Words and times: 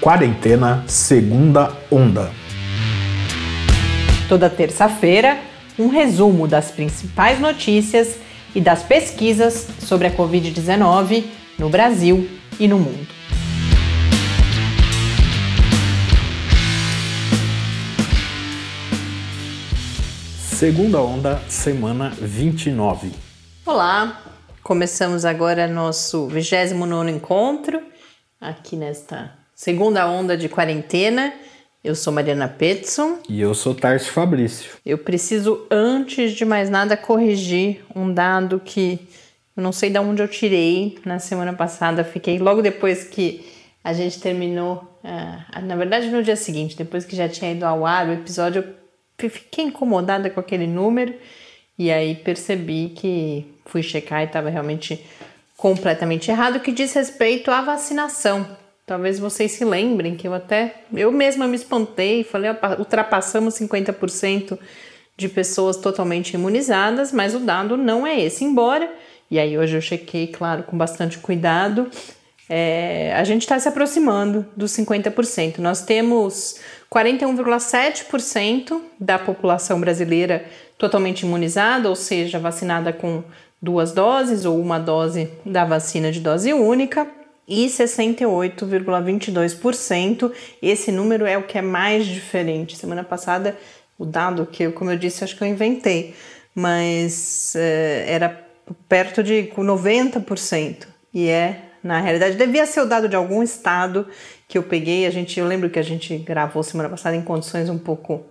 Quarentena 0.00 0.82
Segunda 0.88 1.76
Onda. 1.90 2.32
Toda 4.30 4.48
terça-feira, 4.48 5.38
um 5.78 5.88
resumo 5.88 6.48
das 6.48 6.70
principais 6.70 7.38
notícias 7.38 8.18
e 8.54 8.62
das 8.62 8.82
pesquisas 8.82 9.68
sobre 9.80 10.06
a 10.06 10.10
Covid-19 10.10 11.24
no 11.58 11.68
Brasil 11.68 12.26
e 12.58 12.66
no 12.66 12.78
mundo. 12.78 13.06
Segunda 20.38 21.02
Onda, 21.02 21.42
semana 21.46 22.08
29. 22.18 23.12
Olá, 23.66 24.22
começamos 24.62 25.26
agora 25.26 25.68
nosso 25.68 26.26
29 26.26 27.10
encontro 27.10 27.82
aqui 28.40 28.76
nesta 28.76 29.39
segunda 29.60 30.08
onda 30.08 30.38
de 30.38 30.48
quarentena. 30.48 31.34
Eu 31.84 31.94
sou 31.94 32.10
Mariana 32.10 32.48
Petson. 32.48 33.18
E 33.28 33.42
eu 33.42 33.52
sou 33.52 33.74
Tarso 33.74 34.10
Fabrício. 34.10 34.70
Eu 34.86 34.96
preciso, 34.96 35.66
antes 35.70 36.32
de 36.32 36.46
mais 36.46 36.70
nada, 36.70 36.96
corrigir 36.96 37.84
um 37.94 38.10
dado 38.10 38.58
que 38.58 38.98
eu 39.54 39.62
não 39.62 39.70
sei 39.70 39.90
de 39.90 39.98
onde 39.98 40.22
eu 40.22 40.28
tirei 40.28 40.98
na 41.04 41.18
semana 41.18 41.52
passada. 41.52 42.02
Fiquei 42.02 42.38
logo 42.38 42.62
depois 42.62 43.04
que 43.04 43.44
a 43.84 43.92
gente 43.92 44.18
terminou, 44.18 44.76
uh, 45.04 45.60
na 45.62 45.76
verdade 45.76 46.08
no 46.08 46.22
dia 46.22 46.36
seguinte, 46.36 46.74
depois 46.74 47.04
que 47.04 47.14
já 47.14 47.28
tinha 47.28 47.52
ido 47.52 47.66
ao 47.66 47.84
ar 47.84 48.08
o 48.08 48.12
episódio, 48.12 48.64
eu 49.18 49.28
fiquei 49.28 49.66
incomodada 49.66 50.30
com 50.30 50.40
aquele 50.40 50.66
número 50.66 51.12
e 51.78 51.90
aí 51.90 52.14
percebi 52.14 52.94
que 52.96 53.44
fui 53.66 53.82
checar 53.82 54.22
e 54.22 54.24
estava 54.24 54.48
realmente 54.48 55.04
completamente 55.54 56.30
errado, 56.30 56.60
que 56.60 56.72
diz 56.72 56.94
respeito 56.94 57.50
à 57.50 57.60
vacinação. 57.60 58.58
Talvez 58.90 59.20
vocês 59.20 59.52
se 59.52 59.64
lembrem 59.64 60.16
que 60.16 60.26
eu 60.26 60.34
até 60.34 60.82
eu 60.92 61.12
mesma 61.12 61.46
me 61.46 61.54
espantei, 61.54 62.24
falei, 62.24 62.50
ultrapassamos 62.76 63.54
50% 63.54 64.58
de 65.16 65.28
pessoas 65.28 65.76
totalmente 65.76 66.34
imunizadas, 66.34 67.12
mas 67.12 67.32
o 67.32 67.38
dado 67.38 67.76
não 67.76 68.04
é 68.04 68.20
esse. 68.20 68.42
Embora, 68.42 68.92
e 69.30 69.38
aí 69.38 69.56
hoje 69.56 69.76
eu 69.76 69.80
chequei, 69.80 70.26
claro, 70.26 70.64
com 70.64 70.76
bastante 70.76 71.18
cuidado, 71.18 71.88
é, 72.48 73.14
a 73.14 73.22
gente 73.22 73.42
está 73.42 73.60
se 73.60 73.68
aproximando 73.68 74.44
dos 74.56 74.72
50%. 74.72 75.58
Nós 75.58 75.82
temos 75.82 76.56
41,7% 76.92 78.80
da 78.98 79.20
população 79.20 79.78
brasileira 79.78 80.44
totalmente 80.76 81.20
imunizada, 81.20 81.88
ou 81.88 81.94
seja, 81.94 82.40
vacinada 82.40 82.92
com 82.92 83.22
duas 83.62 83.92
doses 83.92 84.44
ou 84.44 84.60
uma 84.60 84.80
dose 84.80 85.30
da 85.46 85.64
vacina 85.64 86.10
de 86.10 86.18
dose 86.18 86.52
única 86.52 87.19
e 87.50 87.66
68,22%. 87.66 90.32
Esse 90.62 90.92
número 90.92 91.26
é 91.26 91.36
o 91.36 91.42
que 91.42 91.58
é 91.58 91.62
mais 91.62 92.06
diferente. 92.06 92.76
Semana 92.76 93.02
passada, 93.02 93.58
o 93.98 94.06
dado 94.06 94.46
que, 94.46 94.62
eu, 94.62 94.72
como 94.72 94.92
eu 94.92 94.96
disse, 94.96 95.24
acho 95.24 95.36
que 95.36 95.42
eu 95.42 95.48
inventei, 95.48 96.14
mas 96.54 97.56
é, 97.56 98.04
era 98.06 98.46
perto 98.88 99.24
de 99.24 99.50
90%. 99.56 100.86
E 101.12 101.28
é, 101.28 101.62
na 101.82 102.00
realidade, 102.00 102.36
devia 102.36 102.64
ser 102.66 102.82
o 102.82 102.86
dado 102.86 103.08
de 103.08 103.16
algum 103.16 103.42
estado 103.42 104.06
que 104.46 104.56
eu 104.56 104.62
peguei. 104.62 105.04
A 105.04 105.10
gente, 105.10 105.40
eu 105.40 105.46
lembro 105.46 105.68
que 105.68 105.80
a 105.80 105.82
gente 105.82 106.16
gravou 106.18 106.62
semana 106.62 106.88
passada 106.88 107.16
em 107.16 107.22
condições 107.22 107.68
um 107.68 107.78
pouco 107.78 108.24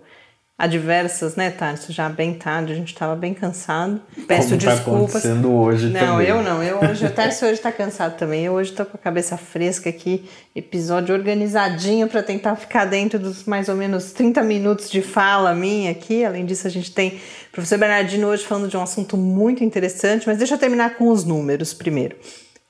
adversas, 0.60 1.36
né, 1.36 1.50
Tarso? 1.50 1.90
Já 1.90 2.06
bem 2.10 2.34
tarde, 2.34 2.74
a 2.74 2.76
gente 2.76 2.92
estava 2.92 3.16
bem 3.16 3.32
cansado. 3.32 3.98
Peço 4.28 4.50
Como 4.50 4.60
tá 4.60 4.70
desculpas. 4.74 4.84
acontecendo 4.84 5.54
hoje 5.54 5.88
não, 5.88 6.00
também. 6.00 6.28
eu 6.28 6.42
não. 6.42 6.62
Eu 6.62 6.78
hoje, 6.78 7.06
o 7.06 7.10
Tarso 7.10 7.46
hoje 7.46 7.54
está 7.54 7.72
cansado 7.72 8.18
também. 8.18 8.44
Eu 8.44 8.52
hoje 8.52 8.70
estou 8.70 8.84
com 8.84 8.94
a 8.94 9.00
cabeça 9.00 9.38
fresca 9.38 9.88
aqui, 9.88 10.28
episódio 10.54 11.14
organizadinho 11.14 12.06
para 12.08 12.22
tentar 12.22 12.56
ficar 12.56 12.84
dentro 12.84 13.18
dos 13.18 13.44
mais 13.44 13.70
ou 13.70 13.74
menos 13.74 14.12
30 14.12 14.42
minutos 14.42 14.90
de 14.90 15.00
fala 15.00 15.54
minha 15.54 15.92
aqui. 15.92 16.26
Além 16.26 16.44
disso, 16.44 16.66
a 16.66 16.70
gente 16.70 16.92
tem 16.92 17.18
o 17.48 17.52
professor 17.52 17.78
Bernardino 17.78 18.26
hoje 18.26 18.44
falando 18.44 18.68
de 18.68 18.76
um 18.76 18.82
assunto 18.82 19.16
muito 19.16 19.64
interessante, 19.64 20.26
mas 20.26 20.36
deixa 20.36 20.54
eu 20.54 20.58
terminar 20.58 20.96
com 20.96 21.08
os 21.08 21.24
números 21.24 21.72
primeiro. 21.72 22.16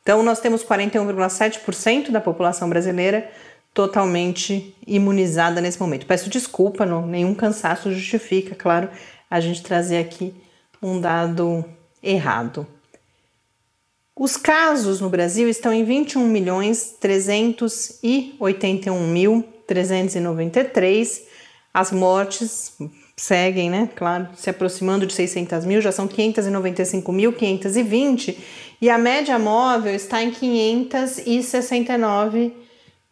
Então, 0.02 0.22
nós 0.22 0.38
temos 0.38 0.64
41,7% 0.64 2.10
da 2.10 2.20
população 2.20 2.68
brasileira 2.68 3.28
totalmente 3.72 4.74
imunizada 4.86 5.60
nesse 5.60 5.80
momento. 5.80 6.06
Peço 6.06 6.28
desculpa, 6.28 6.84
não, 6.84 7.06
nenhum 7.06 7.32
cansaço 7.34 7.92
justifica, 7.92 8.54
claro, 8.54 8.88
a 9.30 9.40
gente 9.40 9.62
trazer 9.62 9.96
aqui 9.98 10.34
um 10.82 11.00
dado 11.00 11.64
errado. 12.02 12.66
Os 14.16 14.36
casos 14.36 15.00
no 15.00 15.08
Brasil 15.08 15.48
estão 15.48 15.72
em 15.72 15.84
21 15.84 16.26
milhões 16.26 16.96
381 17.00 19.06
mil 19.06 19.44
393. 19.66 21.30
As 21.72 21.92
mortes 21.92 22.76
seguem, 23.16 23.70
né? 23.70 23.88
Claro, 23.94 24.28
se 24.36 24.50
aproximando 24.50 25.06
de 25.06 25.14
600 25.14 25.64
mil, 25.64 25.80
já 25.80 25.92
são 25.92 26.08
595.520 26.08 28.36
e 28.80 28.90
a 28.90 28.98
média 28.98 29.38
móvel 29.38 29.94
está 29.94 30.20
em 30.22 30.32
569 30.32 32.52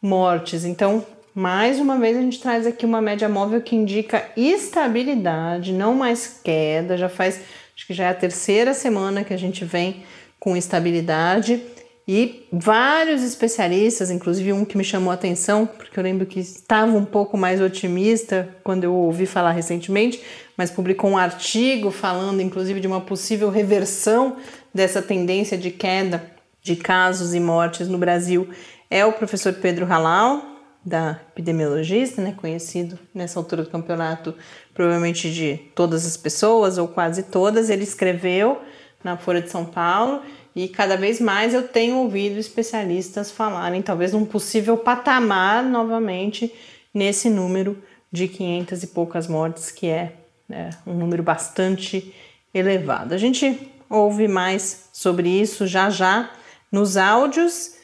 mortes. 0.00 0.64
Então, 0.64 1.04
mais 1.34 1.78
uma 1.78 1.98
vez, 1.98 2.16
a 2.16 2.20
gente 2.20 2.40
traz 2.40 2.66
aqui 2.66 2.84
uma 2.84 3.00
média 3.00 3.28
móvel 3.28 3.60
que 3.60 3.76
indica 3.76 4.24
estabilidade, 4.36 5.72
não 5.72 5.94
mais 5.94 6.40
queda. 6.42 6.96
Já 6.96 7.08
faz, 7.08 7.40
acho 7.76 7.86
que 7.86 7.94
já 7.94 8.04
é 8.04 8.08
a 8.08 8.14
terceira 8.14 8.74
semana 8.74 9.24
que 9.24 9.34
a 9.34 9.38
gente 9.38 9.64
vem 9.64 10.02
com 10.40 10.56
estabilidade. 10.56 11.62
E 12.10 12.46
vários 12.50 13.22
especialistas, 13.22 14.10
inclusive 14.10 14.50
um 14.52 14.64
que 14.64 14.78
me 14.78 14.82
chamou 14.82 15.10
a 15.10 15.14
atenção, 15.14 15.66
porque 15.66 15.98
eu 15.98 16.02
lembro 16.02 16.24
que 16.24 16.40
estava 16.40 16.96
um 16.96 17.04
pouco 17.04 17.36
mais 17.36 17.60
otimista 17.60 18.48
quando 18.64 18.84
eu 18.84 18.94
ouvi 18.94 19.26
falar 19.26 19.52
recentemente, 19.52 20.18
mas 20.56 20.70
publicou 20.70 21.10
um 21.10 21.18
artigo 21.18 21.90
falando, 21.90 22.40
inclusive, 22.40 22.80
de 22.80 22.86
uma 22.86 23.02
possível 23.02 23.50
reversão 23.50 24.36
dessa 24.72 25.02
tendência 25.02 25.58
de 25.58 25.70
queda 25.70 26.32
de 26.62 26.76
casos 26.76 27.34
e 27.34 27.40
mortes 27.40 27.88
no 27.88 27.98
Brasil 27.98 28.48
é 28.90 29.04
o 29.04 29.12
professor 29.12 29.52
Pedro 29.54 29.86
Halal, 29.86 30.42
da 30.84 31.20
epidemiologista, 31.32 32.22
né, 32.22 32.34
conhecido 32.36 32.98
nessa 33.14 33.38
altura 33.38 33.62
do 33.62 33.70
campeonato 33.70 34.34
provavelmente 34.72 35.32
de 35.32 35.58
todas 35.74 36.06
as 36.06 36.16
pessoas 36.16 36.78
ou 36.78 36.88
quase 36.88 37.24
todas. 37.24 37.68
Ele 37.68 37.82
escreveu 37.82 38.60
na 39.02 39.16
Folha 39.16 39.42
de 39.42 39.50
São 39.50 39.64
Paulo 39.64 40.22
e 40.54 40.68
cada 40.68 40.96
vez 40.96 41.20
mais 41.20 41.52
eu 41.52 41.68
tenho 41.68 41.96
ouvido 41.96 42.38
especialistas 42.38 43.30
falarem 43.30 43.82
talvez 43.82 44.14
um 44.14 44.24
possível 44.24 44.76
patamar 44.76 45.62
novamente 45.62 46.52
nesse 46.92 47.28
número 47.28 47.76
de 48.10 48.26
500 48.26 48.82
e 48.82 48.86
poucas 48.88 49.26
mortes, 49.26 49.70
que 49.70 49.86
é, 49.86 50.14
é 50.50 50.70
um 50.86 50.94
número 50.94 51.22
bastante 51.22 52.14
elevado. 52.54 53.14
A 53.14 53.18
gente 53.18 53.70
ouve 53.90 54.26
mais 54.26 54.88
sobre 54.92 55.28
isso 55.28 55.66
já 55.66 55.90
já 55.90 56.30
nos 56.72 56.96
áudios. 56.96 57.77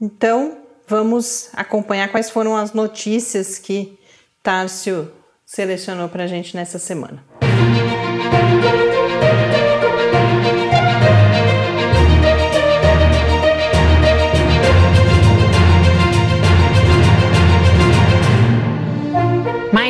Então, 0.00 0.58
vamos 0.86 1.48
acompanhar 1.54 2.08
quais 2.08 2.28
foram 2.28 2.56
as 2.56 2.72
notícias 2.72 3.58
que 3.58 3.98
Tárcio 4.42 5.10
selecionou 5.44 6.08
para 6.08 6.24
a 6.24 6.26
gente 6.26 6.54
nessa 6.54 6.78
semana. 6.78 7.24
Mais 7.40 9.65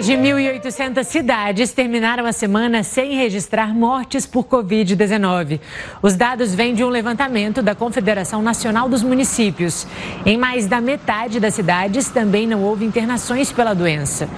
de 0.06 0.12
1.800 0.12 1.02
cidades 1.02 1.72
terminaram 1.72 2.26
a 2.26 2.32
semana 2.32 2.84
sem 2.84 3.16
registrar 3.16 3.74
mortes 3.74 4.24
por 4.24 4.44
Covid-19. 4.44 5.58
Os 6.00 6.14
dados 6.14 6.54
vêm 6.54 6.76
de 6.76 6.84
um 6.84 6.88
levantamento 6.88 7.60
da 7.60 7.74
Confederação 7.74 8.40
Nacional 8.40 8.88
dos 8.88 9.02
Municípios. 9.02 9.84
Em 10.24 10.38
mais 10.38 10.68
da 10.68 10.80
metade 10.80 11.40
das 11.40 11.54
cidades 11.54 12.08
também 12.08 12.46
não 12.46 12.62
houve 12.62 12.84
internações 12.84 13.50
pela 13.50 13.74
doença. 13.74 14.28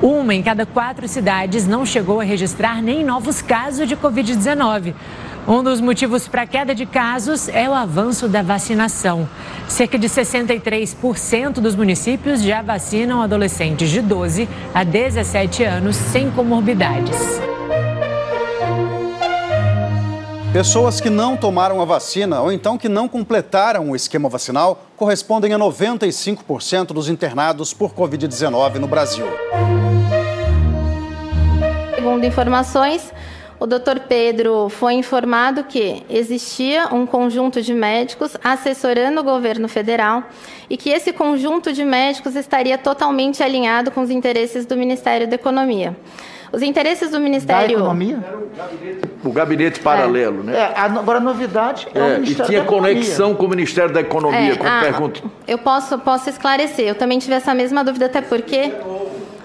Uma 0.00 0.32
em 0.32 0.44
cada 0.44 0.64
quatro 0.64 1.08
cidades 1.08 1.66
não 1.66 1.84
chegou 1.84 2.20
a 2.20 2.24
registrar 2.24 2.80
nem 2.80 3.02
novos 3.02 3.42
casos 3.42 3.88
de 3.88 3.96
Covid-19. 3.96 4.94
Um 5.48 5.62
dos 5.62 5.80
motivos 5.80 6.26
para 6.26 6.42
a 6.42 6.46
queda 6.46 6.74
de 6.74 6.84
casos 6.84 7.48
é 7.48 7.68
o 7.68 7.72
avanço 7.72 8.28
da 8.28 8.42
vacinação. 8.42 9.28
Cerca 9.68 9.96
de 9.96 10.08
63% 10.08 11.60
dos 11.60 11.76
municípios 11.76 12.42
já 12.42 12.62
vacinam 12.62 13.22
adolescentes 13.22 13.88
de 13.88 14.02
12 14.02 14.48
a 14.74 14.82
17 14.82 15.62
anos 15.62 15.94
sem 15.94 16.32
comorbidades. 16.32 17.16
Pessoas 20.52 21.00
que 21.00 21.10
não 21.10 21.36
tomaram 21.36 21.80
a 21.80 21.84
vacina 21.84 22.40
ou 22.40 22.50
então 22.50 22.76
que 22.76 22.88
não 22.88 23.06
completaram 23.06 23.90
o 23.90 23.94
esquema 23.94 24.28
vacinal 24.28 24.84
correspondem 24.96 25.52
a 25.52 25.58
95% 25.58 26.86
dos 26.88 27.08
internados 27.08 27.72
por 27.72 27.94
Covid-19 27.94 28.76
no 28.76 28.88
Brasil. 28.88 29.26
Segundo 31.94 32.24
informações, 32.24 33.12
o 33.58 33.66
doutor 33.66 34.00
Pedro 34.00 34.68
foi 34.68 34.94
informado 34.94 35.64
que 35.64 36.02
existia 36.10 36.88
um 36.92 37.06
conjunto 37.06 37.62
de 37.62 37.72
médicos 37.72 38.36
assessorando 38.44 39.20
o 39.20 39.24
governo 39.24 39.68
federal 39.68 40.24
e 40.68 40.76
que 40.76 40.90
esse 40.90 41.12
conjunto 41.12 41.72
de 41.72 41.84
médicos 41.84 42.36
estaria 42.36 42.76
totalmente 42.76 43.42
alinhado 43.42 43.90
com 43.90 44.02
os 44.02 44.10
interesses 44.10 44.66
do 44.66 44.76
Ministério 44.76 45.26
da 45.26 45.36
Economia. 45.36 45.96
Os 46.52 46.62
interesses 46.62 47.10
do 47.10 47.18
Ministério. 47.18 47.66
Da 47.66 47.72
economia? 47.72 48.18
O 49.24 49.32
gabinete 49.32 49.80
paralelo, 49.80 50.40
é. 50.40 50.44
né? 50.44 50.58
É, 50.58 50.72
agora 50.76 51.18
a 51.18 51.20
novidade 51.20 51.88
é, 51.94 51.98
é 51.98 52.02
o 52.02 52.20
Ministério 52.20 52.44
E 52.44 52.46
tinha 52.46 52.60
da 52.60 52.66
conexão 52.66 53.34
com 53.34 53.46
o 53.46 53.48
Ministério 53.48 53.92
da 53.92 54.00
Economia, 54.00 54.52
é, 54.52 54.56
com 54.56 54.66
ah, 54.66 54.80
pergunta. 54.80 55.20
Eu 55.46 55.58
posso, 55.58 55.98
posso 55.98 56.30
esclarecer. 56.30 56.86
Eu 56.86 56.94
também 56.94 57.18
tive 57.18 57.34
essa 57.34 57.52
mesma 57.54 57.82
dúvida, 57.82 58.06
até 58.06 58.20
porque. 58.20 58.72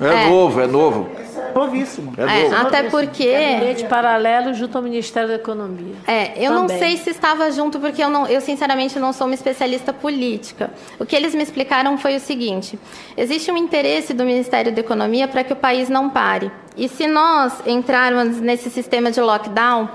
É, 0.01 0.27
novo, 0.27 0.61
é 0.61 0.67
novo. 0.67 1.09
Novíssimo. 1.53 2.13
É, 2.17 2.49
novo. 2.49 2.55
até 2.55 2.83
porque. 2.83 3.31
Gabinete 3.31 3.85
paralelo 3.85 4.53
junto 4.53 4.77
ao 4.77 4.83
Ministério 4.83 5.27
da 5.29 5.35
Economia. 5.35 5.95
É, 6.07 6.31
eu 6.37 6.51
Também. 6.51 6.51
não 6.51 6.67
sei 6.69 6.97
se 6.97 7.09
estava 7.09 7.51
junto, 7.51 7.79
porque 7.79 8.03
eu, 8.03 8.09
não, 8.09 8.25
eu 8.25 8.41
sinceramente 8.41 8.97
não 8.99 9.13
sou 9.13 9.27
uma 9.27 9.35
especialista 9.35 9.93
política. 9.93 10.71
O 10.99 11.05
que 11.05 11.15
eles 11.15 11.35
me 11.35 11.43
explicaram 11.43 11.97
foi 11.97 12.15
o 12.15 12.19
seguinte: 12.19 12.79
existe 13.15 13.51
um 13.51 13.57
interesse 13.57 14.13
do 14.13 14.23
Ministério 14.23 14.71
da 14.71 14.79
Economia 14.79 15.27
para 15.27 15.43
que 15.43 15.53
o 15.53 15.55
país 15.55 15.89
não 15.89 16.09
pare. 16.09 16.51
E 16.75 16.87
se 16.87 17.07
nós 17.07 17.53
entrarmos 17.67 18.39
nesse 18.39 18.69
sistema 18.69 19.11
de 19.11 19.19
lockdown, 19.21 19.89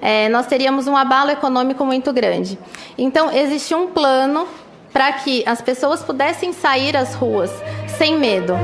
é, 0.00 0.28
nós 0.28 0.46
teríamos 0.46 0.86
um 0.86 0.96
abalo 0.96 1.30
econômico 1.30 1.84
muito 1.84 2.12
grande. 2.12 2.58
Então, 2.96 3.32
existe 3.32 3.74
um 3.74 3.88
plano 3.88 4.46
para 4.92 5.12
que 5.12 5.42
as 5.46 5.60
pessoas 5.60 6.02
pudessem 6.02 6.52
sair 6.52 6.96
às 6.96 7.14
ruas 7.14 7.50
sem 7.98 8.16
medo. 8.18 8.54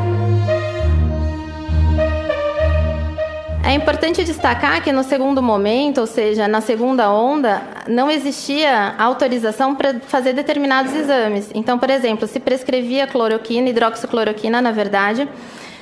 É 3.66 3.72
importante 3.72 4.22
destacar 4.22 4.82
que 4.84 4.93
no 4.93 5.02
segundo 5.02 5.43
momento, 5.43 6.02
ou 6.02 6.06
seja, 6.06 6.46
na 6.46 6.61
segunda 6.61 7.11
onda, 7.11 7.62
não 7.88 8.11
existia 8.11 8.94
autorização 8.99 9.75
para 9.75 10.00
fazer 10.00 10.34
determinados 10.34 10.94
exames. 10.94 11.50
Então, 11.55 11.78
por 11.78 11.88
exemplo, 11.88 12.28
se 12.28 12.38
prescrevia 12.38 13.06
cloroquina, 13.06 13.70
hidroxicloroquina, 13.70 14.61
na 14.61 14.70
verdade, 14.70 15.26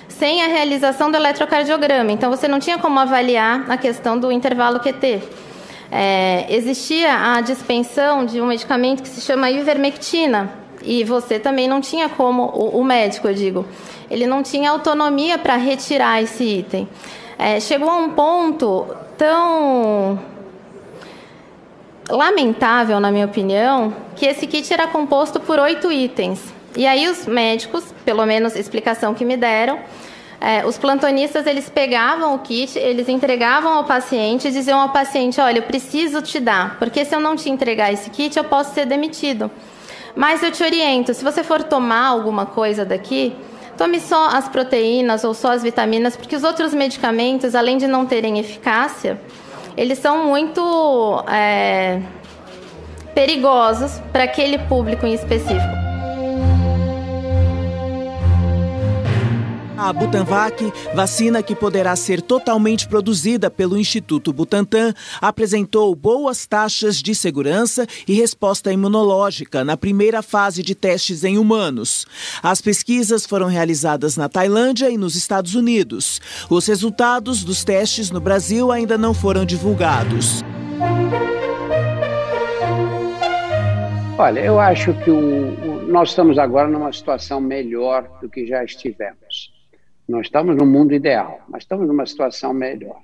sem 0.07 0.45
a 0.45 0.47
realização 0.47 1.11
do 1.11 1.17
eletrocardiograma. 1.17 2.13
Então, 2.13 2.31
você 2.31 2.47
não 2.47 2.61
tinha 2.61 2.79
como 2.79 3.01
avaliar 3.01 3.69
a 3.69 3.77
questão 3.77 4.17
do 4.17 4.31
intervalo 4.31 4.79
QT. 4.79 5.21
É, 5.91 6.47
existia 6.51 7.35
a 7.35 7.41
dispensão 7.41 8.25
de 8.25 8.41
um 8.41 8.47
medicamento 8.47 9.03
que 9.03 9.09
se 9.09 9.21
chama 9.21 9.51
ivermectina, 9.51 10.51
e 10.85 11.03
você 11.03 11.39
também 11.39 11.67
não 11.67 11.81
tinha 11.81 12.09
como, 12.09 12.45
o, 12.45 12.81
o 12.81 12.85
médico, 12.85 13.27
eu 13.27 13.35
digo, 13.35 13.67
ele 14.09 14.27
não 14.27 14.41
tinha 14.43 14.71
autonomia 14.71 15.37
para 15.37 15.57
retirar 15.57 16.23
esse 16.23 16.45
item. 16.45 16.89
É, 17.45 17.59
chegou 17.59 17.91
a 17.91 17.97
um 17.97 18.11
ponto 18.11 18.87
tão 19.19 20.17
lamentável, 22.09 23.01
na 23.01 23.11
minha 23.11 23.27
opinião, 23.27 23.93
que 24.15 24.27
esse 24.27 24.47
kit 24.47 24.73
era 24.73 24.87
composto 24.87 25.41
por 25.41 25.59
oito 25.59 25.91
itens. 25.91 26.41
E 26.77 26.87
aí 26.87 27.09
os 27.09 27.27
médicos, 27.27 27.93
pelo 28.05 28.25
menos 28.25 28.55
explicação 28.55 29.13
que 29.13 29.25
me 29.25 29.37
deram, 29.37 29.81
é, 30.41 30.65
os 30.65 30.79
plantonistas 30.79 31.45
eles 31.45 31.69
pegavam 31.69 32.33
o 32.33 32.39
kit, 32.39 32.79
eles 32.79 33.09
entregavam 33.09 33.73
ao 33.73 33.83
paciente 33.83 34.47
e 34.47 34.53
diziam 34.53 34.79
ao 34.79 34.91
paciente, 34.91 35.41
olha, 35.41 35.59
eu 35.59 35.65
preciso 35.65 36.23
te 36.23 36.39
dar, 36.39 36.79
porque 36.79 37.05
se 37.05 37.13
eu 37.13 37.19
não 37.19 37.35
te 37.35 37.51
entregar 37.51 37.93
esse 37.93 38.09
kit, 38.09 38.37
eu 38.37 38.45
posso 38.45 38.73
ser 38.73 38.87
demitido. 38.87 39.51
Mas 40.15 40.45
eu 40.45 40.53
te 40.53 40.63
oriento, 40.63 41.13
se 41.13 41.25
você 41.25 41.43
for 41.43 41.65
tomar 41.65 42.07
alguma 42.07 42.47
coisa 42.47 42.85
daqui, 42.85 43.35
Tome 43.77 44.01
só 44.01 44.29
as 44.29 44.49
proteínas 44.49 45.25
ou 45.25 45.35
só 45.35 45.53
as 45.53 45.63
vitaminas, 45.63 46.17
porque 46.17 46.37
os 46.37 46.45
outros 46.45 46.75
medicamentos, 46.75 47.55
além 47.55 47.79
de 47.79 47.87
não 47.87 48.07
terem 48.07 48.39
eficácia, 48.39 49.21
eles 49.77 49.99
são 49.99 50.27
muito 50.27 51.25
é, 51.27 52.01
perigosos 53.15 54.01
para 54.13 54.25
aquele 54.25 54.59
público 54.59 55.07
em 55.07 55.15
específico. 55.15 55.82
A 59.83 59.93
Butanvac, 59.93 60.73
vacina 60.95 61.43
que 61.43 61.57
poderá 61.57 61.97
ser 61.97 62.23
totalmente 62.23 62.87
produzida 62.87 63.51
pelo 63.51 63.77
Instituto 63.77 64.33
Butantan, 64.33 64.95
apresentou 65.21 65.93
boas 65.93 66.47
taxas 66.47 67.03
de 67.03 67.17
segurança 67.17 67.85
e 68.07 68.15
resposta 68.15 68.73
imunológica 68.73 69.65
na 69.65 69.77
primeira 69.77 70.23
fase 70.23 70.63
de 70.63 70.77
testes 70.77 71.25
em 71.25 71.37
humanos. 71.37 72.07
As 72.41 72.61
pesquisas 72.61 73.27
foram 73.27 73.49
realizadas 73.49 74.17
na 74.17 74.29
Tailândia 74.29 74.89
e 74.89 74.97
nos 74.97 75.17
Estados 75.17 75.57
Unidos. 75.57 76.21
Os 76.49 76.65
resultados 76.69 77.43
dos 77.43 77.65
testes 77.65 78.09
no 78.09 78.21
Brasil 78.21 78.71
ainda 78.71 78.97
não 78.97 79.13
foram 79.13 79.45
divulgados. 79.45 80.45
Olha, 84.17 84.39
eu 84.39 84.61
acho 84.61 84.95
que 85.03 85.11
o, 85.11 85.19
o, 85.19 85.83
nós 85.89 86.11
estamos 86.11 86.39
agora 86.39 86.69
numa 86.69 86.93
situação 86.93 87.41
melhor 87.41 88.09
do 88.21 88.29
que 88.29 88.47
já 88.47 88.63
estivemos. 88.63 89.22
Não 90.09 90.21
estamos 90.21 90.57
no 90.57 90.67
mundo 90.67 90.93
ideal, 90.95 91.41
mas 91.49 91.63
estamos 91.63 91.87
numa 91.87 92.07
situação 92.07 92.53
melhor. 92.53 93.01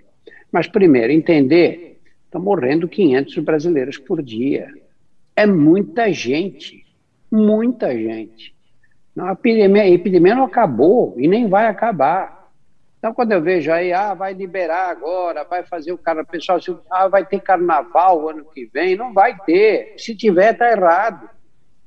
Mas, 0.50 0.66
primeiro, 0.66 1.12
entender: 1.12 2.00
estão 2.24 2.40
morrendo 2.40 2.88
500 2.88 3.38
brasileiros 3.38 3.98
por 3.98 4.22
dia. 4.22 4.68
É 5.36 5.46
muita 5.46 6.12
gente. 6.12 6.84
Muita 7.30 7.92
gente. 7.92 8.54
A, 9.18 9.32
epidemia, 9.32 9.82
a 9.82 9.88
epidemia 9.88 10.34
não 10.34 10.44
acabou 10.44 11.14
e 11.18 11.26
nem 11.28 11.48
vai 11.48 11.66
acabar. 11.66 12.38
Então, 12.98 13.14
quando 13.14 13.32
eu 13.32 13.40
vejo 13.40 13.70
aí, 13.70 13.92
ah, 13.92 14.12
vai 14.12 14.32
liberar 14.32 14.90
agora, 14.90 15.44
vai 15.44 15.62
fazer 15.62 15.92
o 15.92 15.98
cara, 15.98 16.24
pessoal, 16.24 16.58
ah, 16.90 17.06
vai 17.06 17.24
ter 17.24 17.40
carnaval 17.40 18.28
ano 18.28 18.44
que 18.52 18.66
vem, 18.66 18.96
não 18.96 19.12
vai 19.12 19.36
ter. 19.46 19.94
Se 19.96 20.16
tiver, 20.16 20.52
está 20.52 20.70
errado, 20.70 21.30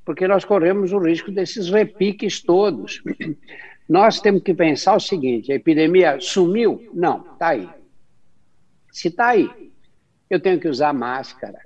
porque 0.06 0.26
nós 0.26 0.46
corremos 0.46 0.94
o 0.94 1.00
risco 1.00 1.30
desses 1.32 1.70
repiques 1.70 2.42
todos. 2.42 3.02
Nós 3.88 4.20
temos 4.20 4.44
que 4.44 4.54
pensar 4.54 4.96
o 4.96 5.00
seguinte: 5.00 5.52
a 5.52 5.56
epidemia 5.56 6.20
sumiu? 6.20 6.90
Não, 6.94 7.26
está 7.34 7.50
aí. 7.50 7.70
Se 8.92 9.08
está 9.08 9.30
aí, 9.30 9.50
eu 10.30 10.40
tenho 10.40 10.60
que 10.60 10.68
usar 10.68 10.94
máscara. 10.94 11.60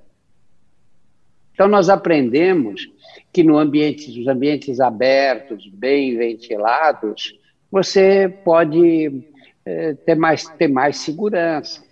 Então, 1.54 1.68
nós 1.68 1.90
aprendemos 1.90 2.90
que 3.32 3.44
no 3.44 3.58
ambiente, 3.58 4.18
nos 4.18 4.28
ambientes 4.28 4.80
abertos, 4.80 5.68
bem 5.68 6.18
ventilados, 6.18 7.40
você 7.72 8.28
pode 8.44 9.24
é, 9.66 9.94
ter, 9.94 10.16
mais, 10.16 10.48
ter 10.50 10.68
mais 10.68 10.98
segurança. 10.98 11.84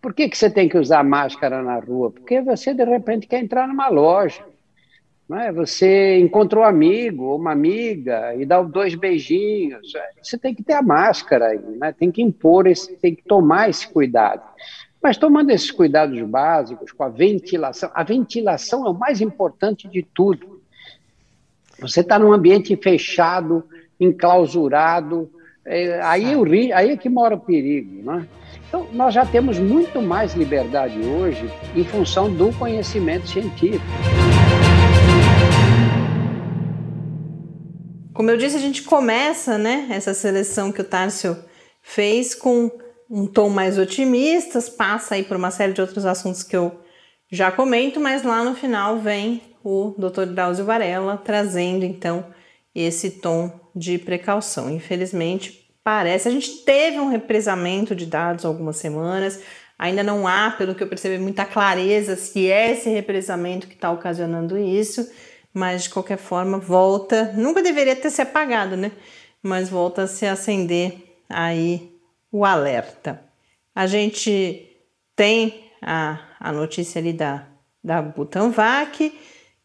Por 0.00 0.14
que, 0.14 0.28
que 0.28 0.36
você 0.36 0.50
tem 0.50 0.68
que 0.68 0.78
usar 0.78 1.04
máscara 1.04 1.62
na 1.62 1.78
rua? 1.78 2.10
Porque 2.10 2.40
você, 2.40 2.72
de 2.72 2.84
repente, 2.84 3.26
quer 3.26 3.42
entrar 3.42 3.68
numa 3.68 3.88
loja. 3.88 4.42
É? 5.36 5.52
Você 5.52 6.18
encontrou 6.18 6.64
um 6.64 6.66
amigo 6.66 7.24
ou 7.24 7.38
uma 7.38 7.52
amiga 7.52 8.34
e 8.34 8.44
dá 8.44 8.60
dois 8.62 8.94
beijinhos. 8.94 9.92
Você 10.20 10.36
tem 10.36 10.54
que 10.54 10.62
ter 10.62 10.72
a 10.72 10.82
máscara 10.82 11.48
aí, 11.48 11.60
né? 11.78 11.92
tem 11.92 12.10
que 12.10 12.22
impor, 12.22 12.66
esse, 12.66 12.96
tem 12.96 13.14
que 13.14 13.22
tomar 13.22 13.68
esse 13.68 13.86
cuidado. 13.86 14.42
Mas 15.02 15.16
tomando 15.16 15.50
esses 15.50 15.70
cuidados 15.70 16.20
básicos, 16.22 16.92
com 16.92 17.04
a 17.04 17.08
ventilação, 17.08 17.90
a 17.94 18.02
ventilação 18.02 18.86
é 18.86 18.90
o 18.90 18.94
mais 18.94 19.20
importante 19.20 19.88
de 19.88 20.02
tudo. 20.02 20.60
Você 21.80 22.00
está 22.00 22.18
num 22.18 22.32
ambiente 22.32 22.76
fechado, 22.76 23.64
enclausurado, 23.98 25.30
é, 25.64 26.00
aí, 26.02 26.34
o, 26.36 26.44
aí 26.74 26.90
é 26.90 26.96
que 26.96 27.08
mora 27.08 27.34
o 27.34 27.40
perigo. 27.40 28.02
Né? 28.02 28.26
Então, 28.68 28.86
nós 28.92 29.14
já 29.14 29.24
temos 29.24 29.58
muito 29.58 30.02
mais 30.02 30.34
liberdade 30.34 30.98
hoje 31.00 31.50
em 31.74 31.84
função 31.84 32.32
do 32.32 32.52
conhecimento 32.58 33.26
científico. 33.28 33.84
Como 38.12 38.28
eu 38.28 38.36
disse, 38.36 38.56
a 38.56 38.60
gente 38.60 38.82
começa, 38.82 39.56
né, 39.56 39.86
essa 39.90 40.12
seleção 40.12 40.72
que 40.72 40.80
o 40.80 40.84
Tárcio 40.84 41.36
fez 41.80 42.34
com 42.34 42.70
um 43.08 43.26
tom 43.26 43.48
mais 43.48 43.78
otimista, 43.78 44.60
passa 44.76 45.14
aí 45.14 45.22
por 45.22 45.36
uma 45.36 45.50
série 45.50 45.72
de 45.72 45.80
outros 45.80 46.04
assuntos 46.04 46.42
que 46.42 46.56
eu 46.56 46.80
já 47.30 47.50
comento, 47.52 48.00
mas 48.00 48.22
lá 48.22 48.42
no 48.42 48.54
final 48.54 48.98
vem 48.98 49.42
o 49.62 49.94
Dr. 49.96 50.26
Drauzio 50.26 50.64
Varela 50.64 51.16
trazendo 51.16 51.84
então 51.84 52.26
esse 52.74 53.10
tom 53.10 53.52
de 53.74 53.98
precaução. 53.98 54.68
Infelizmente, 54.70 55.72
parece 55.82 56.28
a 56.28 56.32
gente 56.32 56.64
teve 56.64 56.98
um 56.98 57.08
represamento 57.08 57.94
de 57.94 58.06
dados 58.06 58.44
algumas 58.44 58.76
semanas, 58.76 59.40
ainda 59.78 60.02
não 60.02 60.26
há, 60.26 60.50
pelo 60.50 60.74
que 60.74 60.82
eu 60.82 60.88
percebi, 60.88 61.16
muita 61.18 61.44
clareza 61.44 62.16
se 62.16 62.50
é 62.50 62.72
esse 62.72 62.90
represamento 62.90 63.68
que 63.68 63.74
está 63.74 63.90
ocasionando 63.90 64.58
isso 64.58 65.08
mas 65.52 65.84
de 65.84 65.90
qualquer 65.90 66.18
forma 66.18 66.58
volta, 66.58 67.32
nunca 67.36 67.62
deveria 67.62 67.96
ter 67.96 68.10
se 68.10 68.22
apagado, 68.22 68.76
né? 68.76 68.92
Mas 69.42 69.68
volta 69.68 70.02
a 70.02 70.06
se 70.06 70.26
acender 70.26 71.22
aí 71.28 71.92
o 72.30 72.44
alerta. 72.44 73.22
A 73.74 73.86
gente 73.86 74.68
tem 75.16 75.64
a, 75.82 76.18
a 76.38 76.52
notícia 76.52 77.00
ali 77.00 77.12
da, 77.12 77.46
da 77.82 78.00
Butanvac, 78.00 79.12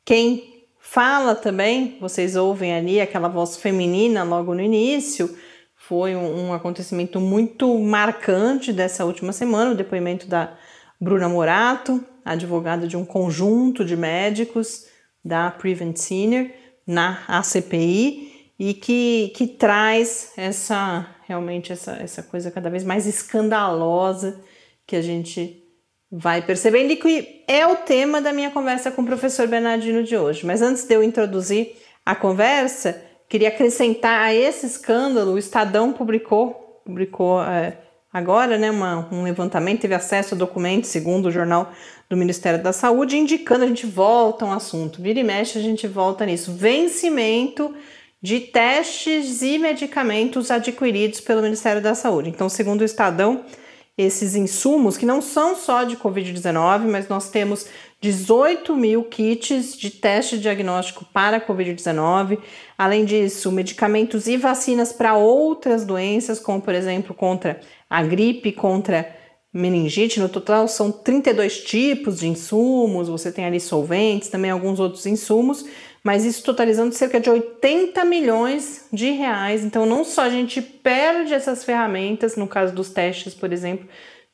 quem 0.04 0.65
fala 0.80 1.36
também, 1.36 1.98
vocês 2.00 2.36
ouvem 2.36 2.74
ali 2.74 3.01
aquela 3.01 3.27
voz 3.27 3.58
feminina 3.58 4.24
logo 4.24 4.54
no 4.54 4.62
início, 4.62 5.36
foi 5.75 6.15
um, 6.15 6.48
um 6.48 6.54
acontecimento 6.54 7.20
muito 7.20 7.77
marcante 7.80 8.74
dessa 8.74 9.06
última 9.06 9.32
semana, 9.32 9.72
o 9.72 9.75
depoimento 9.75 10.27
da 10.27 10.58
Bruna 11.00 11.27
Morato, 11.27 12.04
advogada 12.24 12.88
de 12.88 12.98
um 12.98 13.06
conjunto 13.06 13.86
de 13.86 13.96
médicos 13.96 14.88
da 15.25 15.50
Prevent 15.50 15.98
Senior 15.98 16.48
na 16.86 17.24
ACPI 17.27 18.51
e 18.60 18.74
que, 18.75 19.34
que 19.36 19.48
traz 19.48 20.32
essa 20.38 21.08
realmente 21.27 21.74
essa, 21.74 21.94
essa 21.94 22.22
coisa 22.22 22.51
cada 22.51 22.70
vez 22.70 22.84
mais 22.84 23.08
escandalosa 23.08 24.39
que 24.86 24.96
a 24.96 25.01
gente 25.01 25.63
vai 26.12 26.41
percebendo 26.41 26.91
e 26.91 26.96
que 26.96 27.44
é 27.48 27.65
o 27.65 27.77
tema 27.77 28.22
da 28.22 28.32
minha 28.32 28.51
conversa 28.51 28.91
com 28.91 29.01
o 29.01 29.05
professor 29.05 29.48
Bernardino 29.48 30.03
de 30.03 30.15
hoje. 30.15 30.46
Mas 30.46 30.62
antes 30.62 30.86
de 30.86 30.94
eu 30.94 31.03
introduzir 31.03 31.75
a 32.05 32.15
conversa, 32.15 33.01
queria 33.27 33.50
acrescentar 33.50 34.22
a 34.22 34.34
esse 34.34 34.67
escândalo, 34.67 35.34
o 35.34 35.38
Estadão 35.38 35.91
publicou, 35.91 36.82
publicou 36.86 37.41
é, 37.41 37.79
agora 38.13 38.58
né, 38.58 38.70
uma, 38.70 39.10
um 39.12 39.24
levantamento, 39.24 39.82
teve 39.82 39.96
acesso 39.96 40.36
a 40.36 40.38
documentos, 40.38 40.91
segundo 40.91 41.25
o 41.25 41.32
jornal 41.32 41.72
do 42.09 42.15
Ministério 42.15 42.62
da 42.62 42.71
Saúde, 42.71 43.17
indicando, 43.17 43.63
a 43.63 43.67
gente 43.67 43.85
volta 43.85 44.45
um 44.45 44.51
assunto, 44.51 45.01
vira 45.01 45.19
e 45.19 45.24
mexe, 45.24 45.57
a 45.57 45.62
gente 45.62 45.88
volta 45.88 46.25
nisso, 46.25 46.51
vencimento 46.53 47.74
de 48.21 48.39
testes 48.39 49.41
e 49.41 49.57
medicamentos 49.57 50.50
adquiridos 50.50 51.19
pelo 51.19 51.41
Ministério 51.41 51.81
da 51.81 51.93
Saúde. 51.93 52.29
Então, 52.29 52.50
segundo 52.50 52.81
o 52.81 52.85
Estadão, 52.85 53.43
esses 53.97 54.35
insumos, 54.35 54.97
que 54.97 55.05
não 55.05 55.21
são 55.21 55.55
só 55.55 55.83
de 55.83 55.95
Covid-19, 55.95 56.89
mas 56.89 57.07
nós 57.07 57.29
temos 57.29 57.67
18 58.01 58.75
mil 58.75 59.03
kits 59.03 59.77
de 59.77 59.89
teste 59.89 60.38
diagnóstico 60.38 61.05
para 61.13 61.39
Covid-19. 61.39 62.39
Além 62.77 63.05
disso, 63.05 63.51
medicamentos 63.51 64.27
e 64.27 64.38
vacinas 64.38 64.91
para 64.91 65.15
outras 65.15 65.85
doenças, 65.85 66.39
como 66.39 66.62
por 66.62 66.75
exemplo 66.75 67.15
contra 67.15 67.59
a 67.89 68.03
gripe, 68.03 68.51
contra 68.51 69.15
meningite. 69.55 70.19
No 70.19 70.27
total, 70.27 70.67
são 70.67 70.91
32 70.91 71.62
tipos 71.63 72.19
de 72.19 72.27
insumos. 72.27 73.07
Você 73.07 73.31
tem 73.31 73.45
ali 73.45 73.59
solventes, 73.59 74.27
também 74.27 74.51
alguns 74.51 74.79
outros 74.81 75.05
insumos, 75.05 75.65
mas 76.03 76.25
isso 76.25 76.43
totalizando 76.43 76.93
cerca 76.93 77.19
de 77.19 77.29
80 77.29 78.03
milhões 78.03 78.85
de 78.91 79.12
reais. 79.12 79.63
Então, 79.63 79.85
não 79.85 80.03
só 80.03 80.24
a 80.24 80.29
gente 80.29 80.62
perde 80.62 81.33
essas 81.33 81.63
ferramentas, 81.63 82.35
no 82.35 82.47
caso 82.47 82.75
dos 82.75 82.89
testes, 82.89 83.33
por 83.33 83.53
exemplo, 83.53 83.88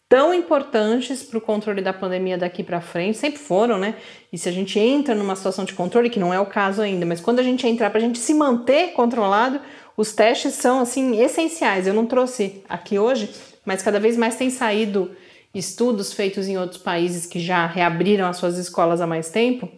tão 0.10 0.34
importantes 0.34 1.24
para 1.24 1.38
o 1.38 1.42
controle 1.42 1.82
da 1.82 1.94
pandemia 1.94 2.38
daqui 2.38 2.64
para 2.64 2.82
frente, 2.82 3.18
sempre 3.18 3.40
foram, 3.40 3.78
né? 3.78 3.96
E 4.34 4.38
se 4.38 4.50
a 4.50 4.52
gente 4.52 4.78
entra 4.78 5.16
numa 5.16 5.36
situação 5.36 5.64
de 5.64 5.74
controle, 5.74 6.10
que 6.10 6.20
não 6.20 6.34
é 6.34 6.40
o 6.40 6.46
caso 6.48 6.82
ainda, 6.82 7.06
mas 7.06 7.22
quando 7.22 7.40
a 7.40 7.44
gente 7.44 7.66
entrar 7.66 7.90
para 7.92 8.00
a 8.00 8.02
gente 8.02 8.20
se 8.20 8.34
manter 8.34 8.92
controlado, 8.92 9.62
os 9.96 10.14
testes 10.14 10.56
são 10.56 10.80
assim 10.80 11.22
essenciais. 11.22 11.88
Eu 11.88 11.94
não 11.94 12.06
trouxe 12.06 12.64
aqui 12.68 13.00
hoje, 13.00 13.30
mas 13.66 13.82
cada 13.82 14.00
vez 14.00 14.18
mais 14.18 14.36
tem 14.36 14.50
saído 14.50 15.16
estudos 15.54 16.14
feitos 16.14 16.48
em 16.48 16.58
outros 16.58 16.82
países 16.82 17.26
que 17.26 17.40
já 17.40 17.66
reabriram 17.66 18.28
as 18.28 18.38
suas 18.38 18.58
escolas 18.58 19.02
há 19.02 19.08
mais 19.08 19.30
tempo, 19.30 19.70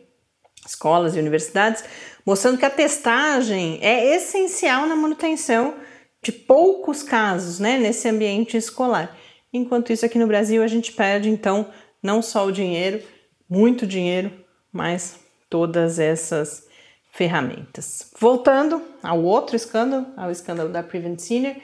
escolas 0.65 1.15
e 1.15 1.19
universidades, 1.19 1.83
mostrando 2.25 2.57
que 2.57 2.65
a 2.65 2.69
testagem 2.69 3.79
é 3.81 4.15
essencial 4.15 4.85
na 4.85 4.95
manutenção 4.95 5.75
de 6.21 6.31
poucos 6.31 7.03
casos, 7.03 7.59
né, 7.59 7.77
nesse 7.77 8.07
ambiente 8.07 8.55
escolar. 8.55 9.15
Enquanto 9.51 9.91
isso, 9.91 10.05
aqui 10.05 10.17
no 10.17 10.27
Brasil, 10.27 10.63
a 10.63 10.67
gente 10.67 10.93
perde, 10.93 11.29
então, 11.29 11.67
não 12.01 12.21
só 12.21 12.45
o 12.45 12.51
dinheiro, 12.51 13.01
muito 13.49 13.85
dinheiro, 13.85 14.31
mas 14.71 15.19
todas 15.49 15.99
essas 15.99 16.67
ferramentas. 17.11 18.09
Voltando 18.19 18.81
ao 19.03 19.21
outro 19.21 19.55
escândalo, 19.55 20.07
ao 20.17 20.31
escândalo 20.31 20.69
da 20.69 20.81
Prevent 20.81 21.19
Senior, 21.19 21.55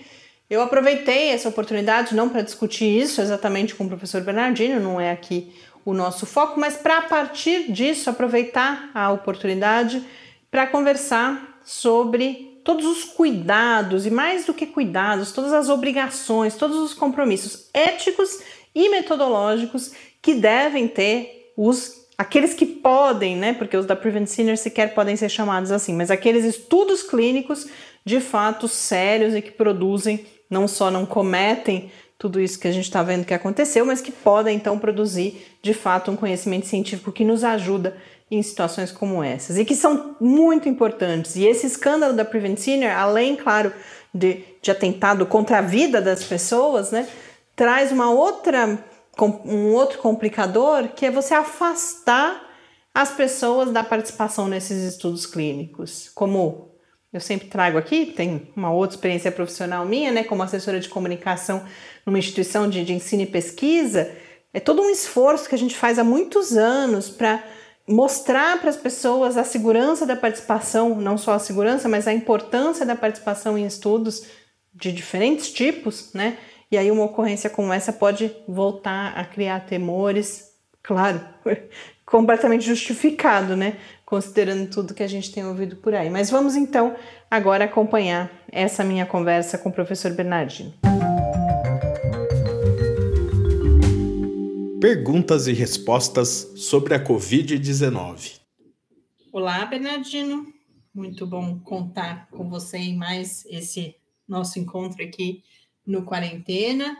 eu 0.49 0.61
aproveitei 0.61 1.29
essa 1.29 1.49
oportunidade 1.49 2.15
não 2.15 2.29
para 2.29 2.41
discutir 2.41 2.85
isso 2.85 3.21
exatamente 3.21 3.75
com 3.75 3.83
o 3.85 3.87
professor 3.87 4.21
Bernardino, 4.21 4.79
não 4.79 4.99
é 4.99 5.11
aqui 5.11 5.53
o 5.85 5.93
nosso 5.93 6.25
foco, 6.25 6.59
mas 6.59 6.75
para 6.75 6.97
a 6.97 7.01
partir 7.03 7.71
disso 7.71 8.09
aproveitar 8.09 8.89
a 8.93 9.11
oportunidade 9.11 10.03
para 10.49 10.67
conversar 10.67 11.59
sobre 11.63 12.59
todos 12.63 12.85
os 12.85 13.03
cuidados 13.03 14.05
e 14.05 14.11
mais 14.11 14.45
do 14.45 14.53
que 14.53 14.65
cuidados, 14.65 15.31
todas 15.31 15.53
as 15.53 15.69
obrigações, 15.69 16.55
todos 16.55 16.77
os 16.77 16.93
compromissos 16.93 17.69
éticos 17.73 18.39
e 18.73 18.89
metodológicos 18.89 19.91
que 20.21 20.35
devem 20.35 20.87
ter 20.87 21.53
os 21.55 21.99
aqueles 22.17 22.53
que 22.53 22.65
podem, 22.65 23.37
né? 23.37 23.53
Porque 23.53 23.77
os 23.77 23.85
da 23.85 23.95
Prevent 23.95 24.27
Senior 24.27 24.57
sequer 24.57 24.93
podem 24.93 25.15
ser 25.15 25.29
chamados 25.29 25.71
assim, 25.71 25.93
mas 25.93 26.11
aqueles 26.11 26.43
estudos 26.43 27.01
clínicos 27.01 27.65
de 28.03 28.19
fato 28.19 28.67
sérios 28.67 29.33
e 29.33 29.41
que 29.41 29.51
produzem, 29.51 30.25
não 30.49 30.67
só 30.67 30.89
não 30.89 31.05
cometem 31.05 31.91
tudo 32.17 32.41
isso 32.41 32.59
que 32.59 32.67
a 32.67 32.71
gente 32.71 32.83
está 32.83 33.01
vendo 33.01 33.25
que 33.25 33.33
aconteceu, 33.33 33.85
mas 33.85 34.01
que 34.01 34.11
podem 34.11 34.57
então 34.57 34.77
produzir 34.77 35.57
de 35.61 35.73
fato 35.73 36.11
um 36.11 36.17
conhecimento 36.17 36.67
científico 36.67 37.13
que 37.13 37.23
nos 37.23 37.45
ajuda 37.45 37.95
em 38.29 38.43
situações 38.43 38.91
como 38.91 39.23
essas 39.23 39.57
e 39.57 39.65
que 39.65 39.75
são 39.75 40.15
muito 40.19 40.67
importantes. 40.67 41.35
E 41.35 41.45
esse 41.45 41.65
escândalo 41.65 42.13
da 42.13 42.25
Prevent 42.25 42.57
Senior, 42.57 42.91
além, 42.91 43.35
claro, 43.35 43.73
de, 44.13 44.43
de 44.61 44.69
atentado 44.69 45.25
contra 45.25 45.59
a 45.59 45.61
vida 45.61 46.01
das 46.01 46.23
pessoas, 46.23 46.91
né, 46.91 47.07
traz 47.55 47.91
uma 47.91 48.11
outra, 48.11 48.77
um 49.45 49.73
outro 49.73 49.99
complicador 49.99 50.89
que 50.89 51.05
é 51.05 51.11
você 51.11 51.33
afastar 51.33 52.47
as 52.93 53.11
pessoas 53.11 53.71
da 53.71 53.83
participação 53.83 54.47
nesses 54.47 54.83
estudos 54.83 55.25
clínicos. 55.25 56.11
Como 56.13 56.68
eu 57.11 57.19
sempre 57.19 57.47
trago 57.47 57.77
aqui, 57.77 58.07
tem 58.07 58.51
uma 58.55 58.71
outra 58.71 58.95
experiência 58.95 59.31
profissional 59.31 59.85
minha, 59.85 60.11
né, 60.11 60.23
como 60.23 60.43
assessora 60.43 60.79
de 60.79 60.89
comunicação 60.89 61.65
numa 62.05 62.19
instituição 62.19 62.69
de, 62.69 62.85
de 62.85 62.93
ensino 62.93 63.23
e 63.23 63.25
pesquisa, 63.25 64.11
é 64.53 64.59
todo 64.59 64.81
um 64.81 64.89
esforço 64.89 65.47
que 65.47 65.55
a 65.55 65.57
gente 65.57 65.75
faz 65.75 65.99
há 65.99 66.03
muitos 66.03 66.55
anos 66.55 67.09
para 67.09 67.43
mostrar 67.87 68.59
para 68.59 68.69
as 68.69 68.77
pessoas 68.77 69.37
a 69.37 69.43
segurança 69.43 70.05
da 70.05 70.15
participação, 70.15 70.95
não 70.95 71.17
só 71.17 71.33
a 71.33 71.39
segurança, 71.39 71.89
mas 71.89 72.07
a 72.07 72.13
importância 72.13 72.85
da 72.85 72.95
participação 72.95 73.57
em 73.57 73.65
estudos 73.65 74.27
de 74.73 74.91
diferentes 74.91 75.51
tipos, 75.51 76.13
né? 76.13 76.37
E 76.71 76.77
aí 76.77 76.91
uma 76.91 77.05
ocorrência 77.05 77.49
como 77.49 77.73
essa 77.73 77.91
pode 77.91 78.31
voltar 78.47 79.17
a 79.17 79.25
criar 79.25 79.61
temores, 79.61 80.51
claro, 80.83 81.19
completamente 82.09 82.65
justificado, 82.65 83.55
né? 83.55 83.77
Considerando 84.03 84.67
tudo 84.69 84.95
que 84.95 85.03
a 85.03 85.07
gente 85.07 85.31
tem 85.31 85.45
ouvido 85.45 85.75
por 85.75 85.93
aí. 85.93 86.09
Mas 86.09 86.29
vamos 86.29 86.55
então 86.55 86.95
agora 87.29 87.65
acompanhar 87.65 88.31
essa 88.51 88.83
minha 88.83 89.05
conversa 89.05 89.57
com 89.57 89.69
o 89.69 89.71
professor 89.71 90.11
Bernardino. 90.13 90.73
Perguntas 94.81 95.47
e 95.47 95.53
respostas 95.53 96.51
sobre 96.55 96.95
a 96.95 97.03
Covid-19. 97.03 98.39
Olá, 99.31 99.63
Bernardino. 99.65 100.51
Muito 100.91 101.27
bom 101.27 101.59
contar 101.59 102.27
com 102.31 102.49
você 102.49 102.77
em 102.77 102.97
mais 102.97 103.45
esse 103.45 103.95
nosso 104.27 104.57
encontro 104.57 105.03
aqui 105.03 105.43
no 105.85 106.03
Quarentena. 106.03 106.97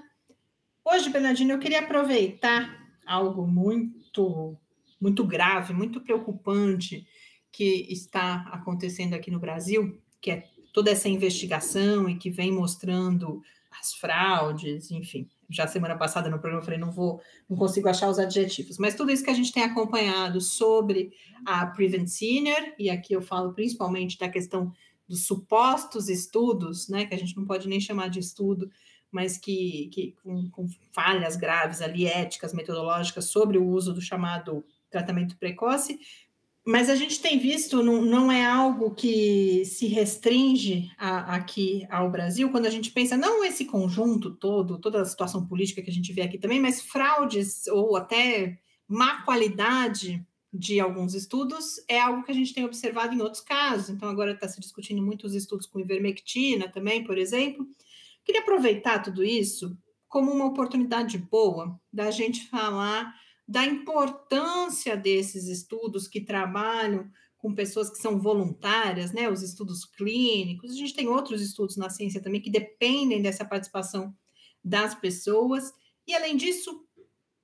Hoje, 0.85 1.09
Bernardino, 1.09 1.53
eu 1.53 1.59
queria 1.59 1.79
aproveitar 1.79 2.77
algo 3.07 3.47
muito, 3.47 4.55
muito 4.99 5.23
grave, 5.23 5.73
muito 5.73 6.01
preocupante 6.01 7.07
que 7.51 7.87
está 7.89 8.47
acontecendo 8.51 9.13
aqui 9.13 9.31
no 9.31 9.39
Brasil, 9.39 9.99
que 10.21 10.31
é 10.31 10.43
toda 10.73 10.91
essa 10.91 11.09
investigação 11.09 12.09
e 12.09 12.17
que 12.17 12.29
vem 12.29 12.51
mostrando 12.51 13.41
as 13.79 13.93
fraudes, 13.93 14.91
enfim, 14.91 15.27
já 15.49 15.67
semana 15.67 15.97
passada 15.97 16.29
no 16.29 16.39
programa 16.39 16.61
eu 16.61 16.65
falei, 16.65 16.79
não 16.79 16.91
vou, 16.91 17.21
não 17.49 17.57
consigo 17.57 17.87
achar 17.87 18.09
os 18.09 18.19
adjetivos, 18.19 18.77
mas 18.77 18.95
tudo 18.95 19.11
isso 19.11 19.23
que 19.23 19.29
a 19.29 19.35
gente 19.35 19.51
tem 19.51 19.63
acompanhado 19.63 20.41
sobre 20.41 21.11
a 21.45 21.65
Prevent 21.65 22.07
Senior, 22.07 22.73
e 22.77 22.89
aqui 22.89 23.13
eu 23.13 23.21
falo 23.21 23.53
principalmente 23.53 24.17
da 24.17 24.27
questão 24.27 24.71
dos 25.07 25.25
supostos 25.25 26.09
estudos, 26.09 26.87
né, 26.87 27.05
que 27.05 27.15
a 27.15 27.17
gente 27.17 27.35
não 27.35 27.45
pode 27.45 27.67
nem 27.67 27.79
chamar 27.79 28.09
de 28.09 28.19
estudo, 28.19 28.69
mas 29.11 29.37
que, 29.37 29.89
que 29.91 30.15
com, 30.23 30.49
com 30.51 30.67
falhas 30.91 31.35
graves 31.35 31.81
ali, 31.81 32.05
éticas, 32.05 32.53
metodológicas, 32.53 33.25
sobre 33.25 33.57
o 33.57 33.67
uso 33.67 33.91
do 33.91 34.01
chamado 34.01 34.63
tratamento 34.89 35.37
precoce, 35.37 35.99
mas 36.65 36.89
a 36.89 36.95
gente 36.95 37.19
tem 37.19 37.39
visto, 37.39 37.81
não, 37.81 38.01
não 38.01 38.31
é 38.31 38.45
algo 38.45 38.93
que 38.93 39.63
se 39.65 39.87
restringe 39.87 40.91
a, 40.97 41.35
aqui 41.35 41.87
ao 41.89 42.11
Brasil, 42.11 42.51
quando 42.51 42.67
a 42.67 42.69
gente 42.69 42.91
pensa, 42.91 43.17
não 43.17 43.43
esse 43.43 43.65
conjunto 43.65 44.35
todo, 44.35 44.77
toda 44.77 45.01
a 45.01 45.05
situação 45.05 45.47
política 45.47 45.81
que 45.81 45.89
a 45.89 45.93
gente 45.93 46.13
vê 46.13 46.21
aqui 46.21 46.37
também, 46.37 46.59
mas 46.59 46.81
fraudes 46.81 47.65
ou 47.67 47.95
até 47.95 48.59
má 48.87 49.23
qualidade 49.23 50.23
de 50.53 50.79
alguns 50.79 51.13
estudos 51.13 51.83
é 51.87 51.99
algo 51.99 52.23
que 52.23 52.31
a 52.31 52.35
gente 52.35 52.53
tem 52.53 52.65
observado 52.65 53.13
em 53.13 53.21
outros 53.21 53.41
casos. 53.41 53.89
Então, 53.89 54.09
agora 54.09 54.31
está 54.31 54.47
se 54.47 54.59
discutindo 54.59 55.01
muitos 55.01 55.33
estudos 55.33 55.67
com 55.67 55.79
ivermectina 55.79 56.67
também, 56.67 57.03
por 57.03 57.17
exemplo. 57.17 57.67
Queria 58.23 58.41
aproveitar 58.41 58.99
tudo 58.99 59.23
isso 59.23 59.77
como 60.07 60.31
uma 60.31 60.45
oportunidade 60.45 61.17
boa 61.17 61.79
da 61.93 62.09
gente 62.09 62.47
falar 62.47 63.13
da 63.49 63.65
importância 63.65 64.95
desses 64.95 65.47
estudos 65.47 66.07
que 66.07 66.21
trabalham 66.21 67.09
com 67.35 67.55
pessoas 67.55 67.89
que 67.89 67.97
são 67.97 68.19
voluntárias, 68.19 69.11
né? 69.11 69.27
Os 69.27 69.41
estudos 69.41 69.85
clínicos, 69.85 70.71
a 70.71 70.75
gente 70.75 70.93
tem 70.93 71.07
outros 71.07 71.41
estudos 71.41 71.75
na 71.75 71.89
ciência 71.89 72.21
também 72.21 72.41
que 72.41 72.51
dependem 72.51 73.23
dessa 73.23 73.43
participação 73.43 74.15
das 74.63 74.93
pessoas. 74.93 75.73
E 76.05 76.13
além 76.13 76.37
disso, 76.37 76.85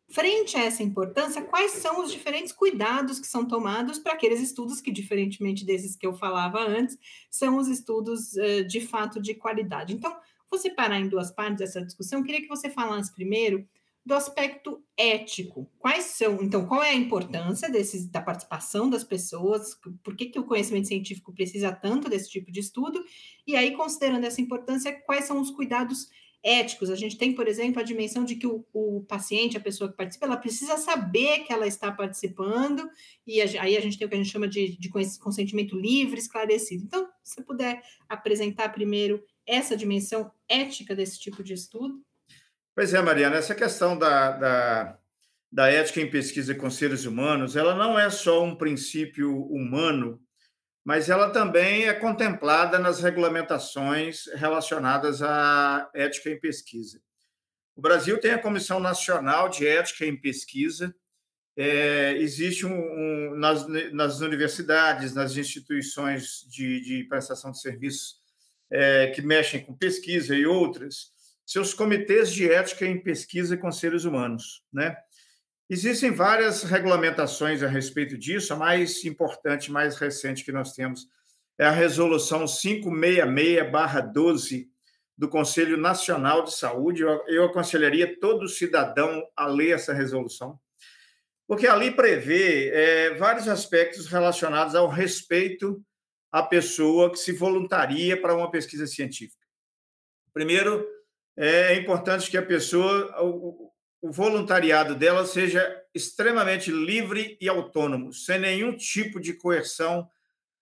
frente 0.07 0.55
a 0.55 0.65
essa 0.65 0.83
importância, 0.83 1.41
quais 1.41 1.71
são 1.71 2.03
os 2.03 2.11
diferentes 2.11 2.53
cuidados 2.53 3.19
que 3.19 3.25
são 3.25 3.47
tomados 3.47 3.97
para 3.97 4.13
aqueles 4.13 4.39
estudos 4.39 4.79
que, 4.81 4.91
diferentemente 4.91 5.65
desses 5.65 5.95
que 5.95 6.05
eu 6.05 6.13
falava 6.13 6.59
antes, 6.59 6.99
são 7.31 7.57
os 7.57 7.67
estudos 7.67 8.33
uh, 8.33 8.63
de 8.67 8.79
fato 8.79 9.19
de 9.19 9.33
qualidade. 9.33 9.95
Então, 9.95 10.15
vou 10.51 10.59
separar 10.59 10.99
em 10.99 11.09
duas 11.09 11.31
partes 11.31 11.61
essa 11.61 11.83
discussão. 11.83 12.19
Eu 12.19 12.25
queria 12.25 12.41
que 12.41 12.47
você 12.47 12.69
falasse 12.69 13.11
primeiro 13.11 13.67
do 14.05 14.13
aspecto 14.13 14.83
ético. 14.95 15.67
Quais 15.79 16.05
são, 16.05 16.43
então, 16.43 16.67
qual 16.67 16.83
é 16.83 16.91
a 16.91 16.95
importância 16.95 17.69
desses, 17.69 18.07
da 18.07 18.21
participação 18.21 18.89
das 18.89 19.03
pessoas? 19.03 19.75
Por 20.03 20.15
que, 20.15 20.27
que 20.27 20.39
o 20.39 20.45
conhecimento 20.45 20.87
científico 20.87 21.33
precisa 21.33 21.71
tanto 21.71 22.07
desse 22.07 22.29
tipo 22.29 22.51
de 22.51 22.59
estudo? 22.59 23.03
E 23.47 23.55
aí, 23.55 23.71
considerando 23.71 24.25
essa 24.25 24.39
importância, 24.39 24.93
quais 24.93 25.25
são 25.25 25.41
os 25.41 25.49
cuidados 25.49 26.07
éticos? 26.43 26.91
A 26.91 26.95
gente 26.95 27.17
tem, 27.17 27.33
por 27.33 27.47
exemplo, 27.47 27.81
a 27.81 27.83
dimensão 27.83 28.23
de 28.23 28.35
que 28.35 28.45
o, 28.45 28.63
o 28.71 29.03
paciente, 29.07 29.57
a 29.57 29.61
pessoa 29.61 29.89
que 29.89 29.97
participa, 29.97 30.27
ela 30.27 30.37
precisa 30.37 30.77
saber 30.77 31.39
que 31.39 31.51
ela 31.51 31.65
está 31.65 31.91
participando, 31.91 32.87
e 33.25 33.41
a, 33.41 33.63
aí 33.63 33.75
a 33.75 33.81
gente 33.81 33.97
tem 33.97 34.05
o 34.05 34.09
que 34.09 34.15
a 34.15 34.19
gente 34.19 34.31
chama 34.31 34.47
de, 34.47 34.77
de 34.77 34.89
consentimento 35.19 35.75
livre, 35.75 36.19
esclarecido. 36.19 36.83
Então, 36.83 37.07
se 37.23 37.35
você 37.35 37.43
puder 37.43 37.81
apresentar 38.07 38.69
primeiro 38.69 39.23
essa 39.47 39.75
dimensão 39.75 40.31
ética 40.47 40.95
desse 40.95 41.19
tipo 41.19 41.43
de 41.43 41.53
estudo. 41.53 42.03
Pois 42.75 42.93
é, 42.93 43.01
Mariana, 43.01 43.37
essa 43.37 43.55
questão 43.55 43.97
da, 43.97 44.31
da, 44.31 44.99
da 45.49 45.71
ética 45.71 46.01
em 46.01 46.09
pesquisa 46.09 46.53
com 46.53 46.69
seres 46.69 47.05
humanos, 47.05 47.55
ela 47.55 47.73
não 47.73 47.97
é 47.97 48.09
só 48.09 48.43
um 48.43 48.53
princípio 48.53 49.33
humano, 49.45 50.21
mas 50.83 51.09
ela 51.09 51.29
também 51.29 51.85
é 51.85 51.93
contemplada 51.93 52.77
nas 52.77 53.01
regulamentações 53.01 54.25
relacionadas 54.35 55.21
à 55.21 55.89
ética 55.95 56.29
em 56.29 56.37
pesquisa. 56.37 57.01
O 57.77 57.81
Brasil 57.81 58.19
tem 58.19 58.31
a 58.31 58.41
Comissão 58.41 58.81
Nacional 58.81 59.47
de 59.47 59.65
Ética 59.65 60.05
em 60.05 60.19
Pesquisa, 60.19 60.93
é, 61.55 62.11
existe 62.17 62.65
um, 62.65 62.73
um 62.73 63.35
nas, 63.37 63.65
nas, 63.93 64.19
universidades, 64.19 65.13
nas 65.13 65.37
instituições 65.37 66.45
de, 66.49 66.81
de 66.81 67.03
prestação 67.05 67.51
de 67.51 67.61
serviços 67.61 68.17
é, 68.69 69.07
que 69.07 69.21
mexem 69.21 69.63
com 69.63 69.73
pesquisa 69.73 70.35
e 70.35 70.45
outras, 70.45 71.14
seus 71.45 71.73
comitês 71.73 72.31
de 72.31 72.49
ética 72.49 72.85
em 72.85 72.99
pesquisa 72.99 73.55
com 73.55 73.71
seres 73.71 74.03
humanos, 74.03 74.63
né? 74.73 74.97
Existem 75.69 76.11
várias 76.11 76.63
regulamentações 76.63 77.61
a 77.63 77.67
respeito 77.67 78.17
disso. 78.17 78.53
A 78.53 78.55
mais 78.55 79.03
importante, 79.03 79.69
mais 79.71 79.97
recente 79.97 80.45
que 80.45 80.51
nós 80.51 80.73
temos 80.73 81.07
é 81.57 81.65
a 81.65 81.71
Resolução 81.71 82.45
566-12 82.45 84.67
do 85.17 85.27
Conselho 85.27 85.77
Nacional 85.77 86.43
de 86.43 86.53
Saúde. 86.53 87.01
Eu, 87.01 87.45
aconselharia 87.45 88.19
todo 88.19 88.47
cidadão 88.47 89.27
a 89.35 89.47
ler 89.47 89.71
essa 89.71 89.91
resolução, 89.91 90.59
porque 91.47 91.65
ali 91.65 91.89
prevê 91.89 92.69
é, 92.69 93.15
vários 93.15 93.47
aspectos 93.47 94.05
relacionados 94.05 94.75
ao 94.75 94.87
respeito 94.87 95.83
à 96.31 96.43
pessoa 96.43 97.11
que 97.11 97.17
se 97.17 97.31
voluntaria 97.31 98.21
para 98.21 98.35
uma 98.35 98.51
pesquisa 98.51 98.85
científica. 98.85 99.43
Primeiro, 100.33 100.85
é 101.37 101.75
importante 101.75 102.29
que 102.29 102.37
a 102.37 102.45
pessoa, 102.45 103.13
o, 103.21 103.71
o 104.01 104.11
voluntariado 104.11 104.95
dela 104.95 105.25
seja 105.25 105.83
extremamente 105.93 106.71
livre 106.71 107.37
e 107.41 107.49
autônomo, 107.49 108.13
sem 108.13 108.39
nenhum 108.39 108.75
tipo 108.75 109.19
de 109.19 109.33
coerção, 109.33 110.07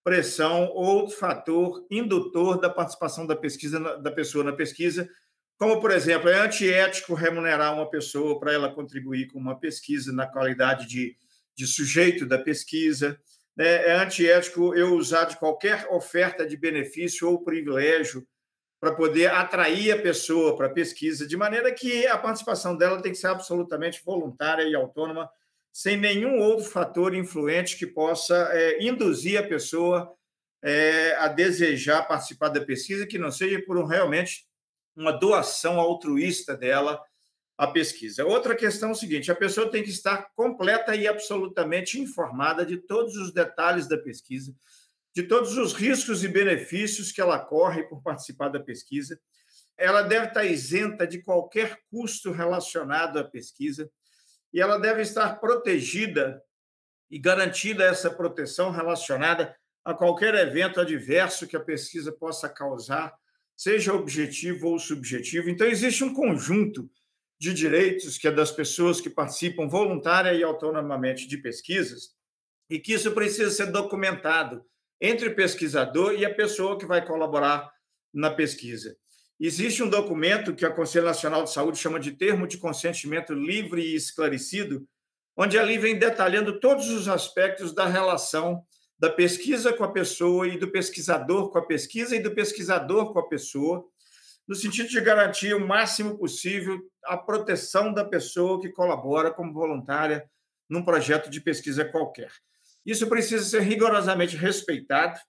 pressão 0.04 0.70
ou 0.74 1.10
fator 1.10 1.86
indutor 1.90 2.60
da 2.60 2.70
participação 2.70 3.26
da 3.26 3.36
pesquisa 3.36 3.80
da 3.98 4.12
pessoa 4.12 4.44
na 4.44 4.52
pesquisa, 4.52 5.10
como 5.58 5.80
por 5.80 5.92
exemplo, 5.92 6.30
é 6.30 6.40
antiético 6.40 7.14
remunerar 7.14 7.74
uma 7.74 7.90
pessoa 7.90 8.40
para 8.40 8.52
ela 8.52 8.74
contribuir 8.74 9.28
com 9.28 9.40
uma 9.40 9.60
pesquisa 9.60 10.12
na 10.12 10.28
qualidade 10.28 10.88
de, 10.88 11.16
de 11.56 11.66
sujeito 11.66 12.26
da 12.26 12.38
pesquisa, 12.38 13.18
né? 13.56 13.88
é 13.88 13.96
antiético 13.96 14.76
eu 14.76 14.94
usar 14.96 15.26
de 15.26 15.38
qualquer 15.38 15.88
oferta 15.90 16.46
de 16.46 16.58
benefício 16.58 17.30
ou 17.30 17.44
privilégio 17.44 18.28
para 18.84 18.96
poder 18.96 19.28
atrair 19.28 19.94
a 19.94 20.02
pessoa 20.02 20.58
para 20.58 20.68
a 20.68 20.70
pesquisa, 20.70 21.26
de 21.26 21.38
maneira 21.38 21.72
que 21.72 22.06
a 22.06 22.18
participação 22.18 22.76
dela 22.76 23.02
tem 23.02 23.14
que 23.14 23.18
ser 23.18 23.28
absolutamente 23.28 24.04
voluntária 24.04 24.64
e 24.64 24.76
autônoma, 24.76 25.30
sem 25.72 25.96
nenhum 25.96 26.40
outro 26.40 26.66
fator 26.66 27.16
influente 27.16 27.78
que 27.78 27.88
possa 27.88 28.36
é, 28.52 28.84
induzir 28.84 29.40
a 29.40 29.48
pessoa 29.48 30.14
é, 30.62 31.16
a 31.16 31.30
desejar 31.30 32.06
participar 32.10 32.50
da 32.50 32.60
pesquisa, 32.60 33.08
que 33.08 33.18
não 33.18 33.32
seja 33.32 33.64
por 33.66 33.78
um, 33.78 33.86
realmente 33.86 34.46
uma 34.94 35.14
doação 35.14 35.80
altruísta 35.80 36.54
dela 36.54 37.02
à 37.58 37.66
pesquisa. 37.68 38.26
Outra 38.26 38.54
questão 38.54 38.90
é 38.90 38.92
o 38.92 38.96
seguinte: 38.96 39.32
a 39.32 39.36
pessoa 39.36 39.72
tem 39.72 39.82
que 39.82 39.92
estar 39.92 40.30
completa 40.36 40.94
e 40.94 41.08
absolutamente 41.08 42.02
informada 42.02 42.66
de 42.66 42.76
todos 42.76 43.16
os 43.16 43.32
detalhes 43.32 43.88
da 43.88 43.98
pesquisa 43.98 44.54
de 45.14 45.24
todos 45.24 45.58
os 45.58 45.74
riscos 45.74 46.24
e 46.24 46.28
benefícios 46.28 47.12
que 47.12 47.22
ela 47.22 47.38
corre 47.38 47.84
por 47.84 48.02
participar 48.02 48.50
da 48.50 48.60
pesquisa. 48.60 49.20
Ela 49.78 50.02
deve 50.02 50.28
estar 50.28 50.46
isenta 50.46 51.06
de 51.06 51.22
qualquer 51.22 51.80
custo 51.90 52.32
relacionado 52.32 53.20
à 53.20 53.24
pesquisa 53.24 53.90
e 54.52 54.60
ela 54.60 54.78
deve 54.78 55.02
estar 55.02 55.40
protegida 55.40 56.42
e 57.10 57.20
garantida 57.20 57.84
essa 57.84 58.10
proteção 58.10 58.72
relacionada 58.72 59.56
a 59.86 59.94
qualquer 59.94 60.34
evento 60.36 60.80
adverso 60.80 61.48
que 61.48 61.56
a 61.56 61.60
pesquisa 61.60 62.12
possa 62.12 62.50
causar, 62.50 63.14
seja 63.56 63.94
objetivo 63.94 64.70
ou 64.70 64.80
subjetivo. 64.80 65.50
Então, 65.50 65.68
existe 65.68 66.04
um 66.04 66.14
conjunto 66.14 66.90
de 67.40 67.54
direitos 67.54 68.18
que 68.18 68.28
é 68.28 68.32
das 68.32 68.52
pessoas 68.52 69.02
que 69.02 69.10
participam 69.10 69.68
voluntária 69.68 70.34
e 70.34 70.44
autonomamente 70.44 71.28
de 71.28 71.38
pesquisas, 71.38 72.16
e 72.70 72.80
que 72.80 72.94
isso 72.94 73.12
precisa 73.12 73.52
ser 73.52 73.72
documentado 73.72 74.66
entre 75.04 75.28
o 75.28 75.36
pesquisador 75.36 76.14
e 76.14 76.24
a 76.24 76.34
pessoa 76.34 76.80
que 76.80 76.86
vai 76.86 77.06
colaborar 77.06 77.70
na 78.14 78.32
pesquisa. 78.32 78.96
Existe 79.38 79.84
um 79.84 79.90
documento 79.90 80.56
que 80.56 80.66
a 80.66 80.72
Conselho 80.72 81.08
Nacional 81.08 81.44
de 81.44 81.52
Saúde 81.52 81.78
chama 81.78 82.00
de 82.00 82.14
Termo 82.14 82.48
de 82.48 82.58
Consentimento 82.58 83.34
Livre 83.34 83.82
e 83.82 83.96
Esclarecido, 83.96 84.88
onde 85.36 85.60
ali 85.60 85.78
vem 85.78 86.00
detalhando 86.00 86.58
todos 86.58 86.88
os 86.90 87.10
aspectos 87.10 87.74
da 87.74 87.86
relação 87.86 88.64
da 88.98 89.10
pesquisa 89.10 89.74
com 89.74 89.84
a 89.84 89.92
pessoa 89.92 90.48
e 90.48 90.58
do 90.58 90.72
pesquisador 90.72 91.50
com 91.50 91.58
a 91.58 91.66
pesquisa 91.66 92.16
e 92.16 92.22
do 92.22 92.34
pesquisador 92.34 93.12
com 93.12 93.20
a 93.20 93.28
pessoa, 93.28 93.84
no 94.48 94.56
sentido 94.56 94.88
de 94.88 95.02
garantir 95.02 95.54
o 95.54 95.68
máximo 95.68 96.18
possível 96.18 96.80
a 97.04 97.18
proteção 97.18 97.94
da 97.94 98.06
pessoa 98.06 98.62
que 98.62 98.70
colabora 98.70 99.32
como 99.32 99.52
voluntária 99.52 100.24
num 100.70 100.82
projeto 100.82 101.30
de 101.30 101.42
pesquisa 101.42 101.84
qualquer. 101.84 102.32
Isso 102.86 103.08
precisa 103.08 103.44
ser 103.44 103.62
rigorosamente 103.62 104.36
respeitado. 104.36 105.20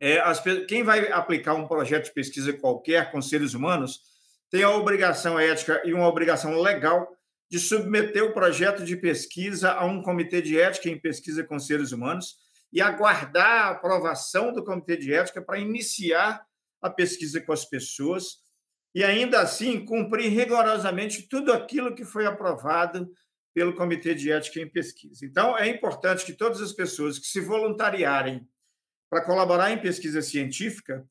É, 0.00 0.18
as, 0.20 0.42
quem 0.68 0.82
vai 0.82 1.10
aplicar 1.10 1.54
um 1.54 1.66
projeto 1.66 2.04
de 2.06 2.12
pesquisa 2.12 2.52
qualquer 2.52 3.10
com 3.10 3.20
seres 3.20 3.54
humanos 3.54 4.00
tem 4.50 4.62
a 4.62 4.70
obrigação 4.70 5.38
ética 5.38 5.82
e 5.84 5.92
uma 5.92 6.06
obrigação 6.06 6.60
legal 6.60 7.08
de 7.50 7.58
submeter 7.58 8.24
o 8.24 8.32
projeto 8.32 8.84
de 8.84 8.96
pesquisa 8.96 9.72
a 9.72 9.84
um 9.84 10.02
comitê 10.02 10.40
de 10.40 10.58
ética 10.60 10.88
em 10.88 10.98
pesquisa 10.98 11.42
com 11.42 11.58
seres 11.58 11.92
humanos 11.92 12.36
e 12.72 12.80
aguardar 12.80 13.66
a 13.66 13.70
aprovação 13.70 14.52
do 14.52 14.64
comitê 14.64 14.96
de 14.96 15.12
ética 15.12 15.42
para 15.42 15.58
iniciar 15.58 16.42
a 16.80 16.90
pesquisa 16.90 17.40
com 17.40 17.52
as 17.52 17.64
pessoas 17.64 18.38
e 18.94 19.02
ainda 19.02 19.40
assim 19.40 19.84
cumprir 19.84 20.30
rigorosamente 20.30 21.28
tudo 21.28 21.52
aquilo 21.52 21.94
que 21.94 22.04
foi 22.04 22.26
aprovado 22.26 23.10
pelo 23.58 23.74
Comitê 23.74 24.14
de 24.14 24.30
Ética 24.30 24.60
em 24.60 24.68
Pesquisa. 24.68 25.26
Então, 25.26 25.58
é 25.58 25.66
importante 25.66 26.24
que 26.24 26.32
todas 26.32 26.60
as 26.60 26.72
pessoas 26.72 27.18
que 27.18 27.26
se 27.26 27.40
voluntariarem 27.40 28.48
para 29.10 29.24
colaborar 29.24 29.72
em 29.72 29.82
pesquisa 29.82 30.22
científica, 30.22 31.04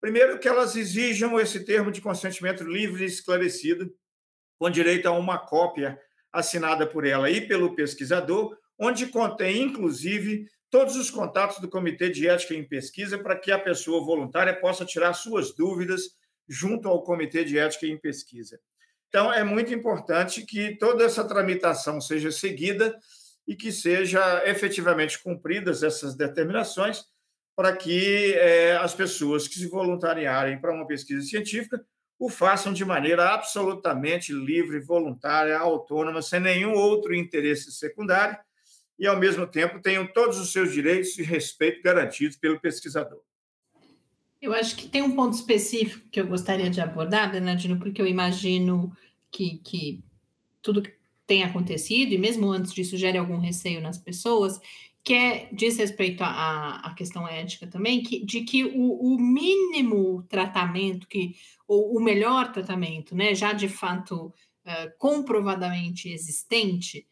primeiro 0.00 0.38
que 0.38 0.46
elas 0.46 0.76
exijam 0.76 1.40
esse 1.40 1.64
termo 1.64 1.90
de 1.90 2.00
consentimento 2.00 2.62
livre 2.62 3.02
e 3.02 3.08
esclarecido, 3.08 3.92
com 4.60 4.70
direito 4.70 5.06
a 5.06 5.10
uma 5.10 5.38
cópia 5.38 5.98
assinada 6.32 6.86
por 6.86 7.04
ela 7.04 7.28
e 7.28 7.48
pelo 7.48 7.74
pesquisador, 7.74 8.56
onde 8.78 9.08
contém, 9.08 9.64
inclusive, 9.64 10.46
todos 10.70 10.94
os 10.94 11.10
contatos 11.10 11.58
do 11.58 11.68
Comitê 11.68 12.10
de 12.10 12.28
Ética 12.28 12.54
em 12.54 12.62
Pesquisa 12.62 13.18
para 13.18 13.36
que 13.36 13.50
a 13.50 13.58
pessoa 13.58 14.04
voluntária 14.04 14.54
possa 14.54 14.84
tirar 14.84 15.14
suas 15.14 15.52
dúvidas 15.52 16.16
junto 16.48 16.88
ao 16.88 17.02
Comitê 17.02 17.44
de 17.44 17.58
Ética 17.58 17.88
em 17.88 17.98
Pesquisa. 17.98 18.60
Então, 19.08 19.32
é 19.32 19.42
muito 19.42 19.72
importante 19.72 20.44
que 20.44 20.76
toda 20.76 21.04
essa 21.04 21.24
tramitação 21.24 22.00
seja 22.00 22.30
seguida 22.30 22.98
e 23.46 23.56
que 23.56 23.72
seja 23.72 24.42
efetivamente 24.46 25.18
cumpridas 25.22 25.82
essas 25.82 26.14
determinações 26.14 27.04
para 27.56 27.74
que 27.74 28.34
é, 28.34 28.76
as 28.76 28.94
pessoas 28.94 29.48
que 29.48 29.54
se 29.54 29.66
voluntariarem 29.66 30.60
para 30.60 30.72
uma 30.72 30.86
pesquisa 30.86 31.26
científica 31.26 31.84
o 32.18 32.28
façam 32.28 32.72
de 32.72 32.84
maneira 32.84 33.30
absolutamente 33.30 34.32
livre, 34.32 34.80
voluntária, 34.80 35.56
autônoma, 35.58 36.20
sem 36.20 36.40
nenhum 36.40 36.74
outro 36.74 37.14
interesse 37.14 37.70
secundário 37.70 38.36
e, 38.98 39.06
ao 39.06 39.16
mesmo 39.16 39.46
tempo, 39.46 39.80
tenham 39.80 40.06
todos 40.06 40.38
os 40.38 40.52
seus 40.52 40.72
direitos 40.72 41.16
e 41.16 41.22
respeito 41.22 41.80
garantidos 41.82 42.36
pelo 42.36 42.60
pesquisador. 42.60 43.27
Eu 44.40 44.52
acho 44.52 44.76
que 44.76 44.88
tem 44.88 45.02
um 45.02 45.16
ponto 45.16 45.34
específico 45.34 46.08
que 46.10 46.20
eu 46.20 46.26
gostaria 46.26 46.70
de 46.70 46.80
abordar, 46.80 47.30
Bernardino, 47.30 47.78
porque 47.78 48.00
eu 48.00 48.06
imagino 48.06 48.92
que, 49.30 49.58
que 49.58 50.04
tudo 50.62 50.82
que 50.82 50.94
tem 51.26 51.42
acontecido, 51.42 52.12
e 52.12 52.18
mesmo 52.18 52.50
antes 52.50 52.72
disso 52.72 52.96
gere 52.96 53.18
algum 53.18 53.38
receio 53.38 53.80
nas 53.80 53.98
pessoas, 53.98 54.60
que 55.02 55.14
é, 55.14 55.48
diz 55.52 55.76
respeito 55.78 56.22
à, 56.22 56.94
questão 56.96 57.26
ética 57.26 57.66
também, 57.66 58.02
que, 58.02 58.24
de 58.24 58.42
que 58.42 58.64
o, 58.64 59.14
o 59.14 59.18
mínimo 59.18 60.22
tratamento, 60.28 61.08
que, 61.08 61.34
ou 61.66 61.96
o 61.96 62.00
melhor 62.00 62.52
tratamento, 62.52 63.16
né, 63.16 63.34
já 63.34 63.52
de 63.52 63.68
fato 63.68 64.26
uh, 64.26 64.98
comprovadamente 64.98 66.10
existente, 66.10 67.07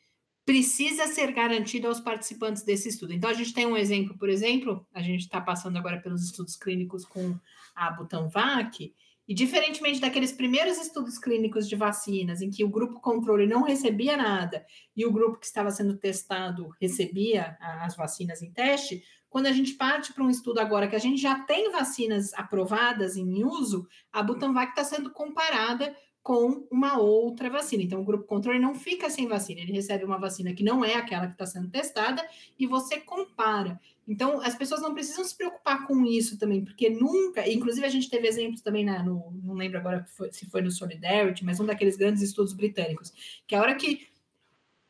precisa 0.46 1.08
ser 1.08 1.32
garantido 1.32 1.88
aos 1.88 2.00
participantes 2.00 2.62
desse 2.62 2.88
estudo. 2.88 3.12
Então, 3.12 3.28
a 3.28 3.34
gente 3.34 3.52
tem 3.52 3.66
um 3.66 3.76
exemplo, 3.76 4.16
por 4.16 4.28
exemplo, 4.28 4.86
a 4.94 5.02
gente 5.02 5.22
está 5.22 5.40
passando 5.40 5.76
agora 5.76 6.00
pelos 6.00 6.24
estudos 6.24 6.56
clínicos 6.56 7.04
com 7.04 7.36
a 7.74 7.90
Butanvac, 7.90 8.94
e 9.28 9.34
diferentemente 9.34 10.00
daqueles 10.00 10.30
primeiros 10.30 10.78
estudos 10.78 11.18
clínicos 11.18 11.68
de 11.68 11.74
vacinas, 11.74 12.40
em 12.40 12.48
que 12.48 12.62
o 12.62 12.68
grupo 12.68 13.00
controle 13.00 13.44
não 13.44 13.64
recebia 13.64 14.16
nada 14.16 14.64
e 14.96 15.04
o 15.04 15.10
grupo 15.12 15.38
que 15.38 15.46
estava 15.46 15.70
sendo 15.72 15.96
testado 15.96 16.70
recebia 16.80 17.56
as 17.60 17.96
vacinas 17.96 18.40
em 18.40 18.52
teste, 18.52 19.02
quando 19.28 19.46
a 19.46 19.52
gente 19.52 19.74
parte 19.74 20.12
para 20.12 20.22
um 20.22 20.30
estudo 20.30 20.60
agora 20.60 20.86
que 20.86 20.94
a 20.94 21.00
gente 21.00 21.20
já 21.20 21.40
tem 21.40 21.72
vacinas 21.72 22.32
aprovadas 22.34 23.16
em 23.16 23.44
uso, 23.44 23.86
a 24.12 24.22
Butanvac 24.22 24.70
está 24.70 24.84
sendo 24.84 25.10
comparada 25.10 25.94
com 26.26 26.66
uma 26.72 26.98
outra 26.98 27.48
vacina. 27.48 27.84
Então, 27.84 28.00
o 28.00 28.04
grupo 28.04 28.24
controle 28.24 28.58
não 28.58 28.74
fica 28.74 29.08
sem 29.08 29.28
vacina, 29.28 29.60
ele 29.60 29.70
recebe 29.70 30.04
uma 30.04 30.18
vacina 30.18 30.52
que 30.52 30.64
não 30.64 30.84
é 30.84 30.94
aquela 30.94 31.28
que 31.28 31.34
está 31.34 31.46
sendo 31.46 31.70
testada 31.70 32.20
e 32.58 32.66
você 32.66 32.98
compara. 32.98 33.80
Então, 34.08 34.40
as 34.40 34.56
pessoas 34.56 34.82
não 34.82 34.92
precisam 34.92 35.24
se 35.24 35.36
preocupar 35.36 35.86
com 35.86 36.04
isso 36.04 36.36
também, 36.36 36.64
porque 36.64 36.90
nunca, 36.90 37.48
inclusive 37.48 37.86
a 37.86 37.88
gente 37.88 38.10
teve 38.10 38.26
exemplos 38.26 38.60
também, 38.60 38.84
na, 38.84 39.04
no, 39.04 39.32
não 39.40 39.54
lembro 39.54 39.78
agora 39.78 40.04
se 40.32 40.50
foi 40.50 40.62
no 40.62 40.70
Solidarity, 40.72 41.44
mas 41.44 41.60
um 41.60 41.64
daqueles 41.64 41.96
grandes 41.96 42.22
estudos 42.22 42.54
britânicos, 42.54 43.12
que 43.46 43.54
a 43.54 43.60
hora 43.60 43.76
que 43.76 44.08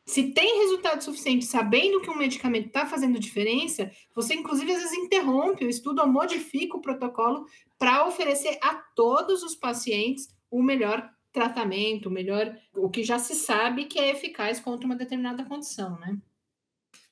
se 0.07 0.31
tem 0.31 0.61
resultado 0.61 1.03
suficiente 1.03 1.45
sabendo 1.45 2.01
que 2.01 2.09
um 2.09 2.17
medicamento 2.17 2.65
está 2.65 2.87
fazendo 2.87 3.19
diferença, 3.19 3.91
você 4.15 4.33
inclusive 4.33 4.71
às 4.71 4.81
vezes 4.81 4.97
interrompe 4.97 5.65
o 5.65 5.69
estudo 5.69 6.01
ou 6.01 6.07
modifica 6.07 6.75
o 6.75 6.81
protocolo 6.81 7.45
para 7.77 8.07
oferecer 8.07 8.57
a 8.59 8.73
todos 8.73 9.43
os 9.43 9.53
pacientes 9.53 10.35
o 10.49 10.63
melhor 10.63 11.07
tratamento, 11.33 12.09
melhor, 12.09 12.55
o 12.73 12.89
que 12.89 13.03
já 13.03 13.19
se 13.19 13.35
sabe 13.35 13.85
que 13.85 13.99
é 13.99 14.11
eficaz 14.11 14.59
contra 14.59 14.85
uma 14.85 14.95
determinada 14.95 15.43
condição, 15.45 15.99
né? 15.99 16.17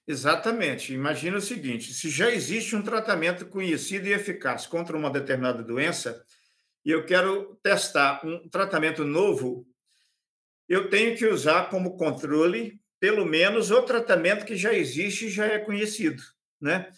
Exatamente. 0.08 0.94
Imagina 0.94 1.38
o 1.38 1.42
seguinte: 1.42 1.94
se 1.94 2.10
já 2.10 2.30
existe 2.30 2.76
um 2.76 2.82
tratamento 2.82 3.46
conhecido 3.48 4.08
e 4.08 4.14
eficaz 4.14 4.68
contra 4.68 4.96
uma 4.96 5.10
determinada 5.10 5.64
doença, 5.64 6.24
e 6.84 6.92
eu 6.92 7.06
quero 7.06 7.56
testar 7.64 8.22
um 8.24 8.48
tratamento 8.48 9.04
novo, 9.04 9.68
eu 10.70 10.90
tenho 10.90 11.18
que 11.18 11.26
usar 11.26 11.70
como 11.70 11.98
controle, 11.98 12.80
pelo 13.00 13.26
menos, 13.26 13.72
o 13.72 13.82
tratamento 13.82 14.46
que 14.46 14.56
já 14.56 14.74
existe 14.74 15.26
e 15.26 15.30
já 15.30 15.46
é 15.46 15.60
conhecido, 15.60 16.22
né? 16.62 16.90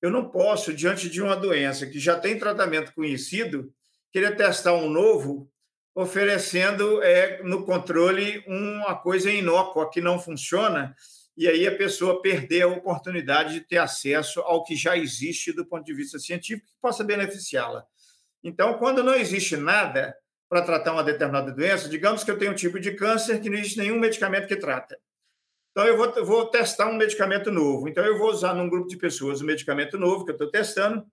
Eu 0.00 0.10
não 0.10 0.30
posso, 0.30 0.72
diante 0.72 1.08
de 1.08 1.22
uma 1.22 1.36
doença 1.36 1.86
que 1.86 1.98
já 1.98 2.18
tem 2.18 2.38
tratamento 2.38 2.92
conhecido, 2.94 3.72
querer 4.12 4.36
testar 4.36 4.74
um 4.74 4.88
novo 4.88 5.50
oferecendo 5.94 7.00
é, 7.02 7.40
no 7.42 7.64
controle 7.64 8.42
uma 8.46 8.96
coisa 8.96 9.30
inócua 9.30 9.88
que 9.88 10.00
não 10.00 10.18
funciona, 10.18 10.94
e 11.36 11.46
aí 11.46 11.66
a 11.66 11.76
pessoa 11.76 12.20
perder 12.20 12.62
a 12.62 12.68
oportunidade 12.68 13.54
de 13.54 13.60
ter 13.60 13.78
acesso 13.78 14.40
ao 14.40 14.64
que 14.64 14.74
já 14.74 14.96
existe 14.96 15.52
do 15.52 15.64
ponto 15.64 15.84
de 15.84 15.94
vista 15.94 16.18
científico 16.18 16.66
que 16.66 16.80
possa 16.80 17.04
beneficiá-la. 17.04 17.84
Então, 18.42 18.74
quando 18.74 19.02
não 19.02 19.14
existe 19.14 19.56
nada 19.56 20.16
para 20.48 20.62
tratar 20.62 20.92
uma 20.92 21.02
determinada 21.02 21.50
doença, 21.52 21.88
digamos 21.88 22.22
que 22.22 22.30
eu 22.30 22.38
tenho 22.38 22.52
um 22.52 22.56
tipo 22.56 22.78
de 22.78 22.92
câncer 22.92 23.40
que 23.40 23.48
não 23.48 23.56
existe 23.56 23.78
nenhum 23.78 23.98
medicamento 23.98 24.46
que 24.46 24.56
trata. 24.56 24.98
Então, 25.70 25.86
eu 25.86 25.96
vou, 25.96 26.24
vou 26.24 26.46
testar 26.46 26.86
um 26.86 26.96
medicamento 26.96 27.50
novo. 27.50 27.88
Então, 27.88 28.04
eu 28.04 28.18
vou 28.18 28.30
usar 28.30 28.54
num 28.54 28.68
grupo 28.68 28.88
de 28.88 28.96
pessoas 28.96 29.40
o 29.40 29.44
um 29.44 29.46
medicamento 29.46 29.98
novo 29.98 30.24
que 30.24 30.30
eu 30.30 30.34
estou 30.34 30.50
testando, 30.50 31.04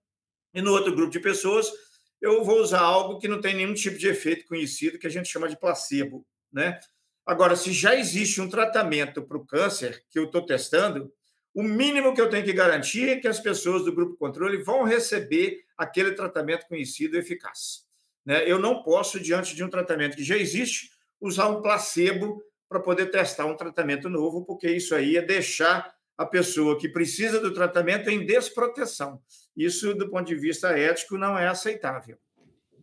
e 0.54 0.60
no 0.60 0.72
outro 0.72 0.94
grupo 0.94 1.10
de 1.10 1.18
pessoas 1.18 1.72
eu 2.22 2.44
vou 2.44 2.60
usar 2.60 2.80
algo 2.80 3.18
que 3.18 3.26
não 3.26 3.40
tem 3.40 3.54
nenhum 3.54 3.74
tipo 3.74 3.98
de 3.98 4.06
efeito 4.06 4.46
conhecido, 4.46 4.98
que 4.98 5.08
a 5.08 5.10
gente 5.10 5.28
chama 5.28 5.48
de 5.48 5.58
placebo, 5.58 6.24
né? 6.52 6.78
Agora, 7.26 7.56
se 7.56 7.72
já 7.72 7.96
existe 7.96 8.40
um 8.40 8.48
tratamento 8.48 9.22
para 9.22 9.36
o 9.36 9.44
câncer 9.44 10.04
que 10.08 10.18
eu 10.18 10.24
estou 10.24 10.46
testando, 10.46 11.12
o 11.52 11.62
mínimo 11.62 12.14
que 12.14 12.20
eu 12.20 12.30
tenho 12.30 12.44
que 12.44 12.52
garantir 12.52 13.08
é 13.08 13.16
que 13.16 13.28
as 13.28 13.40
pessoas 13.40 13.84
do 13.84 13.92
grupo 13.92 14.16
controle 14.16 14.62
vão 14.62 14.84
receber 14.84 15.64
aquele 15.76 16.12
tratamento 16.12 16.66
conhecido 16.66 17.18
eficaz. 17.18 17.84
Né? 18.24 18.48
Eu 18.48 18.58
não 18.58 18.82
posso, 18.82 19.20
diante 19.20 19.54
de 19.54 19.62
um 19.62 19.68
tratamento 19.68 20.16
que 20.16 20.24
já 20.24 20.36
existe, 20.36 20.90
usar 21.20 21.48
um 21.48 21.60
placebo 21.60 22.42
para 22.68 22.80
poder 22.80 23.10
testar 23.10 23.46
um 23.46 23.56
tratamento 23.56 24.08
novo, 24.08 24.44
porque 24.44 24.70
isso 24.70 24.94
aí 24.94 25.16
é 25.16 25.22
deixar 25.22 25.92
a 26.16 26.24
pessoa 26.24 26.78
que 26.78 26.88
precisa 26.88 27.40
do 27.40 27.52
tratamento 27.52 28.08
em 28.08 28.24
desproteção. 28.24 29.20
Isso, 29.56 29.94
do 29.94 30.08
ponto 30.08 30.26
de 30.26 30.34
vista 30.34 30.68
ético, 30.68 31.18
não 31.18 31.38
é 31.38 31.46
aceitável. 31.46 32.18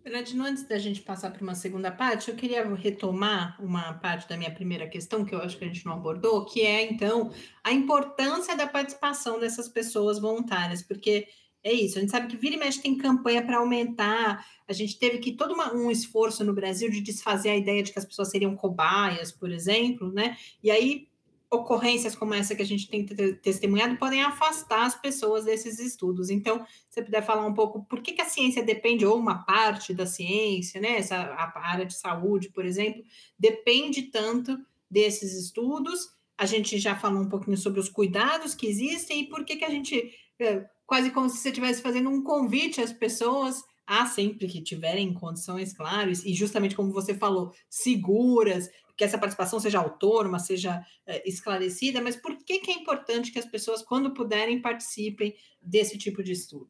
Bernardino, 0.03 0.45
antes 0.45 0.63
da 0.63 0.77
gente 0.77 1.01
passar 1.01 1.31
para 1.31 1.43
uma 1.43 1.55
segunda 1.55 1.91
parte, 1.91 2.29
eu 2.29 2.35
queria 2.35 2.63
retomar 2.73 3.57
uma 3.59 3.93
parte 3.93 4.27
da 4.29 4.37
minha 4.37 4.51
primeira 4.51 4.87
questão, 4.87 5.25
que 5.25 5.35
eu 5.35 5.41
acho 5.41 5.57
que 5.57 5.65
a 5.65 5.67
gente 5.67 5.85
não 5.85 5.93
abordou, 5.93 6.45
que 6.45 6.61
é, 6.61 6.89
então, 6.89 7.31
a 7.63 7.71
importância 7.71 8.55
da 8.55 8.65
participação 8.65 9.39
dessas 9.39 9.67
pessoas 9.67 10.17
voluntárias, 10.17 10.81
porque 10.81 11.27
é 11.61 11.73
isso, 11.73 11.97
a 11.97 12.01
gente 12.01 12.11
sabe 12.11 12.27
que 12.27 12.37
vira 12.37 12.55
e 12.55 12.57
mexe 12.57 12.81
tem 12.81 12.97
campanha 12.97 13.45
para 13.45 13.57
aumentar, 13.57 14.45
a 14.65 14.71
gente 14.71 14.97
teve 14.97 15.17
que 15.17 15.33
todo 15.33 15.53
uma, 15.53 15.73
um 15.73 15.91
esforço 15.91 16.43
no 16.45 16.53
Brasil 16.53 16.89
de 16.89 17.01
desfazer 17.01 17.49
a 17.49 17.57
ideia 17.57 17.83
de 17.83 17.91
que 17.91 17.99
as 17.99 18.05
pessoas 18.05 18.31
seriam 18.31 18.55
cobaias, 18.55 19.33
por 19.33 19.51
exemplo, 19.51 20.11
né? 20.13 20.37
E 20.63 20.71
aí 20.71 21.08
ocorrências 21.51 22.15
como 22.15 22.33
essa 22.33 22.55
que 22.55 22.61
a 22.61 22.65
gente 22.65 22.87
tem 22.87 23.05
testemunhado 23.41 23.97
podem 23.97 24.21
afastar 24.21 24.85
as 24.85 24.95
pessoas 24.95 25.45
desses 25.45 25.79
estudos. 25.79 26.29
Então, 26.29 26.63
se 26.89 26.95
você 26.95 27.01
puder 27.01 27.25
falar 27.25 27.45
um 27.45 27.53
pouco 27.53 27.83
por 27.85 28.01
que, 28.01 28.13
que 28.13 28.21
a 28.21 28.29
ciência 28.29 28.63
depende, 28.63 29.05
ou 29.05 29.17
uma 29.17 29.43
parte 29.43 29.93
da 29.93 30.05
ciência, 30.05 30.79
né, 30.79 30.97
essa, 30.97 31.15
a 31.15 31.67
área 31.67 31.85
de 31.85 31.95
saúde, 31.95 32.49
por 32.49 32.65
exemplo, 32.65 33.03
depende 33.37 34.03
tanto 34.03 34.59
desses 34.89 35.33
estudos. 35.33 36.09
A 36.37 36.45
gente 36.45 36.77
já 36.77 36.95
falou 36.95 37.23
um 37.23 37.29
pouquinho 37.29 37.57
sobre 37.57 37.79
os 37.79 37.89
cuidados 37.89 38.53
que 38.53 38.67
existem 38.67 39.21
e 39.21 39.27
por 39.27 39.43
que, 39.43 39.55
que 39.55 39.65
a 39.65 39.69
gente, 39.69 40.13
é, 40.39 40.65
quase 40.85 41.09
como 41.09 41.29
se 41.29 41.37
você 41.37 41.49
estivesse 41.49 41.81
fazendo 41.81 42.09
um 42.09 42.23
convite 42.23 42.79
às 42.79 42.93
pessoas 42.93 43.63
a 43.87 44.05
sempre 44.05 44.47
que 44.47 44.61
tiverem 44.61 45.11
condições, 45.15 45.73
claro, 45.73 46.11
e 46.11 46.33
justamente 46.35 46.75
como 46.75 46.91
você 46.91 47.15
falou, 47.15 47.51
seguras, 47.67 48.69
que 48.99 49.05
essa 49.05 49.17
participação 49.17 49.61
seja 49.61 49.79
autônoma, 49.79 50.39
seja 50.39 50.85
é, 51.07 51.27
esclarecida, 51.27 52.01
mas 52.01 52.17
por 52.17 52.35
que, 52.43 52.59
que 52.59 52.69
é 52.69 52.73
importante 52.73 53.31
que 53.31 53.39
as 53.39 53.45
pessoas, 53.45 53.81
quando 53.81 54.13
puderem, 54.13 54.61
participem 54.61 55.37
desse 55.61 55.97
tipo 55.97 56.21
de 56.21 56.33
estudo? 56.33 56.69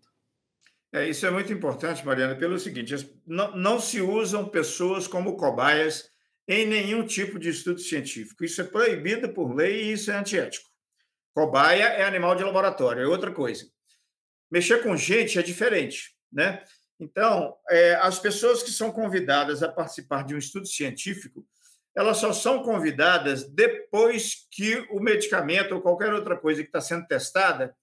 É, 0.93 1.09
isso 1.09 1.25
é 1.25 1.31
muito 1.31 1.51
importante, 1.51 2.05
Mariana, 2.05 2.35
pelo 2.35 2.59
seguinte: 2.59 2.93
não, 3.25 3.55
não 3.57 3.79
se 3.79 3.99
usam 3.99 4.47
pessoas 4.47 5.07
como 5.07 5.37
cobaias 5.37 6.11
em 6.47 6.67
nenhum 6.67 7.03
tipo 7.03 7.39
de 7.39 7.49
estudo 7.49 7.79
científico. 7.79 8.45
Isso 8.45 8.61
é 8.61 8.63
proibido 8.63 9.33
por 9.33 9.55
lei 9.55 9.85
e 9.85 9.93
isso 9.93 10.11
é 10.11 10.15
antiético. 10.15 10.69
Cobaia 11.33 11.85
é 11.85 12.03
animal 12.03 12.35
de 12.35 12.43
laboratório, 12.43 13.01
é 13.01 13.07
outra 13.07 13.31
coisa. 13.31 13.65
Mexer 14.51 14.83
com 14.83 14.95
gente 14.95 15.39
é 15.39 15.41
diferente, 15.41 16.15
né? 16.31 16.63
Então, 16.99 17.55
é, 17.71 17.95
as 17.95 18.19
pessoas 18.19 18.61
que 18.61 18.69
são 18.69 18.91
convidadas 18.91 19.63
a 19.63 19.71
participar 19.71 20.23
de 20.23 20.35
um 20.35 20.37
estudo 20.37 20.67
científico, 20.67 21.43
elas 21.95 22.17
só 22.17 22.31
são 22.31 22.63
convidadas 22.63 23.43
depois 23.49 24.47
que 24.51 24.85
o 24.91 24.99
medicamento 24.99 25.73
ou 25.75 25.81
qualquer 25.81 26.13
outra 26.13 26.37
coisa 26.37 26.61
que 26.61 26.69
está 26.69 26.79
sendo 26.81 27.07
testada 27.07 27.75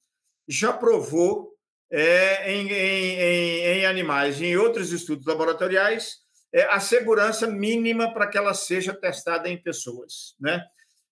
já 0.49 0.73
provou 0.73 1.53
é, 1.91 2.53
em, 2.53 2.69
em, 2.69 3.81
em, 3.81 3.87
animais 3.87 4.41
e 4.41 4.47
em 4.47 4.57
outros 4.57 4.93
estudos 4.93 5.27
laboratoriais 5.27 6.19
é, 6.53 6.63
a 6.65 6.81
segurança 6.81 7.47
mínima 7.47 8.13
para 8.13 8.27
que 8.27 8.39
ela 8.39 8.55
seja 8.55 8.95
testada 8.95 9.49
em 9.49 9.61
pessoas. 9.61 10.35
Né? 10.41 10.65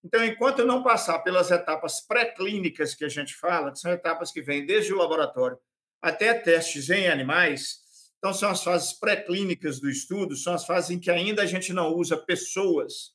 Então, 0.02 0.24
enquanto 0.24 0.64
não 0.64 0.83
passar 0.83 1.20
pelas 1.20 1.50
etapas 1.50 2.00
pré-clínicas 2.07 2.94
que 2.94 3.04
a 3.04 3.09
gente 3.09 3.35
fala, 3.35 3.72
que 3.72 3.78
são 3.78 3.92
etapas 3.92 4.30
que 4.30 4.42
vêm 4.42 4.66
desde 4.66 4.92
o 4.92 4.98
laboratório 4.98 5.59
até 6.00 6.35
testes 6.35 6.90
em 6.90 7.09
animais, 7.09 7.84
então, 8.24 8.32
são 8.32 8.48
as 8.48 8.64
fases 8.64 8.94
pré-clínicas 8.94 9.78
do 9.78 9.90
estudo, 9.90 10.34
são 10.34 10.54
as 10.54 10.64
fases 10.64 10.88
em 10.88 10.98
que 10.98 11.10
ainda 11.10 11.42
a 11.42 11.46
gente 11.46 11.74
não 11.74 11.92
usa 11.92 12.16
pessoas. 12.16 13.12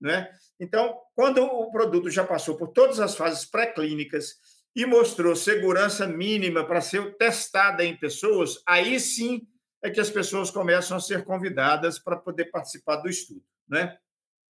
Né? 0.00 0.30
Então, 0.58 0.98
quando 1.14 1.44
o 1.44 1.70
produto 1.70 2.08
já 2.08 2.24
passou 2.24 2.56
por 2.56 2.68
todas 2.68 2.98
as 2.98 3.14
fases 3.14 3.44
pré-clínicas 3.44 4.36
e 4.74 4.86
mostrou 4.86 5.36
segurança 5.36 6.06
mínima 6.06 6.64
para 6.64 6.80
ser 6.80 7.18
testada 7.18 7.84
em 7.84 7.98
pessoas, 7.98 8.62
aí 8.66 8.98
sim 8.98 9.46
é 9.84 9.90
que 9.90 10.00
as 10.00 10.08
pessoas 10.08 10.50
começam 10.50 10.96
a 10.96 11.00
ser 11.00 11.22
convidadas 11.26 11.98
para 11.98 12.16
poder 12.16 12.46
participar 12.46 12.96
do 12.96 13.10
estudo. 13.10 13.44
Né? 13.68 13.98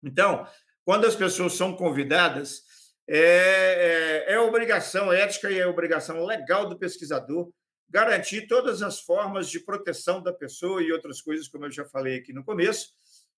Então, 0.01 0.47
quando 0.85 1.07
as 1.07 1.15
pessoas 1.15 1.55
são 1.55 1.75
convidadas, 1.75 2.61
é, 3.05 4.23
é, 4.29 4.35
é 4.35 4.39
obrigação 4.39 5.11
ética 5.11 5.51
e 5.51 5.59
é 5.59 5.67
obrigação 5.67 6.23
legal 6.23 6.69
do 6.69 6.79
pesquisador 6.79 7.51
garantir 7.89 8.47
todas 8.47 8.81
as 8.81 8.99
formas 8.99 9.49
de 9.49 9.59
proteção 9.59 10.21
da 10.21 10.31
pessoa 10.31 10.81
e 10.81 10.91
outras 10.91 11.21
coisas, 11.21 11.47
como 11.47 11.65
eu 11.65 11.71
já 11.71 11.85
falei 11.85 12.17
aqui 12.17 12.31
no 12.31 12.43
começo, 12.43 12.89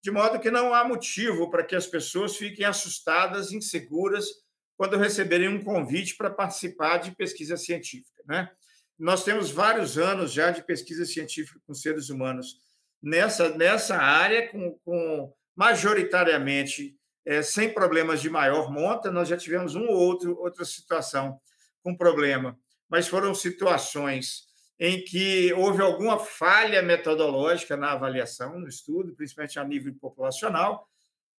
de 0.01 0.11
modo 0.11 0.39
que 0.39 0.51
não 0.51 0.73
há 0.73 0.83
motivo 0.83 1.49
para 1.49 1.63
que 1.63 1.75
as 1.75 1.87
pessoas 1.87 2.35
fiquem 2.35 2.65
assustadas, 2.65 3.51
inseguras, 3.51 4.25
quando 4.75 4.97
receberem 4.97 5.47
um 5.47 5.63
convite 5.63 6.17
para 6.17 6.31
participar 6.31 6.97
de 6.97 7.15
pesquisa 7.15 7.55
científica. 7.55 8.23
Né? 8.25 8.49
Nós 8.97 9.23
temos 9.23 9.51
vários 9.51 9.97
anos 9.97 10.33
já 10.33 10.49
de 10.49 10.63
pesquisa 10.63 11.05
científica 11.05 11.59
com 11.65 11.73
seres 11.73 12.09
humanos 12.09 12.57
nessa, 13.01 13.55
nessa 13.55 13.97
área, 13.97 14.49
com, 14.49 14.77
com 14.83 15.31
majoritariamente 15.55 16.97
é, 17.25 17.43
sem 17.43 17.71
problemas 17.71 18.21
de 18.21 18.29
maior 18.29 18.71
monta. 18.71 19.11
Nós 19.11 19.27
já 19.27 19.37
tivemos 19.37 19.75
um 19.75 19.85
ou 19.85 19.95
outro 19.95 20.35
outra 20.39 20.65
situação 20.65 21.39
com 21.83 21.95
problema, 21.95 22.57
mas 22.91 23.07
foram 23.07 23.33
situações 23.33 24.43
em 24.77 25.01
que 25.01 25.53
houve 25.53 25.81
alguma 25.81 26.19
falha 26.19 26.81
metodológica 26.81 27.77
na 27.77 27.93
avaliação, 27.93 28.59
no 28.59 28.67
estudo, 28.67 29.15
principalmente 29.15 29.57
a 29.57 29.63
nível 29.63 29.95
populacional, 29.95 30.85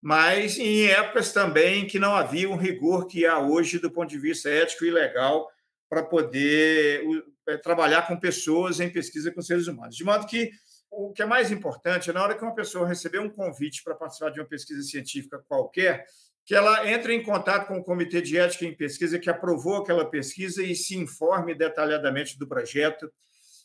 mas 0.00 0.58
em 0.58 0.86
épocas 0.86 1.30
também 1.30 1.86
que 1.86 1.98
não 1.98 2.14
havia 2.14 2.48
um 2.48 2.56
rigor 2.56 3.06
que 3.06 3.26
há 3.26 3.38
hoje 3.38 3.78
do 3.78 3.90
ponto 3.90 4.08
de 4.08 4.18
vista 4.18 4.48
ético 4.48 4.86
e 4.86 4.90
legal 4.90 5.46
para 5.90 6.02
poder 6.02 7.04
é, 7.46 7.56
trabalhar 7.58 8.06
com 8.06 8.18
pessoas 8.18 8.80
em 8.80 8.88
pesquisa 8.88 9.30
com 9.30 9.42
seres 9.42 9.66
humanos. 9.66 9.94
De 9.94 10.04
modo 10.04 10.26
que 10.26 10.50
o 10.90 11.12
que 11.12 11.22
é 11.22 11.26
mais 11.26 11.50
importante 11.50 12.12
na 12.12 12.22
hora 12.22 12.34
que 12.34 12.42
uma 12.42 12.54
pessoa 12.54 12.88
receber 12.88 13.18
um 13.18 13.28
convite 13.28 13.82
para 13.84 13.94
participar 13.94 14.30
de 14.30 14.40
uma 14.40 14.48
pesquisa 14.48 14.82
científica 14.82 15.38
qualquer, 15.46 16.06
que 16.44 16.54
ela 16.54 16.90
entre 16.90 17.14
em 17.14 17.22
contato 17.22 17.68
com 17.68 17.78
o 17.78 17.84
Comitê 17.84 18.20
de 18.20 18.36
Ética 18.36 18.64
em 18.64 18.76
Pesquisa 18.76 19.18
que 19.18 19.30
aprovou 19.30 19.76
aquela 19.76 20.08
pesquisa 20.08 20.62
e 20.62 20.74
se 20.74 20.96
informe 20.96 21.54
detalhadamente 21.54 22.38
do 22.38 22.48
projeto, 22.48 23.10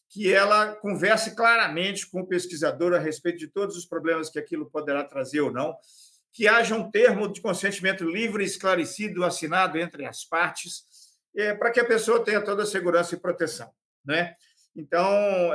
que 0.09 0.31
ela 0.31 0.73
converse 0.75 1.35
claramente 1.35 2.09
com 2.09 2.21
o 2.21 2.27
pesquisador 2.27 2.93
a 2.93 2.99
respeito 2.99 3.39
de 3.39 3.47
todos 3.47 3.75
os 3.75 3.85
problemas 3.85 4.29
que 4.29 4.39
aquilo 4.39 4.69
poderá 4.69 5.03
trazer 5.03 5.41
ou 5.41 5.51
não, 5.51 5.75
que 6.31 6.47
haja 6.47 6.75
um 6.75 6.89
termo 6.89 7.27
de 7.31 7.41
consentimento 7.41 8.05
livre 8.05 8.43
esclarecido 8.43 9.23
assinado 9.23 9.77
entre 9.77 10.05
as 10.05 10.23
partes, 10.23 10.83
é, 11.35 11.53
para 11.53 11.71
que 11.71 11.79
a 11.79 11.85
pessoa 11.85 12.23
tenha 12.23 12.41
toda 12.41 12.63
a 12.63 12.65
segurança 12.65 13.15
e 13.15 13.19
proteção. 13.19 13.69
Né? 14.05 14.35
Então, 14.75 15.03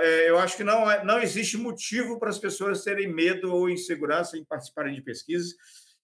é, 0.01 0.29
eu 0.29 0.39
acho 0.39 0.57
que 0.57 0.65
não, 0.65 0.91
é, 0.91 1.05
não 1.05 1.21
existe 1.21 1.57
motivo 1.57 2.19
para 2.19 2.29
as 2.29 2.39
pessoas 2.39 2.83
terem 2.83 3.13
medo 3.13 3.55
ou 3.55 3.71
insegurança 3.71 4.37
em 4.37 4.45
participarem 4.45 4.95
de 4.95 5.03
pesquisas, 5.03 5.55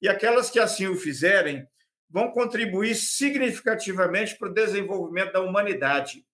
e 0.00 0.08
aquelas 0.08 0.50
que 0.50 0.58
assim 0.58 0.86
o 0.86 0.96
fizerem 0.96 1.66
vão 2.08 2.30
contribuir 2.30 2.94
significativamente 2.94 4.36
para 4.36 4.48
o 4.48 4.54
desenvolvimento 4.54 5.32
da 5.32 5.40
humanidade. 5.40 6.24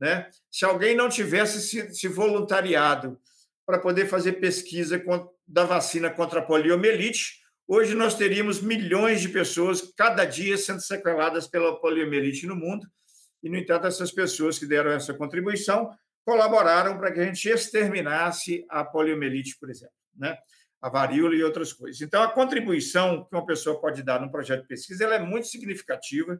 Né? 0.00 0.28
Se 0.50 0.64
alguém 0.64 0.96
não 0.96 1.08
tivesse 1.08 1.92
se, 1.92 2.08
voluntariado 2.08 3.18
para 3.64 3.78
poder 3.78 4.06
fazer 4.06 4.34
pesquisa 4.34 5.02
da 5.46 5.64
vacina 5.64 6.10
contra 6.10 6.40
a 6.40 6.44
poliomielite, 6.44 7.40
hoje 7.66 7.94
nós 7.94 8.14
teríamos 8.14 8.60
milhões 8.60 9.20
de 9.20 9.28
pessoas 9.28 9.92
cada 9.96 10.24
dia 10.24 10.58
sendo 10.58 10.80
sequeladas 10.80 11.46
pela 11.46 11.80
poliomielite 11.80 12.46
no 12.46 12.56
mundo. 12.56 12.86
E, 13.42 13.48
no 13.48 13.56
entanto, 13.56 13.86
essas 13.86 14.10
pessoas 14.10 14.58
que 14.58 14.66
deram 14.66 14.90
essa 14.90 15.14
contribuição 15.14 15.90
colaboraram 16.24 16.98
para 16.98 17.12
que 17.12 17.20
a 17.20 17.24
gente 17.24 17.48
exterminasse 17.48 18.64
a 18.68 18.82
poliomielite, 18.82 19.58
por 19.58 19.70
exemplo, 19.70 19.94
né? 20.16 20.36
A 20.84 20.90
varíola 20.90 21.34
e 21.34 21.42
outras 21.42 21.72
coisas. 21.72 22.02
Então, 22.02 22.22
a 22.22 22.30
contribuição 22.30 23.24
que 23.24 23.34
uma 23.34 23.46
pessoa 23.46 23.80
pode 23.80 24.02
dar 24.02 24.20
num 24.20 24.28
projeto 24.28 24.60
de 24.60 24.68
pesquisa 24.68 25.04
ela 25.04 25.14
é 25.14 25.18
muito 25.18 25.46
significativa 25.46 26.38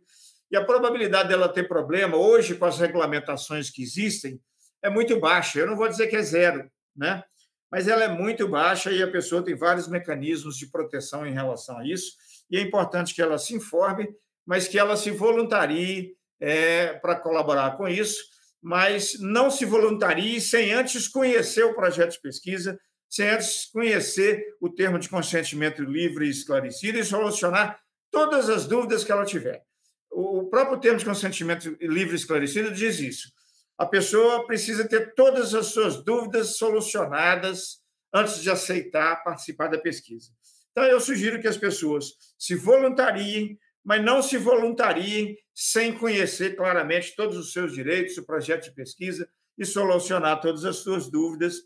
e 0.50 0.56
a 0.56 0.62
probabilidade 0.62 1.30
dela 1.30 1.48
ter 1.48 1.66
problema, 1.66 2.18
hoje, 2.18 2.54
com 2.54 2.66
as 2.66 2.78
regulamentações 2.78 3.70
que 3.70 3.82
existem, 3.82 4.38
é 4.82 4.90
muito 4.90 5.18
baixa. 5.18 5.60
Eu 5.60 5.66
não 5.66 5.76
vou 5.76 5.88
dizer 5.88 6.08
que 6.08 6.16
é 6.16 6.22
zero, 6.22 6.70
né? 6.94 7.24
mas 7.72 7.88
ela 7.88 8.04
é 8.04 8.08
muito 8.08 8.46
baixa 8.46 8.92
e 8.92 9.02
a 9.02 9.10
pessoa 9.10 9.42
tem 9.42 9.56
vários 9.56 9.88
mecanismos 9.88 10.58
de 10.58 10.66
proteção 10.66 11.26
em 11.26 11.32
relação 11.32 11.78
a 11.78 11.86
isso. 11.86 12.12
E 12.50 12.58
é 12.58 12.60
importante 12.60 13.14
que 13.14 13.22
ela 13.22 13.38
se 13.38 13.54
informe, 13.54 14.06
mas 14.44 14.68
que 14.68 14.78
ela 14.78 14.94
se 14.94 15.10
voluntarie 15.10 16.14
é, 16.38 16.92
para 16.92 17.16
colaborar 17.16 17.78
com 17.78 17.88
isso, 17.88 18.22
mas 18.62 19.18
não 19.18 19.50
se 19.50 19.64
voluntarie 19.64 20.38
sem 20.38 20.74
antes 20.74 21.08
conhecer 21.08 21.64
o 21.64 21.74
projeto 21.74 22.12
de 22.12 22.20
pesquisa, 22.20 22.78
sem 23.08 23.28
antes 23.28 23.66
conhecer 23.66 24.44
o 24.60 24.68
termo 24.68 24.98
de 24.98 25.08
consentimento 25.08 25.82
livre 25.82 26.26
e 26.26 26.30
esclarecido 26.30 26.98
e 26.98 27.04
solucionar 27.04 27.78
todas 28.10 28.48
as 28.48 28.66
dúvidas 28.66 29.04
que 29.04 29.12
ela 29.12 29.24
tiver. 29.24 29.62
O 30.10 30.48
próprio 30.48 30.78
termo 30.78 30.98
de 30.98 31.04
consentimento 31.04 31.76
livre 31.80 32.12
e 32.12 32.16
esclarecido 32.16 32.72
diz 32.72 33.00
isso. 33.00 33.32
A 33.76 33.84
pessoa 33.84 34.46
precisa 34.46 34.88
ter 34.88 35.14
todas 35.14 35.54
as 35.54 35.66
suas 35.66 36.04
dúvidas 36.04 36.56
solucionadas 36.56 37.82
antes 38.12 38.40
de 38.40 38.48
aceitar 38.48 39.24
participar 39.24 39.66
da 39.66 39.78
pesquisa. 39.78 40.30
Então, 40.70 40.84
eu 40.84 41.00
sugiro 41.00 41.40
que 41.40 41.48
as 41.48 41.56
pessoas 41.56 42.12
se 42.38 42.54
voluntariem, 42.54 43.58
mas 43.84 44.02
não 44.02 44.22
se 44.22 44.38
voluntariem 44.38 45.36
sem 45.52 45.92
conhecer 45.96 46.56
claramente 46.56 47.14
todos 47.16 47.36
os 47.36 47.52
seus 47.52 47.72
direitos, 47.72 48.16
o 48.16 48.24
projeto 48.24 48.64
de 48.64 48.74
pesquisa 48.74 49.28
e 49.58 49.64
solucionar 49.64 50.40
todas 50.40 50.64
as 50.64 50.76
suas 50.76 51.10
dúvidas 51.10 51.56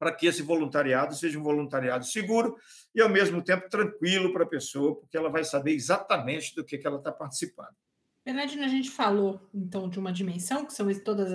para 0.00 0.12
que 0.12 0.26
esse 0.26 0.42
voluntariado 0.42 1.14
seja 1.14 1.38
um 1.38 1.42
voluntariado 1.42 2.06
seguro 2.06 2.56
e, 2.94 3.02
ao 3.02 3.08
mesmo 3.10 3.42
tempo, 3.42 3.68
tranquilo 3.68 4.32
para 4.32 4.44
a 4.44 4.48
pessoa, 4.48 4.96
porque 4.96 5.14
ela 5.14 5.28
vai 5.28 5.44
saber 5.44 5.72
exatamente 5.72 6.54
do 6.54 6.64
que, 6.64 6.78
que 6.78 6.86
ela 6.86 6.96
está 6.96 7.12
participando. 7.12 7.76
Bernardina, 8.24 8.64
a 8.64 8.68
gente 8.68 8.90
falou, 8.90 9.46
então, 9.52 9.90
de 9.90 9.98
uma 9.98 10.10
dimensão, 10.10 10.64
que 10.64 10.72
são 10.72 10.88
todos 11.00 11.30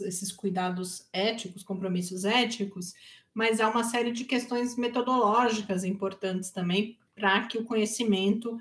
esses 0.00 0.32
cuidados 0.32 1.08
éticos, 1.12 1.62
compromissos 1.62 2.24
éticos, 2.24 2.92
mas 3.32 3.60
há 3.60 3.68
uma 3.68 3.84
série 3.84 4.10
de 4.10 4.24
questões 4.24 4.76
metodológicas 4.76 5.84
importantes 5.84 6.50
também 6.50 6.98
para 7.14 7.46
que 7.46 7.56
o 7.56 7.64
conhecimento 7.64 8.58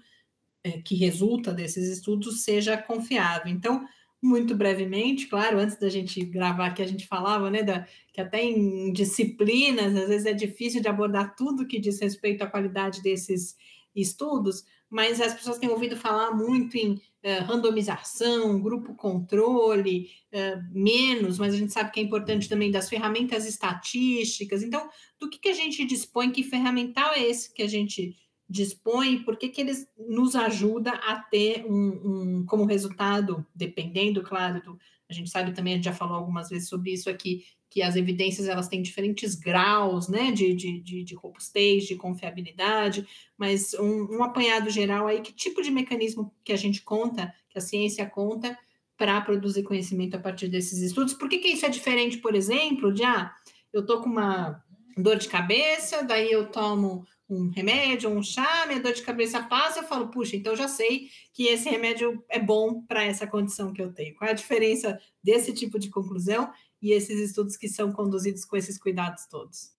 é, 0.63 0.81
que 0.83 0.93
resulta 0.93 1.51
desses 1.51 1.89
estudos 1.89 2.43
seja 2.43 2.77
confiável. 2.77 3.51
Então, 3.51 3.87
muito 4.21 4.55
brevemente, 4.55 5.27
claro, 5.27 5.59
antes 5.59 5.77
da 5.77 5.89
gente 5.89 6.23
gravar 6.25 6.67
aqui, 6.67 6.81
a 6.81 6.87
gente 6.87 7.05
falava, 7.05 7.51
né, 7.51 7.61
da, 7.61 7.87
que 8.11 8.19
até 8.19 8.43
em 8.43 8.91
disciplinas, 8.91 9.95
às 9.95 10.09
vezes 10.09 10.25
é 10.25 10.33
difícil 10.33 10.81
de 10.81 10.87
abordar 10.87 11.35
tudo 11.35 11.67
que 11.67 11.79
diz 11.79 11.99
respeito 11.99 12.43
à 12.43 12.47
qualidade 12.47 13.01
desses 13.01 13.55
estudos, 13.95 14.65
mas 14.89 15.19
as 15.19 15.33
pessoas 15.33 15.57
têm 15.57 15.69
ouvido 15.69 15.97
falar 15.97 16.31
muito 16.31 16.77
em 16.77 16.93
uh, 16.93 17.43
randomização, 17.45 18.59
grupo 18.59 18.95
controle, 18.95 20.09
uh, 20.33 20.63
menos, 20.71 21.37
mas 21.37 21.53
a 21.53 21.57
gente 21.57 21.73
sabe 21.73 21.91
que 21.91 21.99
é 21.99 22.03
importante 22.03 22.47
também 22.47 22.71
das 22.71 22.87
ferramentas 22.87 23.45
estatísticas. 23.45 24.63
Então, 24.63 24.89
do 25.19 25.29
que, 25.29 25.39
que 25.39 25.49
a 25.49 25.53
gente 25.53 25.83
dispõe, 25.85 26.31
que 26.31 26.43
ferramental 26.43 27.13
é 27.13 27.23
esse 27.23 27.53
que 27.53 27.61
a 27.61 27.67
gente 27.67 28.15
dispõe, 28.49 29.23
por 29.23 29.37
que, 29.37 29.49
que 29.49 29.61
eles 29.61 29.87
nos 29.97 30.35
ajuda 30.35 30.91
a 30.91 31.19
ter 31.19 31.65
um, 31.65 32.39
um, 32.39 32.45
como 32.45 32.65
resultado, 32.65 33.45
dependendo, 33.53 34.23
claro, 34.23 34.61
do, 34.61 34.79
a 35.09 35.13
gente 35.13 35.29
sabe 35.29 35.53
também, 35.53 35.73
a 35.73 35.75
gente 35.77 35.85
já 35.85 35.93
falou 35.93 36.15
algumas 36.15 36.49
vezes 36.49 36.69
sobre 36.69 36.91
isso 36.91 37.09
aqui, 37.09 37.45
que 37.69 37.81
as 37.81 37.95
evidências 37.95 38.47
elas 38.47 38.67
têm 38.67 38.81
diferentes 38.81 39.35
graus 39.35 40.07
né, 40.07 40.31
de, 40.31 40.53
de, 40.53 40.79
de, 40.79 41.03
de 41.03 41.15
robustez, 41.15 41.85
de 41.85 41.95
confiabilidade, 41.95 43.05
mas 43.37 43.73
um, 43.73 44.17
um 44.17 44.23
apanhado 44.23 44.69
geral 44.69 45.07
aí, 45.07 45.21
que 45.21 45.33
tipo 45.33 45.61
de 45.61 45.69
mecanismo 45.69 46.33
que 46.43 46.53
a 46.53 46.57
gente 46.57 46.81
conta, 46.81 47.33
que 47.49 47.57
a 47.57 47.61
ciência 47.61 48.05
conta, 48.05 48.57
para 48.97 49.21
produzir 49.21 49.63
conhecimento 49.63 50.15
a 50.15 50.19
partir 50.19 50.47
desses 50.47 50.79
estudos? 50.79 51.13
Por 51.13 51.29
que, 51.29 51.37
que 51.37 51.49
isso 51.49 51.65
é 51.65 51.69
diferente, 51.69 52.17
por 52.17 52.33
exemplo, 52.33 52.91
de 52.91 53.03
ah, 53.03 53.31
eu 53.71 53.81
estou 53.81 54.01
com 54.01 54.09
uma 54.09 54.63
dor 54.97 55.17
de 55.17 55.27
cabeça, 55.27 56.03
daí 56.03 56.31
eu 56.31 56.47
tomo 56.47 57.05
um 57.29 57.49
remédio, 57.49 58.09
um 58.09 58.23
chá, 58.23 58.65
minha 58.67 58.79
dor 58.79 58.93
de 58.93 59.01
cabeça 59.01 59.43
passa, 59.43 59.79
eu 59.79 59.83
falo, 59.83 60.07
puxa, 60.09 60.35
então 60.35 60.55
já 60.55 60.67
sei 60.67 61.09
que 61.33 61.47
esse 61.47 61.69
remédio 61.69 62.23
é 62.29 62.39
bom 62.39 62.81
para 62.81 63.03
essa 63.03 63.27
condição 63.27 63.73
que 63.73 63.81
eu 63.81 63.91
tenho. 63.91 64.15
Qual 64.15 64.27
é 64.27 64.31
a 64.31 64.35
diferença 64.35 64.99
desse 65.21 65.53
tipo 65.53 65.77
de 65.77 65.89
conclusão 65.89 66.51
e 66.81 66.93
esses 66.93 67.19
estudos 67.19 67.57
que 67.57 67.67
são 67.67 67.91
conduzidos 67.91 68.45
com 68.45 68.55
esses 68.55 68.77
cuidados 68.77 69.25
todos? 69.25 69.75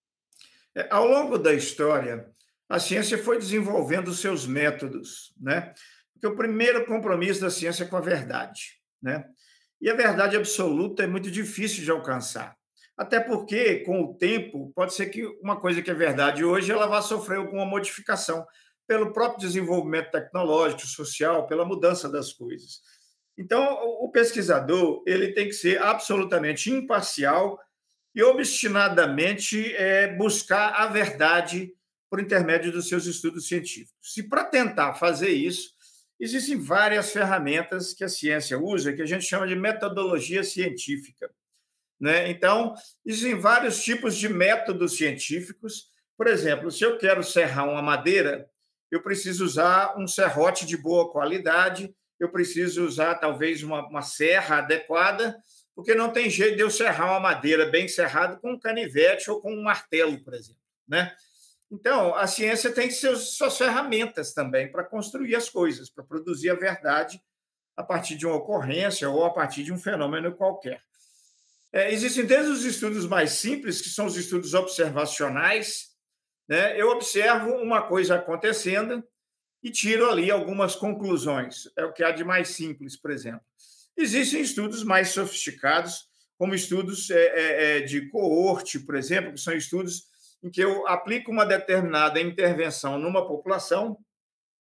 É, 0.75 0.87
ao 0.91 1.07
longo 1.07 1.39
da 1.39 1.55
história, 1.55 2.31
a 2.69 2.79
ciência 2.79 3.17
foi 3.17 3.39
desenvolvendo 3.39 4.13
seus 4.13 4.47
métodos, 4.47 5.33
né? 5.41 5.73
Porque 6.13 6.27
o 6.27 6.37
primeiro 6.37 6.85
compromisso 6.85 7.41
da 7.41 7.51
ciência 7.51 7.85
é 7.85 7.87
com 7.87 7.97
a 7.97 8.01
verdade, 8.01 8.79
né? 9.01 9.25
E 9.81 9.89
a 9.89 9.95
verdade 9.95 10.37
absoluta 10.37 11.03
é 11.03 11.07
muito 11.07 11.31
difícil 11.31 11.85
de 11.85 11.91
alcançar. 11.91 12.58
Até 12.99 13.21
porque, 13.21 13.77
com 13.81 14.03
o 14.03 14.15
tempo, 14.15 14.73
pode 14.75 14.93
ser 14.93 15.07
que 15.07 15.25
uma 15.41 15.61
coisa 15.61 15.81
que 15.81 15.91
é 15.91 15.95
verdade 15.95 16.45
hoje 16.45 16.73
ela 16.73 16.87
vá 16.87 17.01
sofrer 17.01 17.39
alguma 17.39 17.65
modificação 17.65 18.45
pelo 18.89 19.13
próprio 19.13 19.47
desenvolvimento 19.47 20.11
tecnológico, 20.11 20.87
social, 20.87 21.47
pela 21.47 21.65
mudança 21.65 22.09
das 22.09 22.33
coisas. 22.33 22.81
Então, 23.37 23.79
o 24.01 24.11
pesquisador 24.11 25.03
ele 25.07 25.33
tem 25.33 25.47
que 25.47 25.53
ser 25.53 25.81
absolutamente 25.81 26.73
imparcial 26.73 27.59
e 28.15 28.23
obstinadamente 28.23 29.75
é, 29.77 30.17
buscar 30.17 30.71
a 30.71 30.89
verdade 30.89 31.73
por 32.11 32.19
intermédio 32.19 32.73
dos 32.73 32.89
seus 32.89 33.07
estudos 33.07 33.47
científicos. 33.47 33.95
Se 34.03 34.29
para 34.29 34.45
tentar 34.45 34.95
fazer 34.95 35.29
isso, 35.29 35.79
Existem 36.21 36.59
várias 36.59 37.13
ferramentas 37.13 37.95
que 37.95 38.03
a 38.03 38.09
ciência 38.09 38.59
usa, 38.59 38.93
que 38.93 39.03
a 39.03 39.07
gente 39.07 39.25
chama 39.25 39.47
de 39.47 39.55
metodologia 39.55 40.43
científica. 40.43 41.31
Né? 42.01 42.31
Então, 42.31 42.75
existem 43.05 43.39
vários 43.39 43.83
tipos 43.83 44.17
de 44.17 44.29
métodos 44.29 44.97
científicos. 44.97 45.89
Por 46.17 46.27
exemplo, 46.27 46.71
se 46.71 46.85
eu 46.85 46.97
quero 46.97 47.23
serrar 47.25 47.69
uma 47.69 47.83
madeira, 47.83 48.49
eu 48.91 49.03
preciso 49.03 49.45
usar 49.45 49.97
um 49.99 50.07
serrote 50.07 50.65
de 50.65 50.77
boa 50.77 51.11
qualidade, 51.11 51.95
eu 52.19 52.31
preciso 52.31 52.85
usar 52.85 53.17
talvez 53.17 53.63
uma, 53.63 53.87
uma 53.87 54.03
serra 54.03 54.59
adequada, 54.59 55.37
porque 55.75 55.95
não 55.95 56.13
tem 56.13 56.29
jeito 56.29 56.57
de 56.57 56.63
eu 56.63 56.71
serrar 56.71 57.11
uma 57.11 57.21
madeira 57.21 57.67
bem 57.67 57.87
serrada 57.87 58.37
com 58.37 58.53
um 58.53 58.59
canivete 58.59 59.31
ou 59.31 59.41
com 59.41 59.53
um 59.53 59.63
martelo, 59.63 60.19
por 60.25 60.35
exemplo. 60.35 60.61
Né? 60.89 61.15
Então, 61.71 62.15
a 62.15 62.27
ciência 62.27 62.73
tem 62.73 62.91
seus, 62.91 63.37
suas 63.37 63.57
ferramentas 63.59 64.33
também 64.33 64.73
para 64.73 64.85
construir 64.85 65.37
as 65.37 65.51
coisas, 65.51 65.91
para 65.91 66.03
produzir 66.03 66.51
a 66.51 66.55
verdade 66.55 67.21
a 67.77 67.85
partir 67.85 68.17
de 68.17 68.27
uma 68.27 68.37
ocorrência 68.37 69.09
ou 69.09 69.25
a 69.25 69.31
partir 69.31 69.63
de 69.63 69.73
um 69.73 69.79
fenômeno 69.79 70.35
qualquer. 70.35 70.83
É, 71.73 71.93
existem 71.93 72.25
desde 72.25 72.51
os 72.51 72.65
estudos 72.65 73.07
mais 73.07 73.33
simples, 73.33 73.81
que 73.81 73.91
são 73.91 74.07
os 74.07 74.17
estudos 74.17 74.55
observacionais. 74.55 75.89
Né? 76.49 76.81
Eu 76.81 76.89
observo 76.91 77.51
uma 77.57 77.83
coisa 77.83 78.17
acontecendo 78.17 79.05
e 79.63 79.71
tiro 79.71 80.11
ali 80.11 80.31
algumas 80.31 80.75
conclusões. 80.75 81.69
É 81.77 81.85
o 81.85 81.93
que 81.93 82.03
há 82.03 82.11
de 82.11 82.25
mais 82.25 82.49
simples, 82.49 82.97
por 82.97 83.11
exemplo. 83.11 83.43
Existem 83.97 84.41
estudos 84.41 84.85
mais 84.85 85.09
sofisticados, 85.09 86.09
como 86.39 86.55
estudos 86.55 87.11
é, 87.11 87.17
é, 87.17 87.79
é 87.79 87.81
de 87.81 88.09
coorte, 88.09 88.79
por 88.79 88.95
exemplo, 88.95 89.35
que 89.35 89.41
são 89.41 89.53
estudos 89.53 90.05
em 90.43 90.51
que 90.51 90.63
eu 90.63 90.87
aplico 90.87 91.33
uma 91.33 91.45
determinada 91.45 92.21
intervenção 92.21 92.99
numa 92.99 93.27
população, 93.27 93.99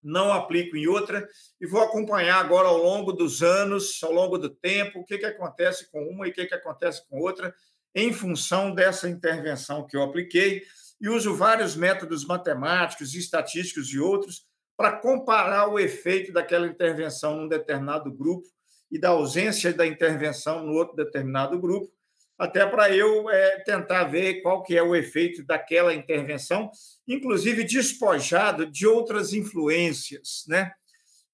não 0.02 0.32
aplico 0.32 0.76
em 0.76 0.86
outra, 0.86 1.28
e 1.60 1.66
vou 1.66 1.82
acompanhar 1.82 2.38
agora 2.38 2.68
ao 2.68 2.78
longo 2.78 3.12
dos 3.12 3.42
anos, 3.42 4.00
ao 4.02 4.12
longo 4.12 4.38
do 4.38 4.48
tempo, 4.48 5.00
o 5.00 5.04
que, 5.04 5.18
que 5.18 5.26
acontece 5.26 5.90
com 5.90 6.02
uma 6.08 6.26
e 6.26 6.30
o 6.30 6.34
que, 6.34 6.46
que 6.46 6.54
acontece 6.54 7.06
com 7.08 7.20
outra, 7.20 7.54
em 7.94 8.12
função 8.12 8.74
dessa 8.74 9.08
intervenção 9.08 9.86
que 9.86 9.96
eu 9.96 10.02
apliquei, 10.02 10.62
e 11.00 11.08
uso 11.08 11.34
vários 11.34 11.76
métodos 11.76 12.24
matemáticos, 12.24 13.14
estatísticos 13.14 13.92
e 13.92 13.98
outros 13.98 14.46
para 14.76 14.92
comparar 14.92 15.68
o 15.68 15.78
efeito 15.78 16.32
daquela 16.32 16.66
intervenção 16.66 17.36
num 17.36 17.48
determinado 17.48 18.12
grupo 18.12 18.46
e 18.90 18.98
da 18.98 19.10
ausência 19.10 19.72
da 19.72 19.86
intervenção 19.86 20.64
no 20.64 20.72
outro 20.72 20.96
determinado 20.96 21.58
grupo, 21.58 21.92
até 22.38 22.64
para 22.64 22.94
eu 22.94 23.28
é, 23.28 23.58
tentar 23.60 24.04
ver 24.04 24.40
qual 24.42 24.62
que 24.62 24.76
é 24.76 24.82
o 24.82 24.94
efeito 24.94 25.44
daquela 25.44 25.92
intervenção, 25.92 26.70
inclusive 27.06 27.64
despojado 27.64 28.64
de 28.64 28.86
outras 28.86 29.32
influências, 29.32 30.44
né? 30.46 30.70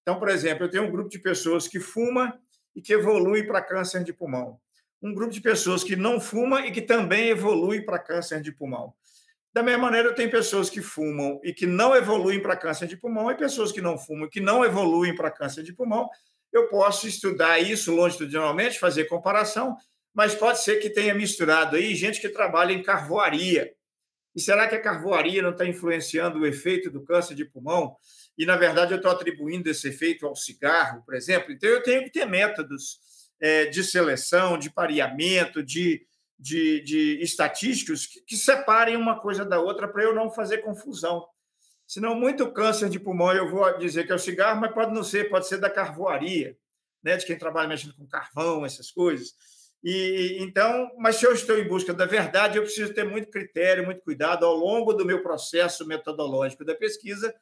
Então, 0.01 0.19
por 0.19 0.29
exemplo, 0.29 0.65
eu 0.65 0.71
tenho 0.71 0.85
um 0.85 0.91
grupo 0.91 1.11
de 1.11 1.19
pessoas 1.19 1.69
que 1.69 1.79
fuma 1.79 2.39
e 2.75 2.81
que 2.81 2.93
evolui 2.93 3.43
para 3.43 3.63
câncer 3.63 4.03
de 4.03 4.13
pulmão. 4.13 4.59
Um 5.03 5.15
grupo 5.15 5.33
de 5.33 5.41
pessoas 5.41 5.85
que 5.85 5.95
não 5.95 6.19
fuma 6.19 6.67
e 6.67 6.73
que 6.73 6.81
também 6.81 7.29
evolui 7.29 7.83
para 7.83 7.99
câncer 7.99 8.41
de 8.41 8.51
pulmão. 8.51 8.95
Da 9.53 9.63
mesma 9.63 9.83
maneira, 9.83 10.09
eu 10.09 10.15
tenho 10.15 10.31
pessoas 10.31 10.69
que 10.69 10.83
fumam 10.83 11.41
e 11.45 11.53
que 11.53 11.67
não 11.67 11.95
evoluem 11.95 12.41
para 12.41 12.57
câncer 12.57 12.89
de 12.89 12.97
pulmão 12.97 13.31
e 13.31 13.37
pessoas 13.37 13.71
que 13.71 13.81
não 13.81 13.97
fumam 13.97 14.27
e 14.27 14.31
que 14.31 14.41
não 14.41 14.65
evoluem 14.65 15.15
para 15.15 15.31
câncer 15.31 15.63
de 15.63 15.73
pulmão. 15.73 16.09
Eu 16.53 16.69
posso 16.69 17.07
estudar 17.07 17.61
isso 17.61 17.95
longitudinalmente, 17.95 18.79
fazer 18.79 19.05
comparação 19.05 19.77
mas 20.15 20.35
pode 20.35 20.63
ser 20.63 20.77
que 20.77 20.89
tenha 20.89 21.15
misturado 21.15 21.77
aí 21.77 21.95
gente 21.95 22.21
que 22.21 22.29
trabalha 22.29 22.73
em 22.73 22.83
carvoaria. 22.83 23.75
E 24.35 24.41
será 24.41 24.69
que 24.69 24.75
a 24.75 24.81
carvoaria 24.81 25.43
não 25.43 25.51
está 25.51 25.67
influenciando 25.67 26.41
o 26.41 26.47
efeito 26.47 26.91
do 26.91 27.05
câncer 27.05 27.35
de 27.35 27.45
pulmão? 27.45 27.97
E, 28.37 28.47
na 28.47 28.57
verdade, 28.57 28.93
eu 28.93 28.97
estou 28.97 29.11
atribuindo 29.11 29.69
esse 29.69 29.89
efeito 29.89 30.27
ao 30.27 30.35
cigarro, 30.35 31.03
por 31.05 31.15
exemplo. 31.15 31.53
Então, 31.53 31.69
eu 31.69 31.83
tenho 31.83 32.03
que 32.05 32.11
ter 32.11 32.27
métodos 32.27 32.99
é, 33.41 33.67
de 33.67 33.83
seleção, 33.85 34.59
de 34.59 34.71
pareamento, 34.71 35.63
de, 35.63 36.05
de, 36.39 36.81
de 36.81 37.19
estatísticos 37.23 38.07
que, 38.07 38.21
que 38.23 38.37
separem 38.37 38.97
uma 38.97 39.21
coisa 39.21 39.45
da 39.45 39.61
outra 39.61 39.87
para 39.87 40.03
eu 40.03 40.15
não 40.15 40.31
fazer 40.31 40.59
confusão. 40.59 41.25
Senão, 41.87 42.15
muito 42.15 42.51
câncer 42.53 42.89
de 42.89 42.99
pulmão 42.99 43.33
eu 43.33 43.51
vou 43.51 43.79
dizer 43.79 44.05
que 44.05 44.13
é 44.13 44.15
o 44.15 44.19
cigarro, 44.19 44.61
mas 44.61 44.73
pode 44.73 44.93
não 44.93 45.05
ser, 45.05 45.29
pode 45.29 45.47
ser 45.47 45.59
da 45.59 45.71
carvoaria, 45.71 46.57
né? 47.03 47.17
de 47.17 47.27
quem 47.27 47.39
trabalha 47.39 47.69
mexendo 47.69 47.95
com 47.95 48.07
carvão, 48.07 48.65
essas 48.65 48.91
coisas. 48.91 49.35
E 49.85 50.39
então, 50.41 50.91
mas 50.97 51.17
se 51.17 51.27
eu 51.27 51.35
estou 51.35 51.59
em 51.59 51.69
busca 51.69 51.93
da 51.93 52.07
verdade, 52.07 52.57
eu 52.57 52.63
preciso 52.63 52.95
ter 52.95 53.05
muito 53.05 53.31
critério, 53.31 53.85
muito 53.85 54.01
cuidado 54.01 54.47
ao 54.47 54.57
longo 54.57 54.95
do 54.95 55.05
meu 55.05 55.23
processo 55.23 55.87
metodológico 55.87 56.65
da 56.65 56.75
pesquisa, 56.75 57.35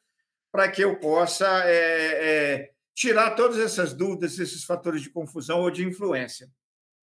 para 0.51 0.69
que 0.69 0.83
eu 0.83 0.99
possa 0.99 1.47
é, 1.65 1.71
é, 1.71 2.71
tirar 2.93 3.31
todas 3.31 3.57
essas 3.57 3.93
dúvidas, 3.93 4.37
esses 4.37 4.65
fatores 4.65 5.01
de 5.01 5.09
confusão 5.09 5.61
ou 5.61 5.71
de 5.71 5.85
influência. 5.85 6.49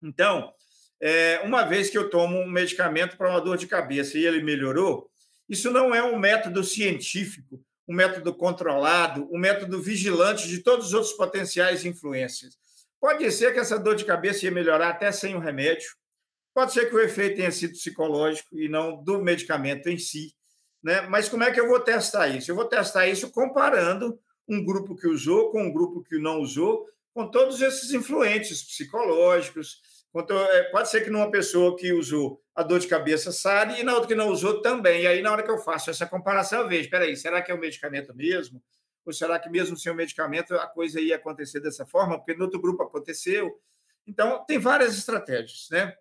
Então, 0.04 0.54
é, 1.02 1.40
uma 1.40 1.64
vez 1.64 1.90
que 1.90 1.98
eu 1.98 2.12
tomo 2.12 2.38
um 2.38 2.48
medicamento 2.48 3.18
para 3.18 3.32
uma 3.32 3.42
dor 3.42 3.58
de 3.58 3.66
cabeça 3.66 4.20
e 4.20 4.26
ele 4.26 4.44
melhorou, 4.44 5.10
isso 5.50 5.72
não 5.72 5.96
é 5.96 6.04
um 6.04 6.18
método 6.18 6.64
científico, 6.64 7.60
um 7.88 7.96
método 7.96 8.36
controlado, 8.36 9.28
um 9.32 9.40
método 9.40 9.82
vigilante 9.82 10.48
de 10.48 10.60
todos 10.60 10.88
os 10.88 10.94
outros 10.94 11.14
potenciais 11.14 11.84
influências. 11.84 12.58
Pode 13.04 13.30
ser 13.34 13.52
que 13.52 13.60
essa 13.60 13.78
dor 13.78 13.96
de 13.96 14.06
cabeça 14.06 14.46
ia 14.46 14.52
melhorar 14.52 14.88
até 14.88 15.12
sem 15.12 15.36
o 15.36 15.40
remédio. 15.40 15.90
Pode 16.54 16.72
ser 16.72 16.88
que 16.88 16.96
o 16.96 17.02
efeito 17.02 17.36
tenha 17.36 17.52
sido 17.52 17.74
psicológico 17.74 18.58
e 18.58 18.70
não 18.70 19.04
do 19.04 19.22
medicamento 19.22 19.90
em 19.90 19.98
si. 19.98 20.34
Né? 20.82 21.02
Mas 21.02 21.28
como 21.28 21.44
é 21.44 21.52
que 21.52 21.60
eu 21.60 21.68
vou 21.68 21.82
testar 21.82 22.30
isso? 22.30 22.50
Eu 22.50 22.56
vou 22.56 22.64
testar 22.64 23.06
isso 23.06 23.30
comparando 23.30 24.18
um 24.48 24.64
grupo 24.64 24.96
que 24.96 25.06
usou 25.06 25.52
com 25.52 25.64
um 25.64 25.74
grupo 25.74 26.02
que 26.02 26.18
não 26.18 26.40
usou, 26.40 26.88
com 27.14 27.30
todos 27.30 27.62
esses 27.62 27.92
influentes 27.92 28.64
psicológicos. 28.64 29.82
É, 30.54 30.64
pode 30.72 30.90
ser 30.90 31.02
que 31.02 31.10
numa 31.10 31.30
pessoa 31.30 31.76
que 31.76 31.92
usou 31.92 32.42
a 32.56 32.64
dor 32.64 32.80
de 32.80 32.88
cabeça 32.88 33.34
sare 33.34 33.82
e 33.82 33.84
na 33.84 33.96
outra 33.96 34.08
que 34.08 34.16
não 34.16 34.30
usou 34.30 34.62
também. 34.62 35.02
E 35.02 35.08
aí, 35.08 35.22
na 35.22 35.30
hora 35.30 35.44
que 35.44 35.52
eu 35.52 35.58
faço 35.58 35.90
essa 35.90 36.06
comparação, 36.06 36.62
eu 36.62 36.70
vejo: 36.70 36.84
espera 36.84 37.04
aí, 37.04 37.18
será 37.18 37.42
que 37.42 37.52
é 37.52 37.54
o 37.54 37.60
medicamento 37.60 38.16
mesmo? 38.16 38.64
Ou 39.06 39.14
será 39.14 39.38
que 39.40 39.50
mesmo 39.50 39.78
sem 39.78 39.92
o 39.92 39.96
medicamento 39.96 40.54
a 40.56 40.68
coisa 40.68 41.00
ia 41.00 41.16
acontecer 41.16 41.60
dessa 41.60 41.86
forma? 41.86 42.18
Porque 42.18 42.34
no 42.34 42.46
outro 42.46 42.62
grupo 42.62 42.84
aconteceu. 42.84 43.60
Então, 44.08 44.44
tem 44.46 44.58
várias 44.58 44.98
estratégias, 44.98 45.68
né? 45.72 45.96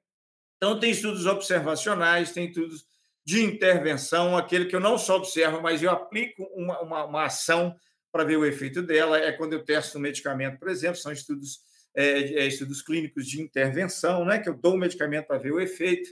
Então, 0.57 0.79
tem 0.79 0.91
estudos 0.91 1.27
observacionais, 1.27 2.33
tem 2.33 2.47
estudos 2.47 2.87
de 3.25 3.43
intervenção, 3.43 4.37
aquele 4.37 4.67
que 4.67 4.75
eu 4.75 4.81
não 4.81 4.99
só 4.99 5.17
observo, 5.17 5.61
mas 5.61 5.83
eu 5.83 5.91
aplico 5.91 6.45
uma, 6.55 6.81
uma, 6.81 7.05
uma 7.05 7.25
ação 7.25 7.75
para 8.11 8.25
ver 8.25 8.37
o 8.37 8.45
efeito 8.45 8.83
dela. 8.83 9.19
É 9.19 9.33
quando 9.33 9.55
eu 9.55 9.65
testo 9.65 9.99
um 9.99 10.01
medicamento, 10.01 10.59
por 10.59 10.69
exemplo, 10.69 10.97
são 10.97 11.13
estudos, 11.13 11.61
é, 11.95 12.05
é, 12.05 12.47
estudos 12.47 12.83
clínicos 12.83 13.27
de 13.27 13.41
intervenção, 13.41 14.25
né? 14.25 14.39
Que 14.39 14.49
eu 14.49 14.55
dou 14.55 14.73
o 14.73 14.75
um 14.77 14.79
medicamento 14.79 15.27
para 15.27 15.39
ver 15.39 15.53
o 15.53 15.61
efeito. 15.61 16.09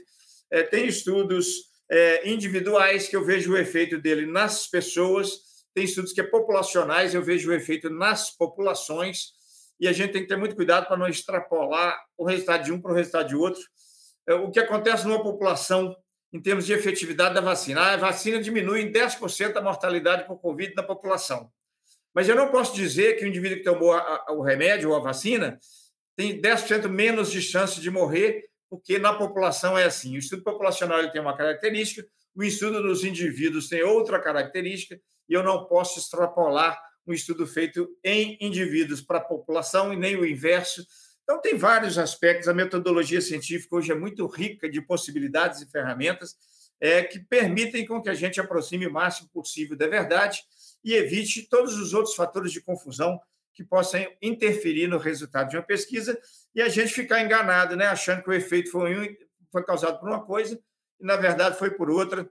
É, 0.49 0.63
tem 0.63 0.87
estudos 0.87 1.71
é, 1.89 2.29
individuais 2.29 3.07
que 3.07 3.15
eu 3.15 3.23
vejo 3.23 3.53
o 3.53 3.57
efeito 3.57 3.97
dele 3.97 4.25
nas 4.25 4.67
pessoas 4.67 5.50
tem 5.73 5.85
estudos 5.85 6.13
que 6.13 6.21
é 6.21 6.23
populacionais, 6.23 7.13
eu 7.13 7.23
vejo 7.23 7.49
o 7.49 7.53
efeito 7.53 7.89
nas 7.89 8.29
populações, 8.29 9.33
e 9.79 9.87
a 9.87 9.91
gente 9.91 10.13
tem 10.13 10.21
que 10.21 10.27
ter 10.27 10.37
muito 10.37 10.55
cuidado 10.55 10.85
para 10.87 10.97
não 10.97 11.07
extrapolar 11.07 11.99
o 12.17 12.25
resultado 12.25 12.63
de 12.63 12.71
um 12.71 12.79
para 12.79 12.91
o 12.91 12.95
resultado 12.95 13.27
de 13.29 13.35
outro. 13.35 13.61
É, 14.27 14.33
o 14.35 14.51
que 14.51 14.59
acontece 14.59 15.07
numa 15.07 15.23
população 15.23 15.95
em 16.31 16.39
termos 16.39 16.65
de 16.65 16.73
efetividade 16.73 17.33
da 17.33 17.41
vacina? 17.41 17.81
Ah, 17.81 17.93
a 17.93 17.97
vacina 17.97 18.41
diminui 18.41 18.81
em 18.81 18.91
10% 18.91 19.57
a 19.57 19.61
mortalidade 19.61 20.27
por 20.27 20.39
Covid 20.39 20.73
na 20.75 20.83
população. 20.83 21.51
Mas 22.13 22.29
eu 22.29 22.35
não 22.35 22.51
posso 22.51 22.75
dizer 22.75 23.17
que 23.17 23.25
o 23.25 23.27
indivíduo 23.27 23.57
que 23.57 23.63
tomou 23.63 23.93
o 24.29 24.41
remédio 24.41 24.89
ou 24.89 24.95
a 24.95 24.99
vacina 24.99 25.59
tem 26.15 26.39
10% 26.39 26.87
menos 26.87 27.31
de 27.31 27.41
chance 27.41 27.81
de 27.81 27.89
morrer, 27.89 28.45
porque 28.69 28.99
na 28.99 29.13
população 29.13 29.77
é 29.77 29.85
assim. 29.85 30.15
O 30.15 30.19
estudo 30.19 30.43
populacional 30.43 30.99
ele 30.99 31.11
tem 31.11 31.21
uma 31.21 31.35
característica, 31.35 32.07
o 32.35 32.43
estudo 32.43 32.81
nos 32.81 33.03
indivíduos 33.03 33.67
tem 33.67 33.81
outra 33.83 34.19
característica, 34.19 34.99
e 35.27 35.33
eu 35.33 35.43
não 35.43 35.65
posso 35.65 35.99
extrapolar 35.99 36.79
um 37.05 37.13
estudo 37.13 37.47
feito 37.47 37.89
em 38.03 38.37
indivíduos 38.39 39.01
para 39.01 39.17
a 39.17 39.23
população 39.23 39.91
e 39.91 39.97
nem 39.97 40.15
o 40.15 40.25
inverso. 40.25 40.85
Então, 41.23 41.41
tem 41.41 41.57
vários 41.57 41.97
aspectos. 41.97 42.47
A 42.47 42.53
metodologia 42.53 43.21
científica 43.21 43.75
hoje 43.75 43.91
é 43.91 43.95
muito 43.95 44.25
rica 44.27 44.69
de 44.69 44.81
possibilidades 44.81 45.61
e 45.61 45.69
ferramentas 45.69 46.35
é, 46.81 47.03
que 47.03 47.19
permitem 47.19 47.85
com 47.85 48.01
que 48.01 48.09
a 48.09 48.13
gente 48.13 48.41
aproxime 48.41 48.87
o 48.87 48.91
máximo 48.91 49.29
possível 49.29 49.77
da 49.77 49.87
verdade 49.87 50.41
e 50.83 50.93
evite 50.93 51.47
todos 51.47 51.77
os 51.77 51.93
outros 51.93 52.15
fatores 52.15 52.51
de 52.51 52.59
confusão 52.59 53.19
que 53.53 53.63
possam 53.63 54.05
interferir 54.21 54.87
no 54.87 54.97
resultado 54.97 55.49
de 55.49 55.57
uma 55.57 55.63
pesquisa 55.63 56.19
e 56.55 56.61
a 56.61 56.69
gente 56.69 56.91
ficar 56.91 57.21
enganado, 57.21 57.75
né, 57.75 57.85
achando 57.85 58.23
que 58.23 58.29
o 58.29 58.33
efeito 58.33 58.71
foi, 58.71 59.17
foi 59.51 59.63
causado 59.63 59.99
por 59.99 60.09
uma 60.09 60.25
coisa 60.25 60.59
e, 60.99 61.05
na 61.05 61.17
verdade, 61.17 61.59
foi 61.59 61.69
por 61.69 61.89
outra 61.89 62.27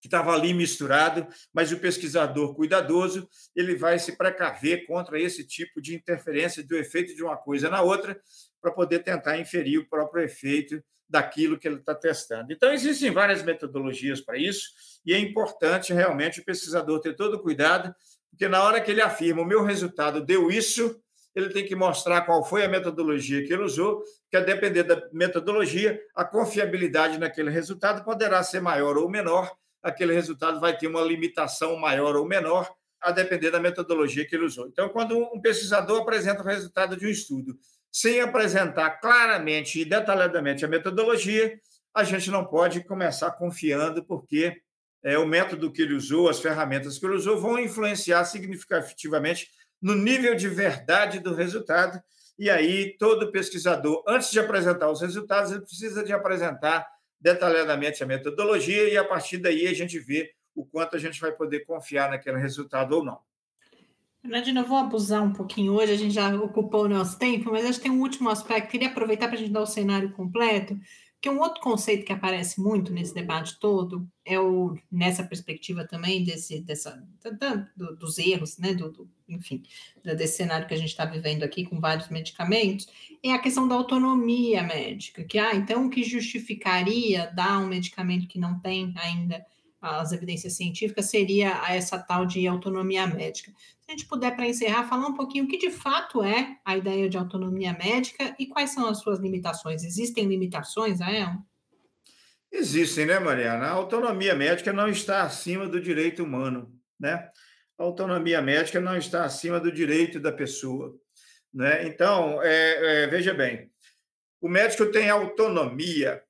que 0.00 0.06
estava 0.06 0.32
ali 0.32 0.54
misturado, 0.54 1.26
mas 1.52 1.70
o 1.70 1.78
pesquisador 1.78 2.54
cuidadoso 2.54 3.28
ele 3.54 3.74
vai 3.74 3.98
se 3.98 4.16
precaver 4.16 4.86
contra 4.86 5.20
esse 5.20 5.46
tipo 5.46 5.80
de 5.80 5.94
interferência 5.94 6.62
do 6.62 6.76
efeito 6.76 7.14
de 7.14 7.22
uma 7.22 7.36
coisa 7.36 7.68
na 7.68 7.82
outra 7.82 8.18
para 8.60 8.72
poder 8.72 9.00
tentar 9.00 9.38
inferir 9.38 9.78
o 9.78 9.88
próprio 9.88 10.24
efeito 10.24 10.82
daquilo 11.08 11.58
que 11.58 11.66
ele 11.66 11.76
está 11.76 11.94
testando. 11.94 12.52
Então, 12.52 12.72
existem 12.72 13.10
várias 13.10 13.42
metodologias 13.42 14.20
para 14.20 14.38
isso, 14.38 14.68
e 15.04 15.12
é 15.12 15.18
importante 15.18 15.92
realmente 15.92 16.40
o 16.40 16.44
pesquisador 16.44 17.00
ter 17.00 17.16
todo 17.16 17.34
o 17.34 17.42
cuidado, 17.42 17.94
Porque 18.30 18.48
na 18.48 18.62
hora 18.62 18.80
que 18.80 18.90
ele 18.90 19.02
afirma 19.02 19.42
o 19.42 19.44
meu 19.44 19.64
resultado 19.64 20.24
deu 20.24 20.50
isso, 20.50 20.98
ele 21.34 21.50
tem 21.50 21.66
que 21.66 21.74
mostrar 21.76 22.22
qual 22.22 22.44
foi 22.44 22.64
a 22.64 22.68
metodologia 22.68 23.44
que 23.44 23.52
ele 23.52 23.62
usou, 23.62 24.02
que 24.30 24.36
a 24.36 24.40
depender 24.40 24.82
da 24.82 25.02
metodologia, 25.12 26.00
a 26.14 26.24
confiabilidade 26.24 27.18
naquele 27.18 27.50
resultado 27.50 28.04
poderá 28.04 28.42
ser 28.42 28.60
maior 28.60 28.96
ou 28.96 29.08
menor, 29.08 29.52
aquele 29.82 30.12
resultado 30.12 30.60
vai 30.60 30.76
ter 30.76 30.86
uma 30.86 31.02
limitação 31.02 31.76
maior 31.76 32.16
ou 32.16 32.26
menor, 32.26 32.70
a 33.00 33.10
depender 33.10 33.50
da 33.50 33.58
metodologia 33.58 34.26
que 34.26 34.34
ele 34.34 34.44
usou. 34.44 34.68
Então, 34.68 34.88
quando 34.90 35.16
um 35.18 35.40
pesquisador 35.40 36.02
apresenta 36.02 36.42
o 36.42 36.46
resultado 36.46 36.96
de 36.96 37.06
um 37.06 37.10
estudo 37.10 37.58
sem 37.90 38.20
apresentar 38.20 39.00
claramente 39.00 39.80
e 39.80 39.84
detalhadamente 39.84 40.64
a 40.64 40.68
metodologia, 40.68 41.58
a 41.94 42.04
gente 42.04 42.30
não 42.30 42.44
pode 42.44 42.84
começar 42.84 43.30
confiando, 43.32 44.04
porque 44.04 44.60
é, 45.02 45.18
o 45.18 45.26
método 45.26 45.72
que 45.72 45.82
ele 45.82 45.94
usou, 45.94 46.28
as 46.28 46.40
ferramentas 46.40 46.98
que 46.98 47.06
ele 47.06 47.16
usou, 47.16 47.40
vão 47.40 47.58
influenciar 47.58 48.24
significativamente 48.24 49.48
no 49.80 49.94
nível 49.94 50.34
de 50.34 50.48
verdade 50.48 51.18
do 51.18 51.34
resultado. 51.34 52.00
E 52.38 52.48
aí, 52.48 52.96
todo 52.98 53.32
pesquisador, 53.32 54.04
antes 54.06 54.30
de 54.30 54.38
apresentar 54.38 54.90
os 54.90 55.00
resultados, 55.00 55.50
ele 55.50 55.62
precisa 55.62 56.04
de 56.04 56.12
apresentar 56.12 56.86
detalhadamente 57.20 58.02
a 58.02 58.06
metodologia, 58.06 58.88
e 58.88 58.96
a 58.96 59.04
partir 59.04 59.38
daí 59.38 59.66
a 59.66 59.74
gente 59.74 59.98
vê 59.98 60.32
o 60.54 60.64
quanto 60.64 60.96
a 60.96 60.98
gente 60.98 61.20
vai 61.20 61.32
poder 61.32 61.60
confiar 61.60 62.10
naquele 62.10 62.38
resultado 62.38 62.96
ou 62.96 63.04
não. 63.04 63.18
Nadine, 64.22 64.58
eu 64.58 64.66
vou 64.66 64.76
abusar 64.76 65.22
um 65.22 65.32
pouquinho 65.32 65.72
hoje, 65.72 65.92
a 65.92 65.96
gente 65.96 66.12
já 66.12 66.34
ocupou 66.34 66.84
o 66.84 66.88
nosso 66.88 67.18
tempo, 67.18 67.50
mas 67.50 67.64
acho 67.64 67.78
que 67.78 67.84
tem 67.88 67.92
um 67.92 68.00
último 68.00 68.28
aspecto. 68.28 68.70
Queria 68.70 68.88
aproveitar 68.88 69.28
para 69.28 69.36
a 69.36 69.38
gente 69.38 69.52
dar 69.52 69.62
o 69.62 69.66
cenário 69.66 70.12
completo, 70.12 70.78
que 71.20 71.28
um 71.28 71.38
outro 71.38 71.60
conceito 71.60 72.04
que 72.04 72.12
aparece 72.12 72.60
muito 72.60 72.92
nesse 72.92 73.12
debate 73.12 73.58
todo 73.60 74.08
é 74.24 74.40
o 74.40 74.76
nessa 74.90 75.22
perspectiva 75.22 75.86
também 75.86 76.24
desse 76.24 76.60
dessa 76.60 77.06
da, 77.38 77.68
do, 77.76 77.94
dos 77.96 78.18
erros, 78.18 78.56
né, 78.56 78.72
do, 78.72 78.90
do 78.90 79.10
enfim, 79.28 79.62
desse 80.02 80.38
cenário 80.38 80.66
que 80.66 80.74
a 80.74 80.76
gente 80.76 80.88
está 80.88 81.04
vivendo 81.04 81.42
aqui 81.42 81.64
com 81.64 81.78
vários 81.78 82.08
medicamentos, 82.08 82.88
é 83.22 83.32
a 83.32 83.38
questão 83.38 83.68
da 83.68 83.74
autonomia 83.74 84.62
médica, 84.62 85.22
que 85.22 85.38
ah, 85.38 85.54
então 85.54 85.86
o 85.86 85.90
que 85.90 86.02
justificaria 86.02 87.30
dar 87.34 87.58
um 87.58 87.68
medicamento 87.68 88.26
que 88.26 88.38
não 88.38 88.58
tem 88.58 88.92
ainda 88.96 89.44
as 89.80 90.12
evidências 90.12 90.54
científicas 90.54 91.06
seria 91.06 91.62
essa 91.68 91.98
tal 91.98 92.26
de 92.26 92.46
autonomia 92.46 93.06
médica. 93.06 93.50
Se 93.80 93.86
a 93.88 93.92
gente 93.92 94.06
puder, 94.06 94.36
para 94.36 94.46
encerrar, 94.46 94.88
falar 94.88 95.06
um 95.06 95.14
pouquinho 95.14 95.44
o 95.44 95.48
que 95.48 95.56
de 95.56 95.70
fato 95.70 96.22
é 96.22 96.58
a 96.64 96.76
ideia 96.76 97.08
de 97.08 97.16
autonomia 97.16 97.72
médica 97.72 98.34
e 98.38 98.46
quais 98.46 98.70
são 98.70 98.86
as 98.86 98.98
suas 98.98 99.18
limitações. 99.18 99.82
Existem 99.82 100.26
limitações 100.26 101.00
a 101.00 101.10
ela? 101.10 101.38
Existem, 102.52 103.06
né, 103.06 103.18
Mariana? 103.18 103.66
A 103.66 103.72
autonomia 103.72 104.34
médica 104.34 104.72
não 104.72 104.88
está 104.88 105.22
acima 105.22 105.68
do 105.68 105.80
direito 105.80 106.24
humano, 106.24 106.72
né? 106.98 107.28
A 107.78 107.84
autonomia 107.84 108.42
médica 108.42 108.80
não 108.80 108.96
está 108.96 109.24
acima 109.24 109.58
do 109.58 109.72
direito 109.72 110.20
da 110.20 110.32
pessoa, 110.32 110.94
né? 111.54 111.86
Então, 111.86 112.42
é, 112.42 113.04
é, 113.04 113.06
veja 113.06 113.32
bem, 113.32 113.70
o 114.40 114.48
médico 114.48 114.86
tem 114.86 115.08
autonomia 115.08 116.22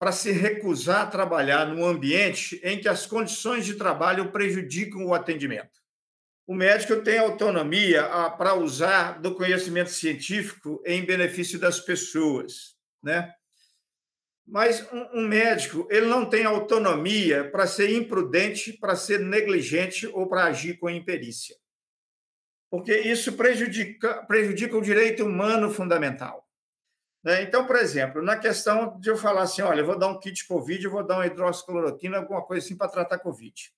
para 0.00 0.12
se 0.12 0.32
recusar 0.32 1.02
a 1.02 1.06
trabalhar 1.06 1.66
num 1.66 1.84
ambiente 1.84 2.58
em 2.64 2.80
que 2.80 2.88
as 2.88 3.04
condições 3.04 3.66
de 3.66 3.74
trabalho 3.74 4.32
prejudicam 4.32 5.04
o 5.04 5.12
atendimento. 5.12 5.78
O 6.46 6.54
médico 6.54 7.02
tem 7.02 7.18
autonomia 7.18 8.06
ah, 8.06 8.30
para 8.30 8.54
usar 8.54 9.20
do 9.20 9.34
conhecimento 9.34 9.90
científico 9.90 10.82
em 10.86 11.04
benefício 11.04 11.58
das 11.60 11.78
pessoas, 11.78 12.78
né? 13.02 13.30
Mas 14.46 14.84
um, 15.12 15.28
médico, 15.28 15.86
ele 15.90 16.06
não 16.06 16.28
tem 16.28 16.44
autonomia 16.44 17.48
para 17.50 17.66
ser 17.66 17.94
imprudente, 17.94 18.72
para 18.72 18.96
ser 18.96 19.20
negligente 19.20 20.08
ou 20.08 20.28
para 20.28 20.44
agir 20.44 20.78
com 20.78 20.88
imperícia. 20.88 21.54
Porque 22.70 22.96
isso 22.98 23.34
prejudica, 23.34 24.24
prejudica 24.24 24.76
o 24.76 24.82
direito 24.82 25.24
humano 25.24 25.70
fundamental. 25.70 26.49
Né? 27.22 27.42
Então, 27.42 27.66
por 27.66 27.76
exemplo, 27.76 28.22
na 28.22 28.36
questão 28.36 28.98
de 28.98 29.10
eu 29.10 29.16
falar 29.16 29.42
assim, 29.42 29.62
olha, 29.62 29.80
eu 29.80 29.86
vou 29.86 29.98
dar 29.98 30.08
um 30.08 30.18
kit 30.18 30.46
Covid, 30.46 30.84
eu 30.84 30.90
vou 30.90 31.06
dar 31.06 31.16
uma 31.16 31.26
hidroxicloroquina, 31.26 32.18
alguma 32.18 32.42
coisa 32.42 32.64
assim 32.64 32.76
para 32.76 32.88
tratar 32.88 33.18
Covid. 33.18 33.72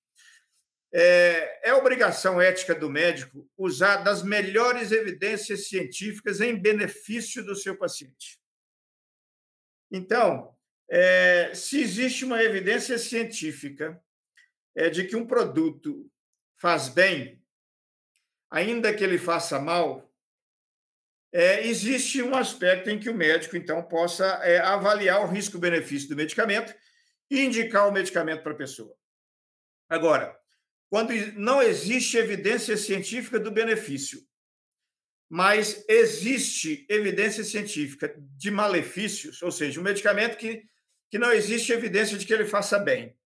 É, 0.95 1.71
é 1.71 1.75
obrigação 1.75 2.41
ética 2.41 2.75
do 2.75 2.91
médico 2.91 3.49
usar 3.57 3.97
das 3.97 4.23
melhores 4.23 4.93
evidências 4.93 5.69
científicas 5.69 6.41
em 6.41 6.55
benefício 6.55 7.43
do 7.43 7.57
seu 7.57 7.77
paciente. 7.77 8.39
Então, 9.91 10.55
é, 10.91 11.53
se 11.55 11.81
existe 11.81 12.25
uma 12.25 12.43
evidência 12.43 12.99
científica 12.99 14.01
é, 14.75 14.91
de 14.91 15.05
que 15.05 15.17
um 15.17 15.27
produto 15.27 16.11
faz 16.59 16.89
bem, 16.89 17.43
ainda 18.51 18.95
que 18.95 19.03
ele 19.03 19.19
faça 19.19 19.59
mal, 19.59 20.12
é, 21.33 21.67
existe 21.67 22.23
um 22.23 22.35
aspecto 22.35 22.91
em 22.91 22.99
que 22.99 23.09
o 23.09 23.15
médico, 23.15 23.57
então, 23.57 23.83
possa 23.83 24.27
é, 24.43 24.59
avaliar 24.59 25.23
o 25.23 25.27
risco-benefício 25.27 26.11
do 26.11 26.17
medicamento 26.17 26.75
e 27.31 27.41
indicar 27.41 27.89
o 27.89 27.93
medicamento 27.93 28.43
para 28.43 28.53
a 28.53 28.57
pessoa. 28.57 28.95
Agora, 29.89 30.39
quando 30.91 31.13
não 31.33 31.63
existe 31.63 32.19
evidência 32.19 32.77
científica 32.77 33.41
do 33.41 33.51
benefício, 33.51 34.21
mas 35.31 35.83
existe 35.89 36.85
evidência 36.91 37.43
científica 37.43 38.15
de 38.37 38.51
malefícios, 38.51 39.41
ou 39.41 39.51
seja, 39.51 39.81
um 39.81 39.83
medicamento 39.83 40.37
que, 40.37 40.63
que 41.11 41.19
não 41.19 41.33
existe 41.33 41.73
evidência 41.73 42.19
de 42.19 42.27
que 42.27 42.35
ele 42.35 42.45
faça 42.45 42.79
bem, 42.79 43.17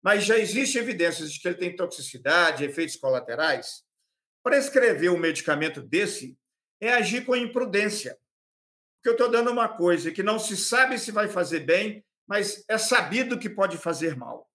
mas 0.00 0.24
já 0.24 0.38
existe 0.38 0.78
evidência 0.78 1.26
de 1.26 1.40
que 1.40 1.48
ele 1.48 1.56
tem 1.56 1.74
toxicidade, 1.74 2.64
efeitos 2.64 2.94
colaterais, 2.94 3.82
prescrever 4.44 5.10
um 5.10 5.18
medicamento 5.18 5.82
desse 5.82 6.38
é 6.80 6.92
agir 6.92 7.24
com 7.24 7.36
imprudência. 7.36 8.18
Porque 8.96 9.08
eu 9.08 9.12
estou 9.12 9.30
dando 9.30 9.50
uma 9.50 9.68
coisa 9.68 10.10
que 10.10 10.22
não 10.22 10.38
se 10.38 10.56
sabe 10.56 10.98
se 10.98 11.10
vai 11.10 11.28
fazer 11.28 11.60
bem, 11.60 12.04
mas 12.26 12.64
é 12.68 12.78
sabido 12.78 13.38
que 13.38 13.50
pode 13.50 13.76
fazer 13.76 14.16
mal. 14.16 14.48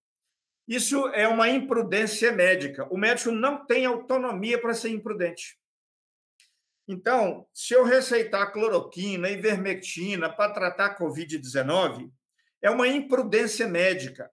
Isso 0.67 1.07
é 1.09 1.27
uma 1.27 1.49
imprudência 1.49 2.31
médica. 2.31 2.87
O 2.91 2.97
médico 2.97 3.31
não 3.31 3.65
tem 3.65 3.85
autonomia 3.85 4.59
para 4.59 4.73
ser 4.73 4.89
imprudente. 4.89 5.59
Então, 6.87 7.47
se 7.53 7.73
eu 7.73 7.83
receitar 7.83 8.51
cloroquina, 8.51 9.29
ivermectina 9.29 10.31
para 10.31 10.53
tratar 10.53 10.97
Covid-19, 10.97 12.11
é 12.61 12.69
uma 12.69 12.87
imprudência 12.87 13.67
médica. 13.67 14.31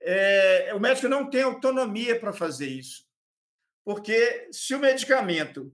É, 0.00 0.72
o 0.74 0.80
médico 0.80 1.08
não 1.08 1.28
tem 1.28 1.42
autonomia 1.42 2.18
para 2.18 2.32
fazer 2.32 2.68
isso. 2.68 3.06
Porque 3.84 4.48
se 4.52 4.74
o 4.74 4.78
medicamento 4.78 5.72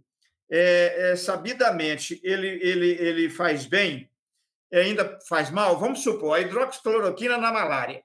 é, 0.57 1.11
é, 1.11 1.17
sabidamente 1.17 2.21
ele, 2.23 2.47
ele, 2.47 2.91
ele 2.93 3.29
faz 3.29 3.67
bem, 3.67 4.09
ainda 4.73 5.19
faz 5.29 5.51
mal, 5.51 5.81
vamos 5.81 6.05
supor, 6.05 6.37
a 6.37 6.41
hidroxicloroquina 6.41 7.37
na 7.37 7.51
malária. 7.51 8.05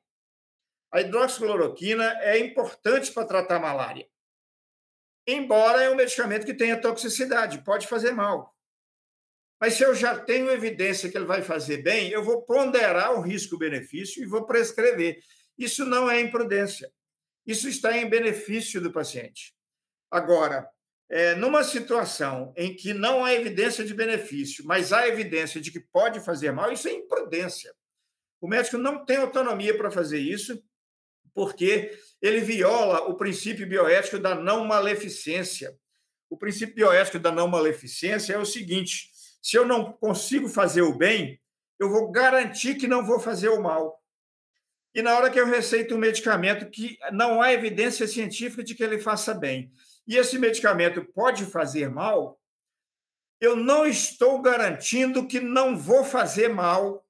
A 0.92 1.02
hidroxicloroquina 1.02 2.06
é 2.22 2.40
importante 2.40 3.12
para 3.12 3.28
tratar 3.28 3.58
a 3.58 3.60
malária. 3.60 4.10
Embora 5.28 5.84
é 5.84 5.92
um 5.92 5.96
medicamento 5.96 6.44
que 6.44 6.56
tenha 6.56 6.82
toxicidade, 6.82 7.64
pode 7.64 7.86
fazer 7.86 8.14
mal. 8.14 8.58
Mas 9.62 9.76
se 9.76 9.84
eu 9.84 9.94
já 9.94 10.18
tenho 10.18 10.50
evidência 10.50 11.08
que 11.08 11.16
ele 11.16 11.28
vai 11.28 11.44
fazer 11.44 11.84
bem, 11.84 12.10
eu 12.10 12.24
vou 12.24 12.42
ponderar 12.42 13.14
o 13.14 13.22
risco-benefício 13.22 14.24
e 14.24 14.26
vou 14.26 14.48
prescrever. 14.48 15.20
Isso 15.56 15.86
não 15.86 16.10
é 16.10 16.20
imprudência. 16.20 16.92
Isso 17.46 17.70
está 17.70 17.96
em 17.96 18.10
benefício 18.10 18.82
do 18.82 18.92
paciente. 18.92 19.54
Agora, 20.10 20.68
é, 21.10 21.34
numa 21.36 21.64
situação 21.64 22.54
em 22.56 22.76
que 22.76 22.94
não 22.94 23.26
há 23.26 23.34
evidência 23.34 23.84
de 23.84 23.94
benefício, 23.94 24.64
mas 24.66 24.94
há 24.94 25.08
evidência 25.08 25.60
de 25.60 25.72
que 25.72 25.80
pode 25.80 26.20
fazer 26.20 26.52
mal, 26.52 26.72
isso 26.72 26.88
é 26.88 26.92
imprudência. 26.92 27.74
O 28.40 28.48
médico 28.48 28.78
não 28.78 29.04
tem 29.06 29.18
autonomia 29.18 29.76
para 29.76 29.90
fazer 29.90 30.20
isso, 30.20 30.62
porque 31.34 31.98
ele 32.22 32.40
viola 32.42 33.08
o 33.08 33.16
princípio 33.16 33.68
bioético 33.68 34.20
da 34.20 34.36
não 34.36 34.66
maleficência. 34.66 35.76
O 36.30 36.38
princípio 36.38 36.76
bioético 36.76 37.18
da 37.18 37.32
não 37.32 37.48
maleficência 37.48 38.34
é 38.34 38.38
o 38.38 38.46
seguinte: 38.46 39.10
se 39.42 39.58
eu 39.58 39.66
não 39.66 39.92
consigo 39.94 40.48
fazer 40.48 40.82
o 40.84 40.96
bem, 40.96 41.42
eu 41.80 41.90
vou 41.90 42.12
garantir 42.12 42.76
que 42.76 42.88
não 42.88 43.06
vou 43.06 43.20
fazer 43.20 43.50
o 43.50 43.62
mal. 43.62 44.00
E 44.94 45.02
na 45.02 45.16
hora 45.16 45.30
que 45.30 45.40
eu 45.40 45.46
receito 45.46 45.96
um 45.96 46.00
medicamento 46.00 46.70
que 46.70 46.98
não 47.12 47.42
há 47.42 47.54
evidência 47.54 48.08
científica 48.08 48.64
de 48.64 48.76
que 48.76 48.84
ele 48.84 49.00
faça 49.00 49.34
bem, 49.34 49.72
e 50.08 50.18
esse 50.18 50.38
medicamento 50.38 51.06
pode 51.14 51.46
fazer 51.46 51.90
mal, 51.90 52.40
eu 53.40 53.56
não 53.56 53.86
estou 53.86 54.42
garantindo 54.42 55.28
que 55.28 55.40
não 55.40 55.78
vou 55.78 56.04
fazer 56.04 56.50
mal, 56.50 57.06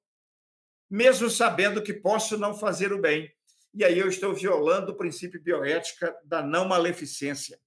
mesmo 0.88 1.28
sabendo 1.28 1.82
que 1.82 1.92
posso 1.92 2.38
não 2.38 2.54
fazer 2.54 2.92
o 2.92 3.00
bem. 3.00 3.32
E 3.74 3.84
aí 3.84 3.98
eu 3.98 4.08
estou 4.08 4.34
violando 4.34 4.92
o 4.92 4.96
princípio 4.96 5.40
bioética 5.40 6.16
da 6.24 6.42
não 6.42 6.66
maleficência. 6.66 7.58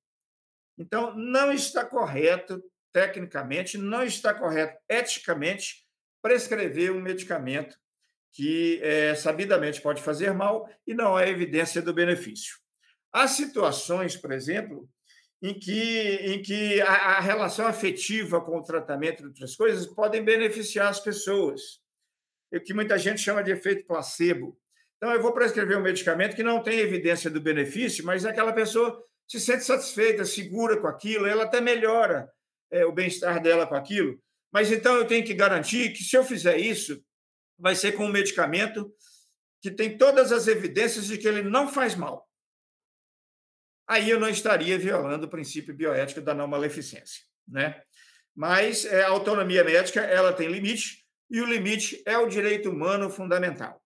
Então, 0.77 1.15
não 1.15 1.51
está 1.51 1.85
correto, 1.85 2.63
tecnicamente, 2.91 3.77
não 3.77 4.03
está 4.03 4.33
correto, 4.33 4.77
eticamente, 4.89 5.85
prescrever 6.21 6.91
um 6.91 7.01
medicamento 7.01 7.77
que 8.31 8.79
é, 8.81 9.13
sabidamente 9.13 9.81
pode 9.81 10.01
fazer 10.01 10.33
mal 10.33 10.67
e 10.87 10.93
não 10.93 11.15
há 11.15 11.27
evidência 11.27 11.81
do 11.81 11.93
benefício. 11.93 12.57
Há 13.11 13.27
situações, 13.27 14.17
por 14.17 14.31
exemplo, 14.31 14.89
em 15.43 15.53
que, 15.53 16.19
em 16.23 16.41
que 16.41 16.79
a, 16.79 17.17
a 17.17 17.19
relação 17.19 17.67
afetiva 17.67 18.39
com 18.39 18.57
o 18.57 18.63
tratamento 18.63 19.23
de 19.23 19.27
outras 19.27 19.57
coisas 19.57 19.85
podem 19.85 20.23
beneficiar 20.23 20.87
as 20.87 21.01
pessoas. 21.01 21.81
O 22.53 22.61
que 22.61 22.73
muita 22.73 22.97
gente 22.97 23.19
chama 23.19 23.43
de 23.43 23.51
efeito 23.51 23.85
placebo. 23.85 24.57
Então, 24.95 25.11
eu 25.11 25.21
vou 25.21 25.33
prescrever 25.33 25.77
um 25.77 25.81
medicamento 25.81 26.33
que 26.33 26.43
não 26.43 26.63
tem 26.63 26.79
evidência 26.79 27.29
do 27.29 27.41
benefício, 27.41 28.05
mas 28.05 28.25
aquela 28.25 28.53
pessoa 28.53 29.03
se 29.27 29.37
sente 29.37 29.65
satisfeita, 29.65 30.23
segura 30.23 30.79
com 30.79 30.87
aquilo, 30.87 31.25
ela 31.25 31.43
até 31.43 31.59
melhora 31.59 32.31
é, 32.71 32.85
o 32.85 32.93
bem-estar 32.93 33.41
dela 33.41 33.67
com 33.67 33.75
aquilo. 33.75 34.17
Mas 34.49 34.71
então 34.71 34.95
eu 34.95 35.05
tenho 35.05 35.25
que 35.25 35.33
garantir 35.33 35.91
que, 35.91 36.05
se 36.05 36.15
eu 36.15 36.23
fizer 36.23 36.57
isso, 36.57 37.03
vai 37.59 37.75
ser 37.75 37.93
com 37.93 38.05
um 38.05 38.11
medicamento 38.11 38.89
que 39.61 39.69
tem 39.69 39.97
todas 39.97 40.31
as 40.31 40.47
evidências 40.47 41.07
de 41.07 41.17
que 41.17 41.27
ele 41.27 41.43
não 41.43 41.67
faz 41.67 41.95
mal 41.95 42.25
aí 43.87 44.09
eu 44.09 44.19
não 44.19 44.29
estaria 44.29 44.77
violando 44.77 45.25
o 45.25 45.29
princípio 45.29 45.75
bioético 45.75 46.21
da 46.21 46.33
não 46.33 46.47
maleficência, 46.47 47.23
né? 47.47 47.81
Mas 48.35 48.85
é, 48.85 49.03
a 49.03 49.09
autonomia 49.09 49.63
médica 49.63 50.01
ela 50.01 50.33
tem 50.33 50.47
limite 50.47 51.05
e 51.29 51.41
o 51.41 51.45
limite 51.45 52.01
é 52.05 52.17
o 52.17 52.27
direito 52.27 52.69
humano 52.69 53.09
fundamental, 53.09 53.81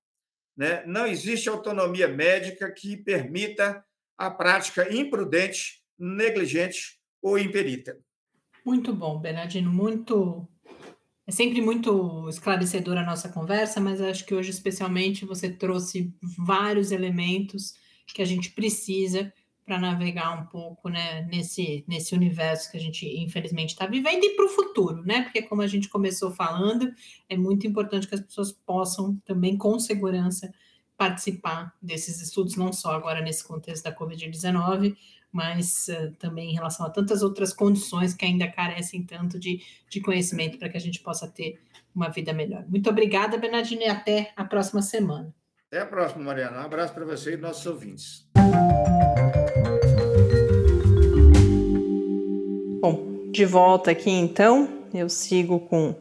né? 0.55 0.83
Não 0.85 1.05
existe 1.05 1.49
autonomia 1.49 2.07
médica 2.07 2.71
que 2.71 2.97
permita 2.97 3.83
a 4.17 4.31
prática 4.31 4.93
imprudente, 4.93 5.83
negligente 5.97 6.99
ou 7.21 7.37
imperita. 7.37 7.97
Muito 8.65 8.93
bom, 8.93 9.19
Bernardino, 9.19 9.71
muito 9.71 10.47
é 11.27 11.31
sempre 11.31 11.61
muito 11.61 12.29
esclarecedora 12.29 13.01
a 13.01 13.05
nossa 13.05 13.27
conversa, 13.27 13.81
mas 13.81 13.99
acho 13.99 14.25
que 14.25 14.33
hoje, 14.33 14.49
especialmente, 14.49 15.25
você 15.25 15.49
trouxe 15.49 16.13
vários 16.37 16.89
elementos 16.93 17.73
que 18.07 18.21
a 18.21 18.25
gente 18.25 18.51
precisa 18.51 19.33
para 19.67 19.77
navegar 19.77 20.31
um 20.31 20.45
pouco 20.45 20.87
né, 20.87 21.23
nesse, 21.23 21.83
nesse 21.89 22.15
universo 22.15 22.71
que 22.71 22.77
a 22.77 22.79
gente 22.79 23.05
infelizmente 23.21 23.71
está 23.71 23.85
vivendo 23.85 24.23
e 24.23 24.33
para 24.33 24.45
o 24.45 24.49
futuro, 24.49 25.03
né? 25.03 25.23
Porque 25.23 25.41
como 25.41 25.61
a 25.61 25.67
gente 25.67 25.89
começou 25.89 26.31
falando, 26.31 26.89
é 27.27 27.35
muito 27.35 27.67
importante 27.67 28.07
que 28.07 28.15
as 28.15 28.21
pessoas 28.21 28.53
possam 28.53 29.17
também 29.25 29.57
com 29.57 29.77
segurança 29.77 30.49
participar 30.95 31.75
desses 31.81 32.21
estudos, 32.21 32.55
não 32.55 32.71
só 32.71 32.93
agora 32.93 33.21
nesse 33.21 33.45
contexto 33.45 33.83
da 33.83 33.93
Covid-19, 33.93 34.95
mas 35.33 35.87
uh, 35.89 36.15
também 36.17 36.51
em 36.51 36.53
relação 36.53 36.85
a 36.85 36.89
tantas 36.89 37.21
outras 37.21 37.51
condições 37.51 38.13
que 38.13 38.23
ainda 38.23 38.47
carecem 38.47 39.03
tanto 39.03 39.37
de, 39.37 39.61
de 39.89 39.99
conhecimento 39.99 40.57
para 40.57 40.69
que 40.69 40.77
a 40.77 40.81
gente 40.81 41.01
possa 41.01 41.27
ter 41.27 41.59
uma 41.93 42.07
vida 42.07 42.31
melhor. 42.31 42.65
Muito 42.69 42.89
obrigada, 42.89 43.37
Bernardino, 43.37 43.81
e 43.81 43.89
até 43.89 44.31
a 44.37 44.45
próxima 44.45 44.81
semana. 44.81 45.35
Até 45.67 45.81
a 45.81 45.85
próxima, 45.85 46.23
Mariana. 46.23 46.61
Um 46.61 46.65
abraço 46.65 46.93
para 46.93 47.03
você 47.03 47.33
e 47.33 47.37
nossos 47.37 47.65
ouvintes. 47.65 48.25
De 53.37 53.45
volta 53.45 53.91
aqui 53.91 54.09
então, 54.09 54.67
eu 54.91 55.07
sigo 55.07 55.59
com. 55.59 55.93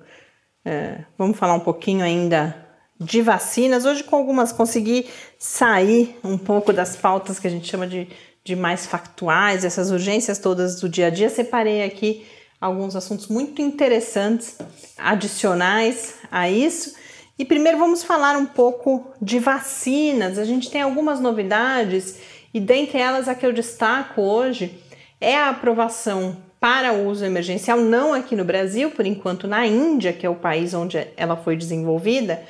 É, 0.65 1.05
vamos 1.19 1.37
falar 1.39 1.53
um 1.53 1.61
pouquinho 1.61 2.03
ainda 2.03 2.67
de 2.99 3.21
vacinas. 3.21 3.85
Hoje, 3.85 4.03
com 4.03 4.17
algumas, 4.17 4.53
consegui 4.53 5.07
sair 5.39 6.19
um 6.25 6.39
pouco 6.39 6.73
das 6.73 6.97
pautas 6.97 7.39
que 7.39 7.47
a 7.47 7.51
gente 7.51 7.69
chama 7.69 7.87
de, 7.87 8.09
de 8.43 8.57
mais 8.57 8.87
factuais, 8.87 9.67
essas 9.67 9.91
urgências 9.91 10.39
todas 10.39 10.81
do 10.81 10.89
dia 10.89 11.09
a 11.09 11.11
dia. 11.11 11.29
Separei 11.29 11.85
aqui 11.85 12.27
alguns 12.59 12.97
assuntos 12.97 13.29
muito 13.29 13.61
interessantes, 13.61 14.57
adicionais 14.97 16.15
a 16.33 16.49
isso. 16.49 16.97
E 17.39 17.45
primeiro 17.45 17.77
vamos 17.77 18.03
falar 18.03 18.35
um 18.39 18.47
pouco 18.47 19.13
de 19.21 19.39
vacinas. 19.39 20.39
A 20.39 20.45
gente 20.45 20.71
tem 20.71 20.81
algumas 20.81 21.21
novidades 21.21 22.19
e 22.55 22.59
dentre 22.59 22.97
elas 22.97 23.29
a 23.29 23.35
que 23.35 23.45
eu 23.45 23.53
destaco 23.53 24.23
hoje 24.23 24.83
é 25.21 25.37
a 25.37 25.51
aprovação 25.51 26.46
para 26.61 26.93
uso 26.93 27.25
emergencial, 27.25 27.79
não 27.79 28.15
aqui 28.15 28.35
no 28.35 28.45
Brasil, 28.45 28.91
por 28.91 29.07
enquanto 29.07 29.47
na 29.47 29.67
Índia, 29.67 30.13
que 30.13 30.27
é 30.27 30.31
o 30.31 30.35
país 30.35 30.75
onde 30.75 31.07
ela 31.17 31.37
foi 31.37 31.57
desenvolvida, 31.57 32.43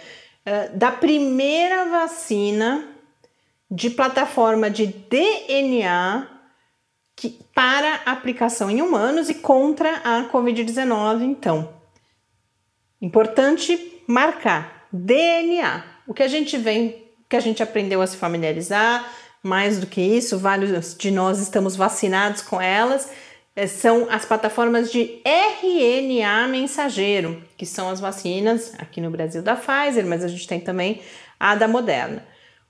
eh, 0.45 0.69
da 0.69 0.91
primeira 0.91 1.85
vacina 1.87 2.89
de 3.71 3.91
plataforma 3.91 4.71
de 4.71 4.87
DNA 4.87 6.29
que, 7.17 7.39
para 7.55 7.95
aplicação 8.07 8.71
em 8.71 8.81
humanos 8.83 9.29
e 9.29 9.35
contra 9.35 9.97
a 10.05 10.29
Covid-19. 10.31 11.23
Então, 11.23 11.71
importante 13.01 14.03
marcar 14.07 14.87
DNA. 14.93 15.83
O 16.07 16.15
que 16.15 16.23
a 16.23 16.29
gente 16.29 16.57
vem, 16.57 17.05
que 17.29 17.37
a 17.37 17.41
gente 17.41 17.63
aprendeu 17.63 18.01
a 18.01 18.07
se 18.07 18.17
familiarizar, 18.17 19.11
mais 19.43 19.81
do 19.81 19.87
que 19.87 20.01
isso, 20.01 20.39
vários 20.39 20.97
de 20.97 21.11
nós 21.11 21.41
estamos 21.41 21.75
vacinados 21.75 22.43
com 22.43 22.61
elas, 22.61 23.11
são 23.67 24.07
as 24.11 24.27
plataformas 24.27 24.93
de 24.93 25.23
RNA 25.25 26.49
mensageiro, 26.49 27.43
que 27.57 27.65
são 27.65 27.89
as 27.89 28.01
vacinas 28.01 28.75
aqui 28.79 29.01
no 29.01 29.11
Brasil 29.11 29.43
da 29.43 29.57
Pfizer, 29.57 30.05
mas 30.07 30.23
a 30.23 30.29
gente 30.29 30.47
tem 30.47 30.61
também 30.61 31.01
a 31.41 31.55
da 31.55 31.67
Moderna. 31.67 32.23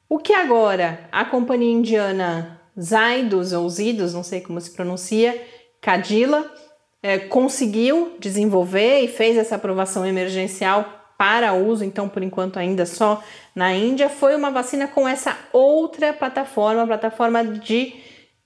O 0.09 0.19
que 0.19 0.33
agora 0.33 1.09
a 1.11 1.25
companhia 1.25 1.73
indiana 1.73 2.61
Zydus 2.81 3.53
ou 3.53 3.69
Zidus, 3.69 4.15
não 4.15 4.23
sei 4.23 4.41
como 4.41 4.61
se 4.61 4.71
pronuncia, 4.71 5.43
Cadila, 5.81 6.49
é, 7.03 7.19
conseguiu 7.19 8.17
desenvolver 8.21 9.01
e 9.01 9.09
fez 9.09 9.37
essa 9.37 9.57
aprovação 9.57 10.07
emergencial 10.07 10.85
para 11.19 11.55
uso, 11.55 11.83
então 11.83 12.09
por 12.09 12.23
enquanto 12.23 12.59
ainda 12.59 12.85
só 12.85 13.23
na 13.55 13.73
Índia, 13.73 14.09
foi 14.09 14.37
uma 14.37 14.51
vacina 14.51 14.87
com 14.87 15.09
essa 15.09 15.37
outra 15.53 16.13
plataforma, 16.13 16.83
a 16.83 16.87
plataforma 16.87 17.45
de 17.45 17.95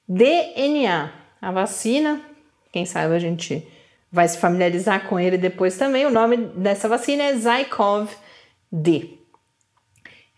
DNA. 0.09 1.13
A 1.43 1.51
vacina, 1.51 2.21
quem 2.73 2.87
sabe 2.87 3.15
a 3.15 3.19
gente 3.19 3.67
vai 4.13 4.27
se 4.27 4.39
familiarizar 4.39 5.09
com 5.09 5.19
ele 5.19 5.39
depois 5.39 5.77
também. 5.77 6.07
O 6.07 6.11
nome 6.11 6.37
dessa 6.37 6.89
vacina 6.89 7.25
é 7.25 7.37
Zycov-D. 7.37 9.21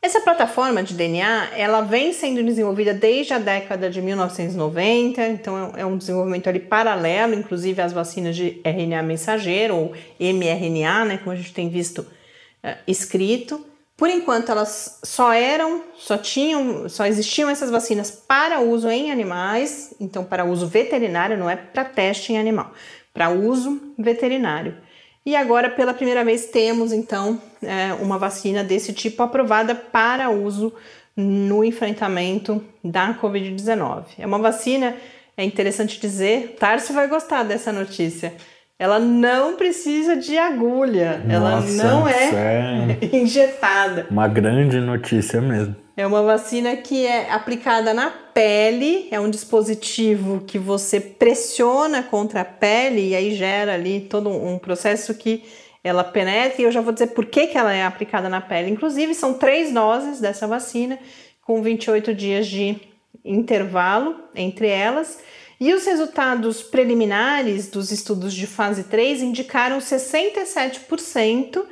Essa 0.05 0.21
plataforma 0.21 0.83
de 0.83 0.95
DNA, 0.95 1.51
ela 1.57 1.81
vem 1.81 2.13
sendo 2.13 2.43
desenvolvida 2.43 2.93
desde 2.93 3.35
a 3.35 3.39
década 3.39 3.89
de 3.89 4.03
1990, 4.03 5.29
então 5.29 5.73
é 5.77 5.87
um 5.87 5.97
desenvolvimento 5.97 6.49
ali 6.49 6.59
paralelo, 6.59 7.35
inclusive 7.35 7.81
às 7.81 7.93
vacinas 7.93 8.35
de 8.35 8.61
RNA 8.65 9.01
mensageiro 9.05 9.77
ou 9.77 9.93
mRNA, 10.19 11.05
né, 11.05 11.19
como 11.19 11.31
a 11.31 11.37
gente 11.37 11.55
tem 11.55 11.69
visto 11.69 12.01
uh, 12.01 12.77
escrito. 12.85 13.65
Por 14.03 14.11
enquanto, 14.11 14.51
elas 14.51 14.99
só 15.05 15.33
eram, 15.33 15.81
só 15.97 16.19
tinham, 16.19 16.89
só 16.89 17.07
existiam 17.07 17.49
essas 17.49 17.71
vacinas 17.71 18.11
para 18.11 18.59
uso 18.59 18.91
em 18.91 19.13
animais, 19.13 19.95
então 20.01 20.25
para 20.25 20.45
uso 20.45 20.67
veterinário, 20.67 21.39
não 21.39 21.49
é 21.49 21.55
para 21.55 21.85
teste 21.85 22.33
em 22.33 22.37
animal, 22.37 22.73
para 23.15 23.31
uso 23.31 23.81
veterinário. 23.97 24.77
E 25.25 25.37
agora, 25.37 25.71
pela 25.71 25.95
primeira 25.95 26.25
vez, 26.25 26.47
temos 26.47 26.93
então 26.93 27.41
é, 27.63 27.95
uma 28.03 28.19
vacina 28.19 28.65
desse 28.65 28.93
tipo 28.93 29.23
aprovada 29.23 29.73
para 29.73 30.31
uso 30.31 30.75
no 31.17 31.63
enfrentamento 31.63 32.61
da 32.83 33.15
Covid-19. 33.15 34.07
É 34.19 34.27
uma 34.27 34.41
vacina, 34.41 34.97
é 35.37 35.45
interessante 35.45 36.01
dizer, 36.01 36.57
Tarso 36.59 36.93
vai 36.93 37.07
gostar 37.07 37.45
dessa 37.45 37.71
notícia 37.73 38.35
ela 38.83 38.99
não 38.99 39.55
precisa 39.55 40.17
de 40.17 40.37
agulha, 40.37 41.23
Nossa, 41.25 41.33
ela 41.33 41.61
não 41.61 42.09
é, 42.09 42.99
é 43.01 43.07
injetada. 43.17 44.09
Uma 44.11 44.27
grande 44.27 44.81
notícia 44.81 45.41
mesmo. 45.41 45.77
É 45.97 46.05
uma 46.05 46.21
vacina 46.21 46.75
que 46.75 47.07
é 47.07 47.31
aplicada 47.31 47.95
na 47.95 48.11
pele, 48.11 49.07
é 49.13 49.21
um 49.21 49.31
dispositivo 49.31 50.43
que 50.45 50.59
você 50.59 50.99
pressiona 50.99 52.03
contra 52.03 52.41
a 52.41 52.45
pele 52.45 53.11
e 53.11 53.15
aí 53.15 53.33
gera 53.37 53.75
ali 53.75 54.01
todo 54.01 54.29
um 54.29 54.59
processo 54.59 55.15
que 55.15 55.45
ela 55.85 56.03
penetra. 56.03 56.61
E 56.61 56.65
eu 56.65 56.73
já 56.73 56.81
vou 56.81 56.93
dizer 56.93 57.09
por 57.09 57.27
que, 57.27 57.47
que 57.47 57.57
ela 57.57 57.73
é 57.73 57.85
aplicada 57.85 58.29
na 58.29 58.41
pele. 58.41 58.69
Inclusive, 58.69 59.15
são 59.15 59.35
três 59.35 59.73
doses 59.73 60.21
dessa 60.21 60.45
vacina, 60.49 60.99
com 61.43 61.63
28 61.63 62.13
dias 62.13 62.49
de 62.49 62.81
intervalo 63.25 64.17
entre 64.35 64.67
elas. 64.67 65.21
E 65.63 65.73
os 65.73 65.87
resultados 65.87 66.61
preliminares 66.61 67.69
dos 67.69 67.93
estudos 67.93 68.35
de 68.35 68.49
fase 68.49 68.83
3 68.83 69.23
indicaram 69.23 69.79
67% 69.79 71.63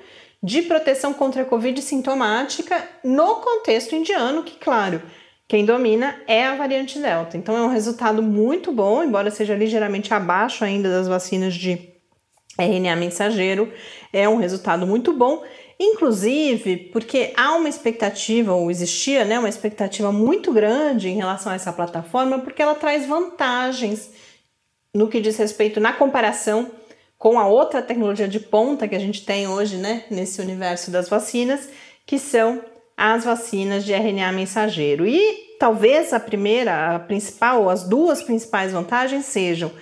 de 0.40 0.62
proteção 0.62 1.12
contra 1.12 1.42
a 1.42 1.44
Covid 1.44 1.82
sintomática 1.82 2.88
no 3.02 3.40
contexto 3.40 3.96
indiano, 3.96 4.44
que, 4.44 4.56
claro, 4.60 5.02
quem 5.48 5.64
domina 5.64 6.14
é 6.28 6.46
a 6.46 6.54
variante 6.54 7.00
Delta. 7.00 7.36
Então, 7.36 7.56
é 7.56 7.62
um 7.62 7.68
resultado 7.68 8.22
muito 8.22 8.70
bom, 8.70 9.02
embora 9.02 9.28
seja 9.28 9.56
ligeiramente 9.56 10.14
abaixo 10.14 10.64
ainda 10.64 10.88
das 10.88 11.08
vacinas 11.08 11.52
de 11.56 11.90
RNA 12.56 12.94
mensageiro, 12.94 13.72
é 14.12 14.28
um 14.28 14.36
resultado 14.36 14.86
muito 14.86 15.12
bom. 15.12 15.42
Inclusive, 15.82 16.76
porque 16.92 17.32
há 17.34 17.54
uma 17.54 17.68
expectativa, 17.68 18.52
ou 18.52 18.70
existia 18.70 19.24
né, 19.24 19.38
uma 19.38 19.48
expectativa 19.48 20.12
muito 20.12 20.52
grande 20.52 21.08
em 21.08 21.16
relação 21.16 21.50
a 21.50 21.54
essa 21.54 21.72
plataforma, 21.72 22.38
porque 22.38 22.60
ela 22.60 22.74
traz 22.74 23.06
vantagens 23.06 24.10
no 24.94 25.08
que 25.08 25.22
diz 25.22 25.38
respeito 25.38 25.80
na 25.80 25.94
comparação 25.94 26.70
com 27.16 27.38
a 27.38 27.46
outra 27.46 27.80
tecnologia 27.80 28.28
de 28.28 28.38
ponta 28.38 28.86
que 28.86 28.94
a 28.94 28.98
gente 28.98 29.24
tem 29.24 29.48
hoje 29.48 29.78
né, 29.78 30.04
nesse 30.10 30.42
universo 30.42 30.90
das 30.90 31.08
vacinas, 31.08 31.70
que 32.04 32.18
são 32.18 32.62
as 32.94 33.24
vacinas 33.24 33.82
de 33.82 33.94
RNA 33.94 34.32
mensageiro. 34.32 35.06
E 35.06 35.56
talvez 35.58 36.12
a 36.12 36.20
primeira, 36.20 36.94
a 36.94 36.98
principal, 36.98 37.62
ou 37.62 37.70
as 37.70 37.84
duas 37.84 38.22
principais 38.22 38.72
vantagens 38.72 39.24
sejam 39.24 39.72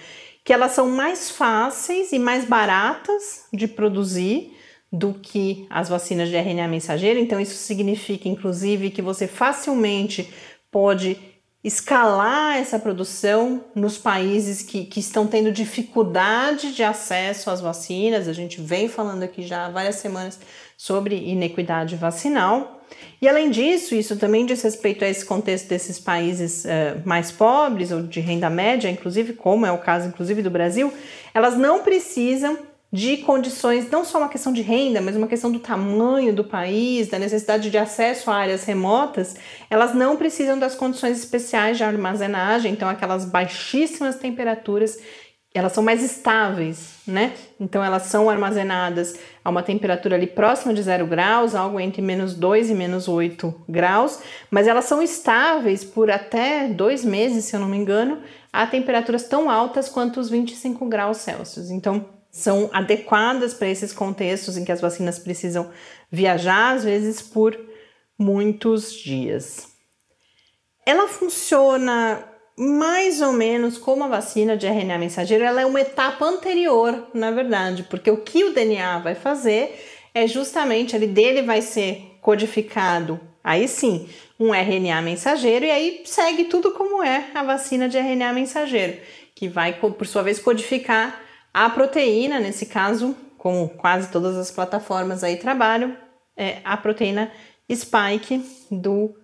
que 0.44 0.52
elas 0.52 0.72
são 0.72 0.88
mais 0.88 1.28
fáceis 1.28 2.12
e 2.12 2.20
mais 2.20 2.44
baratas 2.44 3.46
de 3.52 3.66
produzir 3.66 4.56
do 4.92 5.12
que 5.14 5.66
as 5.68 5.88
vacinas 5.88 6.28
de 6.28 6.36
RNA 6.36 6.66
mensageiro. 6.68 7.18
Então, 7.18 7.40
isso 7.40 7.56
significa, 7.56 8.28
inclusive, 8.28 8.90
que 8.90 9.02
você 9.02 9.26
facilmente 9.26 10.32
pode 10.70 11.18
escalar 11.62 12.56
essa 12.56 12.78
produção 12.78 13.64
nos 13.74 13.98
países 13.98 14.62
que, 14.62 14.84
que 14.84 15.00
estão 15.00 15.26
tendo 15.26 15.50
dificuldade 15.50 16.72
de 16.72 16.82
acesso 16.82 17.50
às 17.50 17.60
vacinas. 17.60 18.28
A 18.28 18.32
gente 18.32 18.60
vem 18.60 18.88
falando 18.88 19.22
aqui 19.22 19.42
já 19.42 19.66
há 19.66 19.70
várias 19.70 19.96
semanas 19.96 20.38
sobre 20.76 21.16
inequidade 21.16 21.96
vacinal. 21.96 22.80
E 23.20 23.28
além 23.28 23.50
disso, 23.50 23.94
isso 23.94 24.16
também 24.16 24.46
diz 24.46 24.62
respeito 24.62 25.04
a 25.04 25.08
esse 25.08 25.24
contexto 25.24 25.68
desses 25.68 25.98
países 25.98 26.64
uh, 26.64 27.02
mais 27.04 27.32
pobres 27.32 27.90
ou 27.90 28.02
de 28.02 28.20
renda 28.20 28.48
média, 28.48 28.88
inclusive, 28.88 29.32
como 29.32 29.66
é 29.66 29.72
o 29.72 29.78
caso 29.78 30.08
inclusive 30.08 30.40
do 30.40 30.50
Brasil, 30.50 30.92
elas 31.34 31.58
não 31.58 31.82
precisam 31.82 32.56
de 32.90 33.18
condições, 33.18 33.90
não 33.90 34.04
só 34.04 34.18
uma 34.18 34.28
questão 34.28 34.52
de 34.52 34.62
renda, 34.62 35.00
mas 35.00 35.14
uma 35.14 35.26
questão 35.26 35.52
do 35.52 35.58
tamanho 35.58 36.34
do 36.34 36.42
país, 36.42 37.08
da 37.08 37.18
necessidade 37.18 37.70
de 37.70 37.76
acesso 37.76 38.30
a 38.30 38.36
áreas 38.36 38.64
remotas, 38.64 39.36
elas 39.68 39.94
não 39.94 40.16
precisam 40.16 40.58
das 40.58 40.74
condições 40.74 41.18
especiais 41.18 41.76
de 41.76 41.84
armazenagem, 41.84 42.72
então 42.72 42.88
aquelas 42.88 43.26
baixíssimas 43.26 44.16
temperaturas 44.16 44.98
elas 45.54 45.72
são 45.72 45.82
mais 45.82 46.02
estáveis, 46.02 46.98
né? 47.06 47.32
Então 47.58 47.82
elas 47.82 48.02
são 48.04 48.28
armazenadas 48.28 49.18
a 49.42 49.50
uma 49.50 49.62
temperatura 49.62 50.14
ali 50.14 50.26
próxima 50.26 50.74
de 50.74 50.82
zero 50.82 51.06
graus, 51.06 51.54
algo 51.54 51.80
entre 51.80 52.02
menos 52.02 52.34
2 52.34 52.70
e 52.70 52.74
menos 52.74 53.08
8 53.08 53.62
graus, 53.68 54.20
mas 54.50 54.68
elas 54.68 54.84
são 54.84 55.02
estáveis 55.02 55.82
por 55.82 56.10
até 56.10 56.68
dois 56.68 57.04
meses, 57.04 57.46
se 57.46 57.56
eu 57.56 57.60
não 57.60 57.68
me 57.68 57.76
engano, 57.76 58.22
a 58.52 58.66
temperaturas 58.66 59.26
tão 59.26 59.50
altas 59.50 59.88
quanto 59.88 60.20
os 60.20 60.28
25 60.30 60.86
graus 60.86 61.18
Celsius. 61.18 61.70
Então 61.70 62.17
são 62.38 62.70
adequadas 62.72 63.52
para 63.52 63.68
esses 63.68 63.92
contextos 63.92 64.56
em 64.56 64.64
que 64.64 64.72
as 64.72 64.80
vacinas 64.80 65.18
precisam 65.18 65.70
viajar, 66.10 66.76
às 66.76 66.84
vezes 66.84 67.20
por 67.20 67.58
muitos 68.16 68.92
dias. 68.92 69.68
Ela 70.86 71.08
funciona 71.08 72.24
mais 72.56 73.20
ou 73.20 73.32
menos 73.32 73.76
como 73.76 74.04
a 74.04 74.08
vacina 74.08 74.56
de 74.56 74.66
RNA 74.66 74.98
mensageiro, 74.98 75.44
ela 75.44 75.60
é 75.60 75.66
uma 75.66 75.80
etapa 75.80 76.24
anterior, 76.24 77.08
na 77.12 77.30
verdade, 77.30 77.84
porque 77.84 78.10
o 78.10 78.16
que 78.16 78.44
o 78.44 78.52
DNA 78.52 78.98
vai 78.98 79.14
fazer 79.14 79.78
é 80.14 80.26
justamente 80.26 80.96
ali 80.96 81.06
dele 81.06 81.42
vai 81.42 81.62
ser 81.62 82.18
codificado, 82.20 83.20
aí 83.44 83.68
sim, 83.68 84.08
um 84.40 84.52
RNA 84.52 85.02
mensageiro 85.02 85.64
e 85.64 85.70
aí 85.70 86.02
segue 86.04 86.44
tudo 86.44 86.72
como 86.72 87.02
é 87.02 87.26
a 87.34 87.42
vacina 87.42 87.88
de 87.88 87.98
RNA 87.98 88.32
mensageiro, 88.32 88.98
que 89.34 89.48
vai 89.48 89.74
por 89.74 90.06
sua 90.06 90.22
vez 90.22 90.40
codificar 90.40 91.27
a 91.52 91.68
proteína, 91.70 92.40
nesse 92.40 92.66
caso, 92.66 93.16
como 93.36 93.68
quase 93.68 94.10
todas 94.10 94.36
as 94.36 94.50
plataformas 94.50 95.24
aí 95.24 95.36
trabalham, 95.36 95.96
é 96.36 96.58
a 96.64 96.76
proteína 96.76 97.30
spike 97.70 98.44
do 98.70 99.14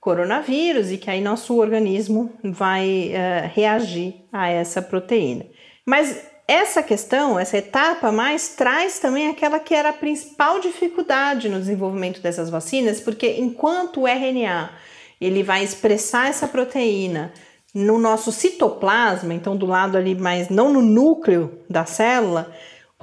coronavírus 0.00 0.90
e 0.90 0.98
que 0.98 1.10
aí 1.10 1.20
nosso 1.20 1.56
organismo 1.56 2.32
vai 2.42 3.10
uh, 3.10 3.48
reagir 3.54 4.14
a 4.32 4.48
essa 4.48 4.82
proteína. 4.82 5.46
Mas 5.86 6.26
essa 6.46 6.82
questão, 6.82 7.38
essa 7.38 7.56
etapa 7.56 8.12
mais 8.12 8.50
traz 8.50 8.98
também 8.98 9.28
aquela 9.28 9.58
que 9.58 9.74
era 9.74 9.88
a 9.88 9.94
principal 9.94 10.60
dificuldade 10.60 11.48
no 11.48 11.58
desenvolvimento 11.58 12.20
dessas 12.20 12.50
vacinas, 12.50 13.00
porque 13.00 13.36
enquanto 13.38 14.02
o 14.02 14.06
RNA 14.06 14.70
ele 15.18 15.42
vai 15.42 15.64
expressar 15.64 16.28
essa 16.28 16.46
proteína 16.46 17.32
no 17.74 17.98
nosso 17.98 18.30
citoplasma, 18.30 19.34
então 19.34 19.56
do 19.56 19.66
lado 19.66 19.98
ali, 19.98 20.14
mas 20.14 20.48
não 20.48 20.72
no 20.72 20.80
núcleo 20.80 21.58
da 21.68 21.84
célula, 21.84 22.52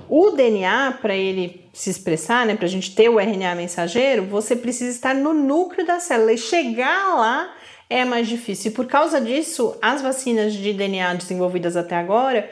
o 0.09 0.31
DNA, 0.31 0.97
para 1.01 1.15
ele 1.15 1.69
se 1.73 1.89
expressar, 1.89 2.45
né, 2.45 2.55
para 2.55 2.65
a 2.65 2.69
gente 2.69 2.95
ter 2.95 3.09
o 3.09 3.19
RNA 3.19 3.55
mensageiro, 3.55 4.25
você 4.25 4.55
precisa 4.55 4.89
estar 4.89 5.13
no 5.13 5.33
núcleo 5.33 5.85
da 5.85 5.99
célula 5.99 6.33
e 6.33 6.37
chegar 6.37 7.15
lá 7.15 7.53
é 7.89 8.05
mais 8.05 8.27
difícil. 8.27 8.71
E 8.71 8.73
por 8.73 8.85
causa 8.87 9.19
disso, 9.19 9.75
as 9.81 10.01
vacinas 10.01 10.53
de 10.53 10.73
DNA 10.73 11.13
desenvolvidas 11.15 11.75
até 11.75 11.95
agora 11.95 12.49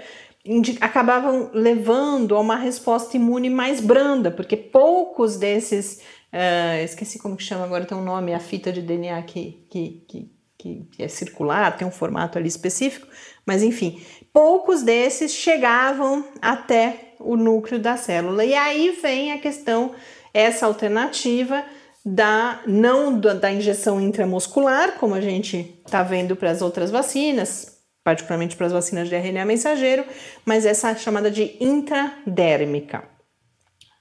acabavam 0.81 1.49
levando 1.53 2.35
a 2.35 2.39
uma 2.39 2.55
resposta 2.55 3.15
imune 3.15 3.49
mais 3.49 3.79
branda, 3.79 4.31
porque 4.31 4.57
poucos 4.57 5.37
desses. 5.37 6.01
Uh, 6.31 6.83
esqueci 6.83 7.17
como 7.17 7.35
que 7.35 7.43
chama 7.43 7.65
agora, 7.65 7.85
tem 7.85 7.97
um 7.97 8.03
nome, 8.03 8.33
a 8.33 8.39
fita 8.39 8.71
de 8.71 8.81
DNA 8.81 9.21
que, 9.23 9.65
que, 9.69 10.03
que, 10.07 10.31
que 10.59 10.85
é 10.99 11.07
circular, 11.07 11.77
tem 11.77 11.87
um 11.87 11.91
formato 11.91 12.37
ali 12.37 12.49
específico, 12.49 13.07
mas 13.45 13.63
enfim, 13.63 14.03
poucos 14.33 14.83
desses 14.83 15.31
chegavam 15.31 16.25
até 16.41 17.13
o 17.17 17.37
núcleo 17.37 17.79
da 17.79 17.95
célula. 17.95 18.43
E 18.43 18.53
aí 18.53 18.99
vem 19.01 19.31
a 19.31 19.39
questão, 19.39 19.95
essa 20.33 20.65
alternativa 20.65 21.63
da 22.05 22.61
não 22.67 23.19
da 23.19 23.51
injeção 23.51 24.01
intramuscular, 24.01 24.97
como 24.99 25.15
a 25.15 25.21
gente 25.21 25.81
está 25.85 26.03
vendo 26.03 26.35
para 26.35 26.51
as 26.51 26.61
outras 26.61 26.91
vacinas, 26.91 27.77
particularmente 28.03 28.57
para 28.57 28.67
as 28.67 28.73
vacinas 28.73 29.07
de 29.07 29.15
RNA 29.15 29.45
mensageiro, 29.45 30.03
mas 30.45 30.65
essa 30.65 30.95
chamada 30.95 31.31
de 31.31 31.55
intradérmica. 31.59 33.03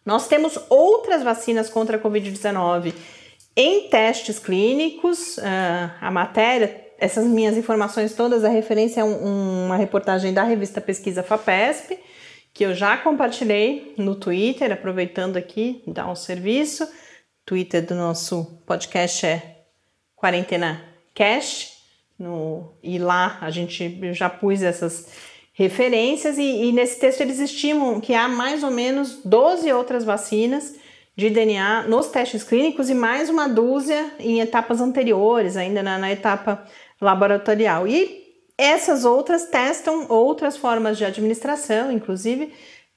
Nós 0.05 0.27
temos 0.27 0.59
outras 0.71 1.23
vacinas 1.23 1.69
contra 1.69 1.99
a 1.99 2.01
Covid-19 2.01 2.95
em 3.59 3.89
testes 3.89 4.39
clínicos. 4.39 5.37
Uh, 5.37 5.91
a 6.01 6.13
matéria, 6.13 6.81
essas 6.97 7.27
minhas 7.27 7.57
informações 7.57 8.15
todas, 8.15 8.45
a 8.45 8.49
referência 8.49 9.01
é 9.01 9.05
um, 9.05 9.67
uma 9.67 9.77
reportagem 9.77 10.33
da 10.33 10.45
revista 10.45 10.81
Pesquisa 10.81 11.25
FAPESP, 11.25 11.99
que 12.55 12.65
eu 12.65 12.73
já 12.73 12.97
compartilhei 12.97 13.95
no 13.99 14.15
Twitter, 14.15 14.71
aproveitando 14.71 15.37
aqui, 15.37 15.83
dar 15.89 16.09
um 16.09 16.15
serviço. 16.15 16.89
Twitter 17.45 17.85
do 17.85 17.97
nosso 17.97 18.63
podcast 18.65 19.27
é 19.27 19.57
Quarentena 20.15 20.81
Cash. 21.13 21.79
No, 22.17 22.75
e 22.83 22.99
lá 22.99 23.39
a 23.41 23.51
gente 23.51 24.15
já 24.15 24.31
pus 24.31 24.63
essas 24.63 25.09
referências, 25.53 26.39
e, 26.39 26.43
e 26.43 26.73
nesse 26.73 27.01
texto 27.01 27.21
eles 27.21 27.41
estimam 27.41 28.01
que 28.01 28.15
há 28.15 28.29
mais 28.29 28.63
ou 28.63 28.71
menos 28.71 29.21
12 29.25 29.73
outras 29.73 30.05
vacinas 30.05 30.75
de 31.19 31.31
DNA 31.31 31.83
nos 31.89 32.07
testes 32.07 32.45
clínicos 32.45 32.89
e 32.89 32.95
mais 32.95 33.29
uma 33.29 33.49
dúzia 33.49 34.09
em 34.21 34.39
etapas 34.39 34.81
anteriores, 34.81 35.57
ainda 35.57 35.83
na, 35.83 35.99
na 35.99 36.13
etapa 36.13 36.65
laboratorial. 37.01 37.89
E 37.89 38.23
essas 38.57 39.05
outras 39.05 39.47
testam 39.47 40.07
outras 40.09 40.57
formas 40.57 40.97
de 40.97 41.05
administração, 41.05 41.91
inclusive. 41.91 42.53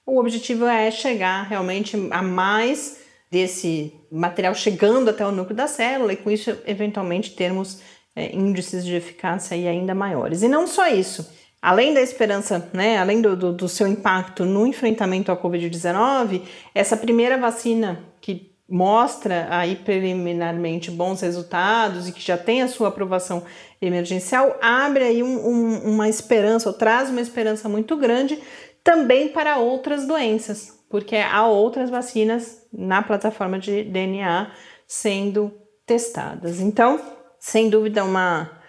O 0.06 0.20
objetivo 0.20 0.68
é 0.68 0.92
chegar 0.92 1.48
realmente 1.48 1.98
a 2.12 2.22
mais 2.22 3.00
desse 3.32 3.92
material 4.12 4.54
chegando 4.54 5.10
até 5.10 5.26
o 5.26 5.32
núcleo 5.32 5.58
da 5.58 5.66
célula 5.66 6.14
e 6.14 6.18
com 6.18 6.30
isso 6.30 6.56
eventualmente 6.68 7.32
termos 7.32 7.82
é, 8.16 8.36
índices 8.36 8.86
de 8.86 8.94
eficácia 8.94 9.58
ainda 9.58 9.96
maiores. 9.96 10.44
E 10.44 10.48
não 10.48 10.68
só 10.68 10.88
isso, 10.88 11.28
além 11.62 11.94
da 11.94 12.02
esperança, 12.02 12.70
né, 12.74 12.98
além 12.98 13.22
do, 13.22 13.36
do, 13.36 13.54
do 13.54 13.70
seu 13.70 13.88
impacto 13.88 14.44
no 14.44 14.66
enfrentamento 14.66 15.32
à 15.32 15.38
Covid-19, 15.38 16.42
essa 16.74 16.98
primeira 16.98 17.38
vacina 17.38 18.04
que 18.20 18.52
mostra 18.68 19.48
aí 19.50 19.76
preliminarmente 19.76 20.90
bons 20.90 21.20
resultados 21.22 22.08
e 22.08 22.14
que 22.14 22.22
já 22.22 22.38
tem 22.38 22.62
a 22.62 22.68
sua 22.70 22.88
aprovação 22.88 23.44
emergencial, 23.82 24.58
abre 24.62 25.04
aí 25.04 25.22
um, 25.22 25.46
um, 25.46 25.94
uma 25.94 26.08
esperança, 26.08 26.70
ou 26.70 26.74
traz 26.74 27.10
uma 27.10 27.20
esperança 27.20 27.68
muito 27.68 27.98
grande 27.98 28.40
também 28.84 29.28
para 29.28 29.58
outras 29.58 30.08
doenças, 30.08 30.80
porque 30.90 31.18
há 31.18 31.46
outras 31.46 31.90
vacinas 31.90 32.66
na 32.72 33.04
plataforma 33.04 33.60
de 33.60 33.84
DNA 33.84 34.52
sendo 34.88 35.54
testadas. 35.86 36.62
Então, 36.62 37.00
sem 37.40 37.70
dúvida, 37.70 38.04
uma 38.04 38.61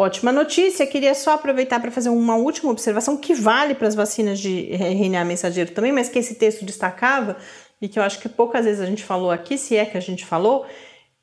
ótima 0.00 0.32
notícia. 0.32 0.86
Queria 0.86 1.14
só 1.14 1.32
aproveitar 1.32 1.78
para 1.80 1.90
fazer 1.90 2.08
uma 2.08 2.36
última 2.36 2.70
observação 2.70 3.16
que 3.16 3.34
vale 3.34 3.74
para 3.74 3.86
as 3.86 3.94
vacinas 3.94 4.38
de 4.38 4.72
RNA 4.72 5.24
mensageiro 5.24 5.72
também, 5.72 5.92
mas 5.92 6.08
que 6.08 6.18
esse 6.18 6.34
texto 6.34 6.64
destacava 6.64 7.36
e 7.80 7.88
que 7.88 7.98
eu 7.98 8.02
acho 8.02 8.18
que 8.18 8.28
poucas 8.28 8.64
vezes 8.64 8.80
a 8.80 8.86
gente 8.86 9.04
falou 9.04 9.30
aqui, 9.30 9.56
se 9.56 9.76
é 9.76 9.84
que 9.84 9.96
a 9.96 10.00
gente 10.00 10.24
falou, 10.24 10.66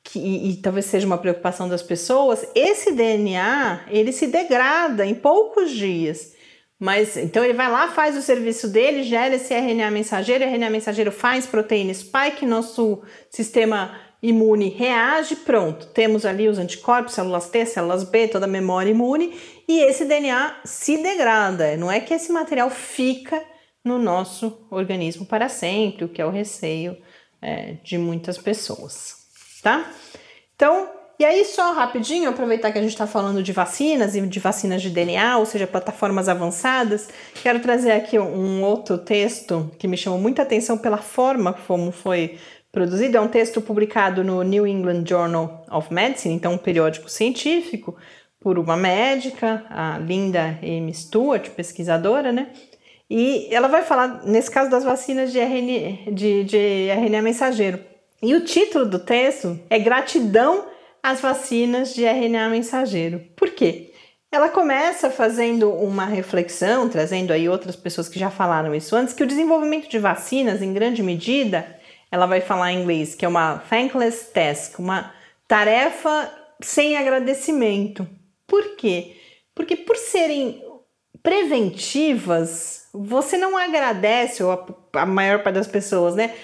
que, 0.02 0.18
e, 0.18 0.50
e, 0.50 0.56
talvez 0.56 0.86
seja 0.86 1.06
uma 1.06 1.18
preocupação 1.18 1.68
das 1.68 1.82
pessoas, 1.82 2.46
esse 2.54 2.92
DNA 2.92 3.80
ele 3.88 4.12
se 4.12 4.26
degrada 4.26 5.04
em 5.04 5.14
poucos 5.14 5.70
dias. 5.70 6.36
Mas 6.80 7.16
então 7.16 7.44
ele 7.44 7.54
vai 7.54 7.68
lá, 7.68 7.88
faz 7.88 8.16
o 8.16 8.22
serviço 8.22 8.68
dele, 8.68 9.02
gera 9.02 9.34
esse 9.34 9.52
RNA 9.52 9.90
mensageiro, 9.90 10.44
RNA 10.44 10.70
mensageiro 10.70 11.10
faz 11.10 11.44
proteína 11.44 11.92
spike, 11.92 12.46
nosso 12.46 13.02
sistema 13.28 14.07
imune 14.22 14.68
reage, 14.68 15.36
pronto. 15.36 15.86
Temos 15.86 16.24
ali 16.26 16.48
os 16.48 16.58
anticorpos, 16.58 17.14
células 17.14 17.48
T, 17.48 17.64
células 17.66 18.04
B, 18.04 18.28
toda 18.28 18.46
a 18.46 18.48
memória 18.48 18.90
imune, 18.90 19.38
e 19.68 19.80
esse 19.80 20.04
DNA 20.04 20.56
se 20.64 20.96
degrada. 21.02 21.76
Não 21.76 21.90
é 21.90 22.00
que 22.00 22.12
esse 22.14 22.32
material 22.32 22.68
fica 22.70 23.42
no 23.84 23.98
nosso 23.98 24.66
organismo 24.70 25.24
para 25.24 25.48
sempre, 25.48 26.04
o 26.04 26.08
que 26.08 26.20
é 26.20 26.26
o 26.26 26.30
receio 26.30 26.96
é, 27.40 27.76
de 27.84 27.96
muitas 27.96 28.36
pessoas, 28.36 29.14
tá? 29.62 29.90
Então, 30.54 30.90
E 31.20 31.24
aí, 31.24 31.44
só 31.44 31.72
rapidinho, 31.72 32.30
aproveitar 32.30 32.70
que 32.70 32.78
a 32.78 32.80
gente 32.80 32.92
está 32.92 33.04
falando 33.04 33.42
de 33.42 33.52
vacinas 33.52 34.14
e 34.14 34.20
de 34.24 34.38
vacinas 34.38 34.80
de 34.80 34.88
DNA, 34.88 35.36
ou 35.36 35.44
seja, 35.44 35.66
plataformas 35.66 36.28
avançadas, 36.28 37.08
quero 37.42 37.58
trazer 37.58 37.90
aqui 37.90 38.16
um 38.16 38.62
outro 38.62 38.96
texto 38.98 39.68
que 39.80 39.88
me 39.88 39.96
chamou 39.96 40.20
muita 40.20 40.42
atenção 40.42 40.78
pela 40.78 40.98
forma 40.98 41.52
como 41.52 41.90
foi 41.90 42.38
produzido. 42.72 43.16
É 43.16 43.20
um 43.20 43.28
texto 43.28 43.60
publicado 43.60 44.22
no 44.22 44.42
New 44.42 44.66
England 44.66 45.04
Journal 45.06 45.64
of 45.70 45.92
Medicine, 45.92 46.34
então 46.34 46.52
um 46.52 46.58
periódico 46.58 47.08
científico, 47.08 47.96
por 48.40 48.58
uma 48.58 48.76
médica, 48.76 49.64
a 49.68 49.98
Linda 49.98 50.58
M. 50.62 50.92
Stewart, 50.94 51.50
pesquisadora, 51.50 52.30
né? 52.32 52.48
E 53.10 53.48
ela 53.50 53.68
vai 53.68 53.82
falar, 53.82 54.22
nesse 54.24 54.50
caso, 54.50 54.70
das 54.70 54.84
vacinas 54.84 55.32
de 55.32 55.38
RNA, 55.38 56.12
de, 56.12 56.44
de 56.44 56.88
RNA 56.90 57.22
mensageiro. 57.22 57.80
E 58.22 58.34
o 58.34 58.44
título 58.44 58.84
do 58.84 58.98
texto 58.98 59.58
é 59.70 59.78
Gratidão 59.78 60.66
às 61.02 61.20
vacinas 61.20 61.94
de 61.94 62.04
RNA 62.04 62.48
mensageiro. 62.50 63.20
Por 63.34 63.50
quê? 63.50 63.92
Ela 64.30 64.50
começa 64.50 65.08
fazendo 65.08 65.70
uma 65.72 66.04
reflexão, 66.04 66.88
trazendo 66.88 67.32
aí 67.32 67.48
outras 67.48 67.74
pessoas 67.74 68.10
que 68.10 68.18
já 68.18 68.28
falaram 68.28 68.74
isso 68.74 68.94
antes, 68.94 69.14
que 69.14 69.22
o 69.22 69.26
desenvolvimento 69.26 69.88
de 69.88 69.98
vacinas, 69.98 70.60
em 70.60 70.74
grande 70.74 71.02
medida, 71.02 71.77
ela 72.10 72.26
vai 72.26 72.40
falar 72.40 72.72
em 72.72 72.82
inglês, 72.82 73.14
que 73.14 73.24
é 73.24 73.28
uma 73.28 73.58
thankless 73.70 74.32
task, 74.32 74.78
uma 74.78 75.12
tarefa 75.46 76.32
sem 76.62 76.96
agradecimento. 76.96 78.08
Por 78.46 78.76
quê? 78.76 79.16
Porque 79.54 79.76
por 79.76 79.96
serem 79.96 80.62
preventivas, 81.22 82.86
você 82.92 83.36
não 83.36 83.56
agradece, 83.56 84.42
ou 84.42 84.52
a, 84.52 84.66
a 85.02 85.06
maior 85.06 85.42
parte 85.42 85.56
das 85.56 85.66
pessoas, 85.66 86.14
né? 86.14 86.34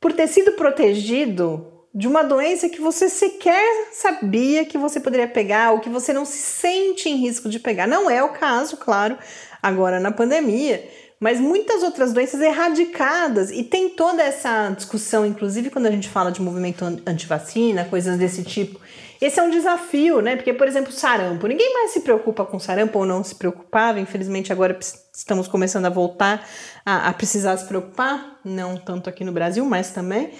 Por 0.00 0.12
ter 0.12 0.26
sido 0.28 0.52
protegido 0.52 1.72
de 1.94 2.08
uma 2.08 2.22
doença 2.22 2.68
que 2.68 2.80
você 2.80 3.08
sequer 3.08 3.90
sabia 3.92 4.64
que 4.64 4.78
você 4.78 4.98
poderia 4.98 5.28
pegar 5.28 5.72
ou 5.72 5.80
que 5.80 5.90
você 5.90 6.12
não 6.12 6.24
se 6.24 6.38
sente 6.38 7.08
em 7.08 7.16
risco 7.16 7.48
de 7.48 7.58
pegar. 7.58 7.86
Não 7.86 8.08
é 8.08 8.22
o 8.22 8.30
caso, 8.30 8.78
claro, 8.78 9.18
agora 9.62 10.00
na 10.00 10.10
pandemia, 10.10 10.88
mas 11.22 11.38
muitas 11.38 11.84
outras 11.84 12.12
doenças 12.12 12.40
erradicadas 12.40 13.52
e 13.52 13.62
tem 13.62 13.88
toda 13.88 14.20
essa 14.20 14.70
discussão, 14.70 15.24
inclusive 15.24 15.70
quando 15.70 15.86
a 15.86 15.90
gente 15.92 16.08
fala 16.08 16.32
de 16.32 16.42
movimento 16.42 16.84
anti-vacina, 17.06 17.84
coisas 17.84 18.18
desse 18.18 18.42
tipo. 18.42 18.80
Esse 19.20 19.38
é 19.38 19.42
um 19.44 19.48
desafio, 19.48 20.20
né? 20.20 20.34
Porque, 20.34 20.52
por 20.52 20.66
exemplo, 20.66 20.90
sarampo. 20.90 21.46
Ninguém 21.46 21.72
mais 21.74 21.92
se 21.92 22.00
preocupa 22.00 22.44
com 22.44 22.58
sarampo 22.58 22.98
ou 22.98 23.06
não 23.06 23.22
se 23.22 23.36
preocupava. 23.36 24.00
Infelizmente, 24.00 24.52
agora 24.52 24.76
estamos 25.14 25.46
começando 25.46 25.86
a 25.86 25.90
voltar 25.90 26.44
a, 26.84 27.08
a 27.08 27.12
precisar 27.12 27.56
se 27.56 27.66
preocupar. 27.66 28.40
Não 28.44 28.76
tanto 28.76 29.08
aqui 29.08 29.22
no 29.22 29.30
Brasil, 29.30 29.64
mas 29.64 29.92
também. 29.92 30.32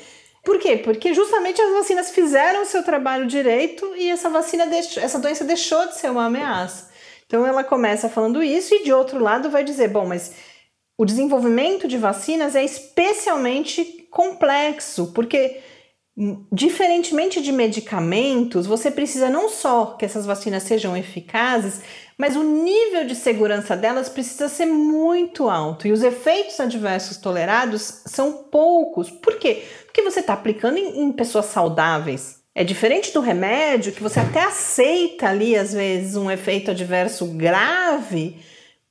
Por 0.45 0.59
quê? 0.59 0.79
Porque 0.79 1.15
justamente 1.15 1.63
as 1.63 1.73
vacinas 1.75 2.11
fizeram 2.11 2.63
o 2.63 2.67
seu 2.67 2.83
trabalho 2.83 3.29
direito 3.29 3.89
e 3.95 4.11
essa 4.11 4.29
vacina, 4.29 4.67
deixou, 4.67 5.01
essa 5.01 5.21
doença 5.21 5.45
deixou 5.45 5.87
de 5.87 5.95
ser 5.95 6.11
uma 6.11 6.25
ameaça. 6.25 6.91
Então 7.25 7.47
ela 7.47 7.63
começa 7.63 8.09
falando 8.09 8.43
isso 8.43 8.75
e 8.75 8.83
de 8.83 8.93
outro 8.93 9.21
lado 9.21 9.49
vai 9.49 9.63
dizer, 9.63 9.87
bom, 9.87 10.05
mas 10.05 10.33
o 10.99 11.05
desenvolvimento 11.05 11.89
de 11.89 11.97
vacinas 11.97 12.55
é 12.55 12.65
especialmente 12.65 14.07
complexo, 14.11 15.13
porque 15.15 15.61
Diferentemente 16.53 17.41
de 17.41 17.51
medicamentos, 17.51 18.67
você 18.67 18.91
precisa 18.91 19.31
não 19.31 19.49
só 19.49 19.97
que 19.99 20.05
essas 20.05 20.27
vacinas 20.27 20.63
sejam 20.63 20.95
eficazes, 20.95 21.81
mas 22.19 22.37
o 22.37 22.43
nível 22.43 23.07
de 23.07 23.15
segurança 23.15 23.75
delas 23.75 24.11
precisa 24.11 24.47
ser 24.47 24.67
muito 24.67 25.49
alto 25.49 25.89
e 25.89 25.93
os 25.93 26.03
efeitos 26.03 26.61
adversos 26.61 27.17
tolerados 27.17 28.03
são 28.05 28.45
poucos. 28.45 29.11
Por 29.11 29.39
quê? 29.39 29.63
Porque 29.87 30.03
você 30.03 30.21
está 30.21 30.35
aplicando 30.35 30.77
em, 30.77 31.01
em 31.01 31.13
pessoas 31.13 31.47
saudáveis. 31.47 32.43
É 32.55 32.63
diferente 32.63 33.11
do 33.15 33.21
remédio 33.21 33.93
que 33.93 34.03
você 34.03 34.21
até 34.21 34.43
aceita 34.43 35.31
ali, 35.31 35.57
às 35.57 35.73
vezes, 35.73 36.15
um 36.15 36.31
efeito 36.31 36.73
adverso 36.73 37.25
grave 37.29 38.37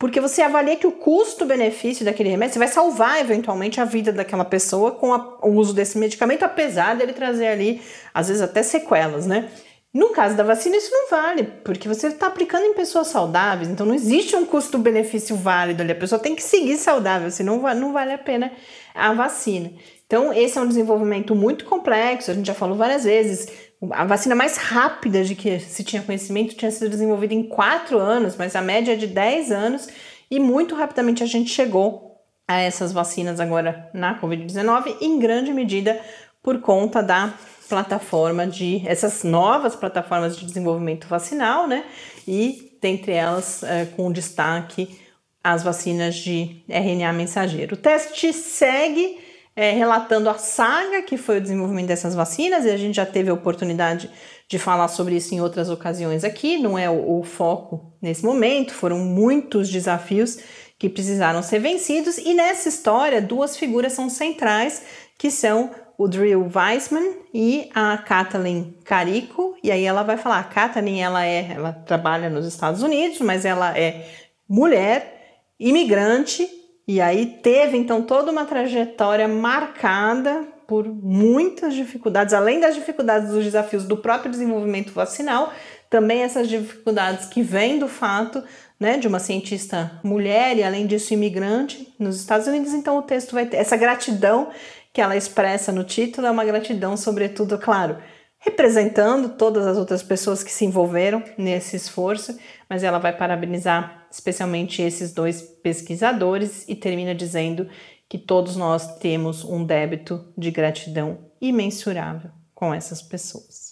porque 0.02 0.20
você 0.20 0.42
avalia 0.42 0.76
que 0.78 0.88
o 0.88 0.92
custo-benefício 0.92 2.04
daquele 2.04 2.30
remédio, 2.30 2.54
você 2.54 2.60
vai 2.60 2.68
salvar 2.68 3.22
eventualmente 3.22 3.80
a 3.80 3.86
vida 3.86 4.12
daquela 4.12 4.44
pessoa 4.44 4.94
com 4.94 5.14
a, 5.14 5.38
o 5.44 5.52
uso 5.52 5.76
desse 5.76 5.96
medicamento, 5.96 6.42
apesar 6.42 6.96
dele 6.96 7.14
trazer 7.14 7.46
ali, 7.46 7.80
às 8.12 8.28
vezes, 8.28 8.42
até 8.42 8.64
sequelas, 8.64 9.28
né? 9.28 9.48
No 9.94 10.10
caso 10.10 10.36
da 10.36 10.42
vacina, 10.42 10.76
isso 10.76 10.90
não 10.92 11.08
vale, 11.08 11.44
porque 11.64 11.88
você 11.88 12.08
está 12.08 12.26
aplicando 12.26 12.64
em 12.64 12.74
pessoas 12.74 13.10
saudáveis, 13.10 13.70
então 13.70 13.86
não 13.86 13.94
existe 13.94 14.36
um 14.36 14.44
custo-benefício 14.44 15.36
válido 15.36 15.84
ali. 15.84 15.92
A 15.92 15.96
pessoa 15.96 16.18
tem 16.18 16.34
que 16.34 16.42
seguir 16.42 16.78
saudável, 16.78 17.30
senão 17.30 17.62
não 17.76 17.94
vale 17.94 18.14
a 18.14 18.18
pena 18.18 18.52
a 18.96 19.14
vacina. 19.14 19.72
Então, 20.08 20.34
esse 20.34 20.58
é 20.58 20.62
um 20.62 20.68
desenvolvimento 20.68 21.36
muito 21.36 21.64
complexo, 21.64 22.32
a 22.32 22.34
gente 22.34 22.48
já 22.48 22.56
falou 22.56 22.76
várias 22.76 23.04
vezes. 23.04 23.71
A 23.90 24.06
vacina 24.06 24.36
mais 24.36 24.58
rápida 24.58 25.24
de 25.24 25.34
que 25.34 25.60
se 25.60 25.84
tinha 25.84 26.04
conhecimento 26.04 26.56
tinha 26.56 26.70
sido 26.70 26.90
desenvolvida 26.90 27.34
em 27.34 27.42
4 27.42 27.98
anos, 27.98 28.36
mas 28.36 28.56
a 28.56 28.62
média 28.62 28.94
é 28.94 28.96
de 28.96 29.08
10 29.08 29.52
anos, 29.52 29.88
e 30.30 30.40
muito 30.40 30.76
rapidamente 30.76 31.24
a 31.24 31.26
gente 31.26 31.50
chegou 31.50 32.18
a 32.48 32.60
essas 32.60 32.92
vacinas 32.92 33.40
agora 33.40 33.90
na 33.94 34.20
Covid-19, 34.22 34.98
em 35.02 35.18
grande 35.18 35.52
medida 35.52 36.00
por 36.44 36.60
conta 36.60 37.02
da 37.02 37.34
plataforma 37.68 38.46
de 38.46 38.84
essas 38.86 39.24
novas 39.24 39.76
plataformas 39.76 40.38
de 40.38 40.46
desenvolvimento 40.46 41.08
vacinal, 41.08 41.68
né? 41.68 41.86
E 42.28 42.78
dentre 42.82 43.14
elas, 43.14 43.64
é, 43.64 43.86
com 43.86 44.12
destaque 44.12 45.00
as 45.44 45.64
vacinas 45.64 46.16
de 46.16 46.62
RNA 46.68 47.14
mensageiro. 47.14 47.76
O 47.76 47.78
teste 47.78 48.32
segue 48.34 49.18
é, 49.56 49.72
relatando 49.72 50.30
a 50.30 50.36
saga 50.36 51.02
que 51.02 51.18
foi 51.18 51.38
o 51.38 51.42
desenvolvimento 51.42 51.88
dessas 51.88 52.16
vacinas, 52.16 52.66
e 52.66 52.70
a 52.70 52.78
gente 52.78 52.96
já 52.96 53.06
teve 53.06 53.30
a 53.30 53.34
oportunidade 53.34 54.10
de 54.48 54.60
falar 54.60 54.88
sobre 54.88 55.16
isso 55.16 55.34
em 55.34 55.42
outras 55.42 55.70
ocasiões 55.70 56.24
aqui, 56.24 56.58
não 56.58 56.78
é 56.78 56.90
o, 56.90 57.20
o 57.20 57.24
foco 57.24 57.94
nesse 58.02 58.24
momento, 58.24 58.74
foram 58.74 59.00
muitos 59.00 59.70
desafios 59.70 60.40
que 60.78 60.90
precisaram 60.90 61.44
ser 61.44 61.60
vencidos, 61.60 62.18
e 62.18 62.34
nessa 62.34 62.68
história, 62.68 63.22
duas 63.22 63.56
figuras 63.56 63.94
são 63.94 64.10
centrais, 64.10 64.84
que 65.18 65.30
são 65.30 65.70
o 65.98 66.08
Drill 66.08 66.50
Weissman 66.54 67.18
e 67.32 67.70
a 67.76 67.98
Kathleen 67.98 68.76
Carico, 68.84 69.56
e 69.64 69.70
aí 69.70 69.84
ela 69.84 70.02
vai 70.02 70.18
falar, 70.18 70.40
a 70.40 70.44
Kathleen, 70.44 71.04
ela 71.04 71.24
é, 71.24 71.52
ela 71.54 71.72
trabalha 71.72 72.30
nos 72.30 72.48
Estados 72.48 72.82
Unidos, 72.82 73.20
mas 73.20 73.46
ela 73.46 73.78
é 73.78 74.10
mulher, 74.50 75.44
imigrante, 75.60 76.50
e 76.88 77.00
aí 77.00 77.26
teve 77.42 77.78
então 77.78 78.02
toda 78.02 78.32
uma 78.32 78.46
trajetória 78.46 79.28
marcada 79.28 80.48
por 80.68 80.88
muitas 80.88 81.74
dificuldades, 81.74 82.34
além 82.34 82.60
das 82.60 82.76
dificuldades 82.76 83.30
dos 83.30 83.44
desafios 83.44 83.84
do 83.84 83.98
próprio 83.98 84.32
desenvolvimento 84.32 84.94
vacinal, 84.94 85.52
também 85.90 86.24
essas 86.24 86.48
dificuldades 86.48 87.26
que 87.28 87.44
vêm 87.44 87.78
do 87.78 87.88
fato 87.88 88.42
né, 88.80 88.98
de 88.98 89.08
uma 89.08 89.20
cientista 89.20 90.00
mulher 90.04 90.58
e 90.58 90.64
além 90.64 90.88
disso 90.88 91.14
imigrante 91.14 91.94
nos 92.00 92.20
Estados 92.20 92.48
Unidos. 92.48 92.74
Então 92.74 92.98
o 92.98 93.02
texto 93.02 93.34
vai 93.34 93.46
ter 93.46 93.58
essa 93.58 93.76
gratidão 93.76 94.50
que 94.94 95.02
ela 95.02 95.16
expressa 95.16 95.72
no 95.72 95.84
título 95.84 96.28
é 96.28 96.32
uma 96.32 96.44
gratidão, 96.44 96.98
sobretudo, 96.98 97.58
claro, 97.58 97.98
representando 98.40 99.30
todas 99.30 99.68
as 99.68 99.78
outras 99.78 100.02
pessoas 100.02 100.44
que 100.44 100.52
se 100.52 100.66
envolveram 100.66 101.24
nesse 101.38 101.76
esforço, 101.76 102.38
mas 102.70 102.84
ela 102.84 102.98
vai 102.98 103.16
parabenizar 103.16 104.01
especialmente 104.12 104.82
esses 104.82 105.14
dois 105.14 105.42
pesquisadores 105.42 106.66
e 106.68 106.76
termina 106.76 107.16
dizendo 107.16 107.68
que 108.10 108.18
todos 108.18 108.58
nós 108.58 108.98
temos 108.98 109.44
um 109.46 109.64
débito 109.64 110.34
de 110.38 110.52
gratidão 110.52 111.32
imensurável 111.40 112.30
com 112.54 112.74
essas 112.74 113.02
pessoas. 113.02 113.72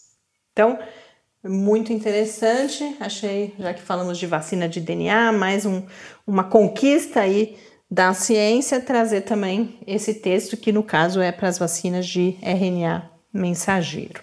Então, 0.54 0.80
muito 1.44 1.92
interessante, 1.92 2.96
achei, 3.00 3.54
já 3.60 3.74
que 3.74 3.82
falamos 3.82 4.18
de 4.18 4.26
vacina 4.26 4.68
de 4.68 4.80
DNA, 4.80 5.32
mais 5.34 5.66
um, 5.66 5.86
uma 6.26 6.46
conquista 6.46 7.20
aí 7.22 7.58
da 7.92 8.14
ciência, 8.14 8.80
trazer 8.80 9.22
também 9.22 9.80
esse 9.86 10.14
texto 10.14 10.56
que 10.56 10.72
no 10.72 10.84
caso 10.84 11.22
é 11.22 11.32
para 11.32 11.48
as 11.48 11.58
vacinas 11.58 12.08
de 12.08 12.38
RNA 12.42 13.12
mensageiro. 13.34 14.22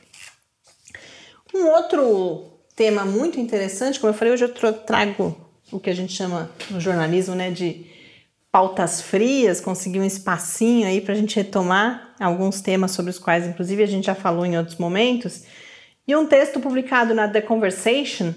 Um 1.55 1.67
outro 1.69 2.61
tema 2.75 3.05
muito 3.05 3.41
interessante, 3.41 3.99
como 3.99 4.13
eu 4.13 4.17
falei, 4.17 4.35
hoje 4.35 4.45
eu 4.45 4.75
trago 4.85 5.46
o 5.71 5.81
que 5.81 5.91
a 5.91 5.95
gente 5.95 6.13
chama 6.13 6.51
no 6.71 6.81
jornalismo 6.81 7.35
né, 7.35 7.51
de 7.51 7.87
pautas 8.51 9.03
frias, 9.03 9.61
conseguir 9.61 10.01
um 10.01 10.05
espacinho 10.05 10.87
aí 10.87 11.01
para 11.01 11.13
a 11.13 11.17
gente 11.17 11.37
retomar 11.37 12.15
alguns 12.19 12.61
temas 12.61 12.93
sobre 12.93 13.11
os 13.11 13.19
quais, 13.19 13.47
inclusive, 13.47 13.83
a 13.83 13.87
gente 13.87 14.07
já 14.07 14.15
falou 14.15 14.47
em 14.47 14.57
outros 14.57 14.79
momentos. 14.79 15.45
E 16.09 16.17
um 16.17 16.27
texto 16.27 16.61
publicado 16.61 17.15
na 17.15 17.29
The 17.29 17.43
Conversation, 17.43 18.33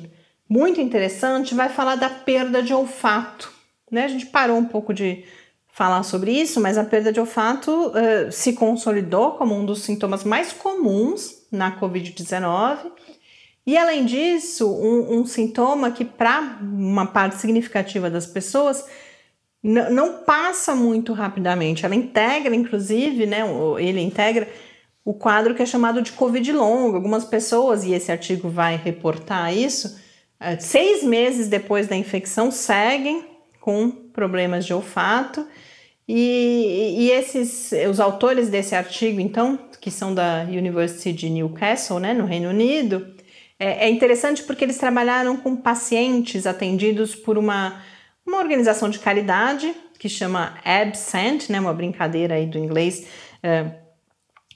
muito 0.50 0.82
interessante, 0.82 1.56
vai 1.56 1.70
falar 1.70 1.96
da 1.96 2.10
perda 2.10 2.62
de 2.62 2.74
olfato. 2.74 3.50
Né? 3.90 4.04
A 4.04 4.08
gente 4.08 4.26
parou 4.26 4.58
um 4.58 4.66
pouco 4.66 4.94
de 4.94 5.24
falar 5.68 6.04
sobre 6.04 6.32
isso, 6.32 6.60
mas 6.60 6.78
a 6.78 6.84
perda 6.84 7.14
de 7.14 7.20
olfato 7.20 7.72
uh, 7.72 8.32
se 8.32 8.54
consolidou 8.54 9.34
como 9.34 9.56
um 9.56 9.66
dos 9.66 9.84
sintomas 9.84 10.26
mais 10.26 10.52
comuns 10.52 11.46
na 11.50 11.80
Covid-19 11.80 12.92
e 13.70 13.78
além 13.78 14.06
disso, 14.06 14.68
um, 14.68 15.20
um 15.20 15.26
sintoma 15.26 15.92
que 15.92 16.04
para 16.04 16.58
uma 16.62 17.06
parte 17.06 17.38
significativa 17.38 18.10
das 18.10 18.26
pessoas 18.26 18.84
não 19.62 20.24
passa 20.24 20.74
muito 20.74 21.14
rapidamente. 21.14 21.86
Ela 21.86 21.94
integra, 21.94 22.56
inclusive, 22.56 23.26
né? 23.26 23.42
Ele 23.78 24.02
integra 24.02 24.48
o 25.06 25.14
quadro 25.14 25.54
que 25.54 25.62
é 25.62 25.66
chamado 25.66 26.02
de 26.02 26.14
Covid 26.14 26.52
longo. 26.52 26.96
Algumas 26.96 27.26
pessoas, 27.26 27.84
e 27.84 27.94
esse 27.94 28.12
artigo 28.12 28.50
vai 28.50 28.76
reportar 28.76 29.56
isso, 29.56 30.00
é, 30.40 30.58
seis 30.58 31.04
meses 31.04 31.48
depois 31.48 31.88
da 31.88 31.96
infecção 31.96 32.50
seguem 32.50 33.26
com 33.60 33.92
problemas 33.92 34.66
de 34.66 34.74
olfato. 34.74 35.46
E, 36.08 36.96
e 36.98 37.12
esses, 37.12 37.72
os 37.88 38.00
autores 38.00 38.50
desse 38.50 38.74
artigo, 38.74 39.20
então, 39.20 39.60
que 39.80 39.92
são 39.92 40.16
da 40.16 40.44
University 40.48 41.14
de 41.14 41.30
Newcastle, 41.30 42.00
né, 42.00 42.16
no 42.16 42.26
Reino 42.26 42.50
Unido, 42.50 43.19
é, 43.60 43.88
é 43.88 43.90
interessante 43.90 44.44
porque 44.44 44.64
eles 44.64 44.78
trabalharam 44.78 45.36
com 45.36 45.56
pacientes 45.56 46.48
atendidos 46.48 47.14
por 47.14 47.38
uma, 47.38 47.82
uma 48.26 48.38
organização 48.38 48.90
de 48.90 49.00
caridade 49.00 49.76
que 50.00 50.08
chama 50.08 50.58
Absent, 50.64 51.50
né, 51.50 51.60
uma 51.60 51.74
brincadeira 51.74 52.36
aí 52.36 52.46
do 52.46 52.58
inglês 52.58 53.06
é, 53.44 53.72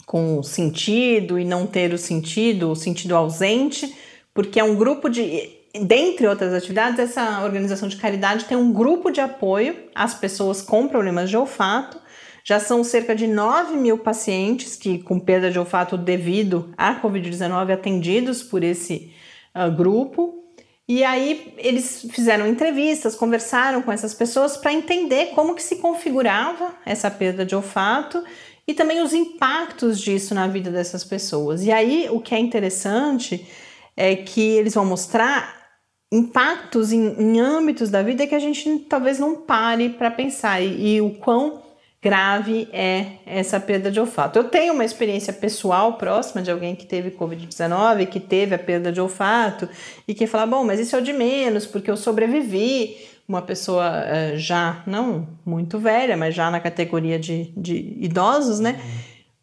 com 0.06 0.42
sentido 0.42 1.38
e 1.38 1.44
não 1.44 1.68
ter 1.68 1.94
o 1.94 1.98
sentido, 1.98 2.72
o 2.72 2.76
sentido 2.76 3.16
ausente, 3.16 3.94
porque 4.34 4.60
é 4.60 4.64
um 4.64 4.76
grupo 4.76 5.10
de 5.10 5.62
dentre 5.82 6.28
outras 6.28 6.54
atividades, 6.54 7.00
essa 7.00 7.44
organização 7.44 7.88
de 7.90 7.98
caridade 7.98 8.46
tem 8.46 8.56
um 8.56 8.72
grupo 8.72 9.10
de 9.10 9.20
apoio 9.20 9.76
às 9.96 10.14
pessoas 10.14 10.62
com 10.62 10.88
problemas 10.88 11.30
de 11.30 11.38
olfato. 11.38 12.00
Já 12.44 12.60
são 12.60 12.84
cerca 12.84 13.16
de 13.16 13.26
9 13.26 13.76
mil 13.78 13.98
pacientes 13.98 14.76
que 14.76 15.00
com 15.00 15.20
perda 15.20 15.50
de 15.50 15.58
olfato 15.58 15.98
devido 15.98 16.74
à 16.78 17.00
Covid-19 17.02 17.74
atendidos 17.74 18.44
por 18.44 18.64
esse 18.64 19.14
uh, 19.56 19.72
grupo. 19.72 20.44
E 20.86 21.04
aí 21.04 21.54
eles 21.58 22.06
fizeram 22.12 22.46
entrevistas, 22.46 23.16
conversaram 23.16 23.82
com 23.82 23.92
essas 23.92 24.14
pessoas 24.14 24.58
para 24.58 24.74
entender 24.74 25.28
como 25.28 25.56
que 25.56 25.64
se 25.64 25.78
configurava 25.78 26.76
essa 26.86 27.10
perda 27.10 27.46
de 27.46 27.56
olfato 27.56 28.22
e 28.68 28.74
também 28.74 29.02
os 29.02 29.14
impactos 29.14 30.00
disso 30.00 30.36
na 30.36 30.48
vida 30.48 30.70
dessas 30.70 31.04
pessoas. 31.04 31.64
E 31.64 31.72
aí 31.72 32.08
o 32.12 32.20
que 32.20 32.36
é 32.36 32.40
interessante 32.40 33.48
é 33.96 34.16
que 34.16 34.42
eles 34.42 34.74
vão 34.74 34.86
mostrar 34.86 35.64
impactos 36.12 36.92
em, 36.92 37.16
em, 37.20 37.40
âmbitos 37.40 37.90
da 37.90 38.04
vida 38.04 38.28
que 38.28 38.36
a 38.36 38.40
gente 38.40 38.80
talvez 38.90 39.18
não 39.18 39.36
pare 39.36 39.90
para 39.90 40.12
pensar 40.12 40.62
e, 40.62 40.96
e, 40.96 41.02
o 41.02 41.12
quão 41.12 41.63
grave 42.04 42.68
é 42.74 43.14
essa 43.26 43.60
perda 43.62 43.90
de 43.90 43.98
olfato. 43.98 44.38
Eu 44.38 44.44
tenho 44.44 44.74
uma 44.74 44.84
experiência 44.84 45.32
pessoal 45.32 45.94
próxima 45.94 46.42
de 46.42 46.52
alguém 46.52 46.76
que 46.76 46.86
teve 46.86 47.12
Covid-19, 47.12 48.08
que 48.08 48.20
teve 48.20 48.54
a 48.54 48.60
perda 48.60 48.92
de 48.92 49.00
olfato 49.00 49.70
e 50.06 50.14
que 50.14 50.28
fala: 50.28 50.46
bom, 50.46 50.66
mas 50.66 50.82
isso 50.82 50.96
é 50.98 51.00
o 51.00 51.02
de 51.02 51.14
menos, 51.14 51.66
porque 51.66 51.90
eu 51.90 51.96
sobrevivi. 51.96 52.98
Uma 53.26 53.42
pessoa 53.42 54.04
uh, 54.04 54.38
já, 54.38 54.84
não 54.86 55.26
muito 55.46 55.80
velha, 55.80 56.18
mas 56.18 56.36
já 56.36 56.52
na 56.52 56.60
categoria 56.60 57.18
de, 57.18 57.54
de 57.56 57.98
idosos, 58.02 58.60
né? 58.60 58.78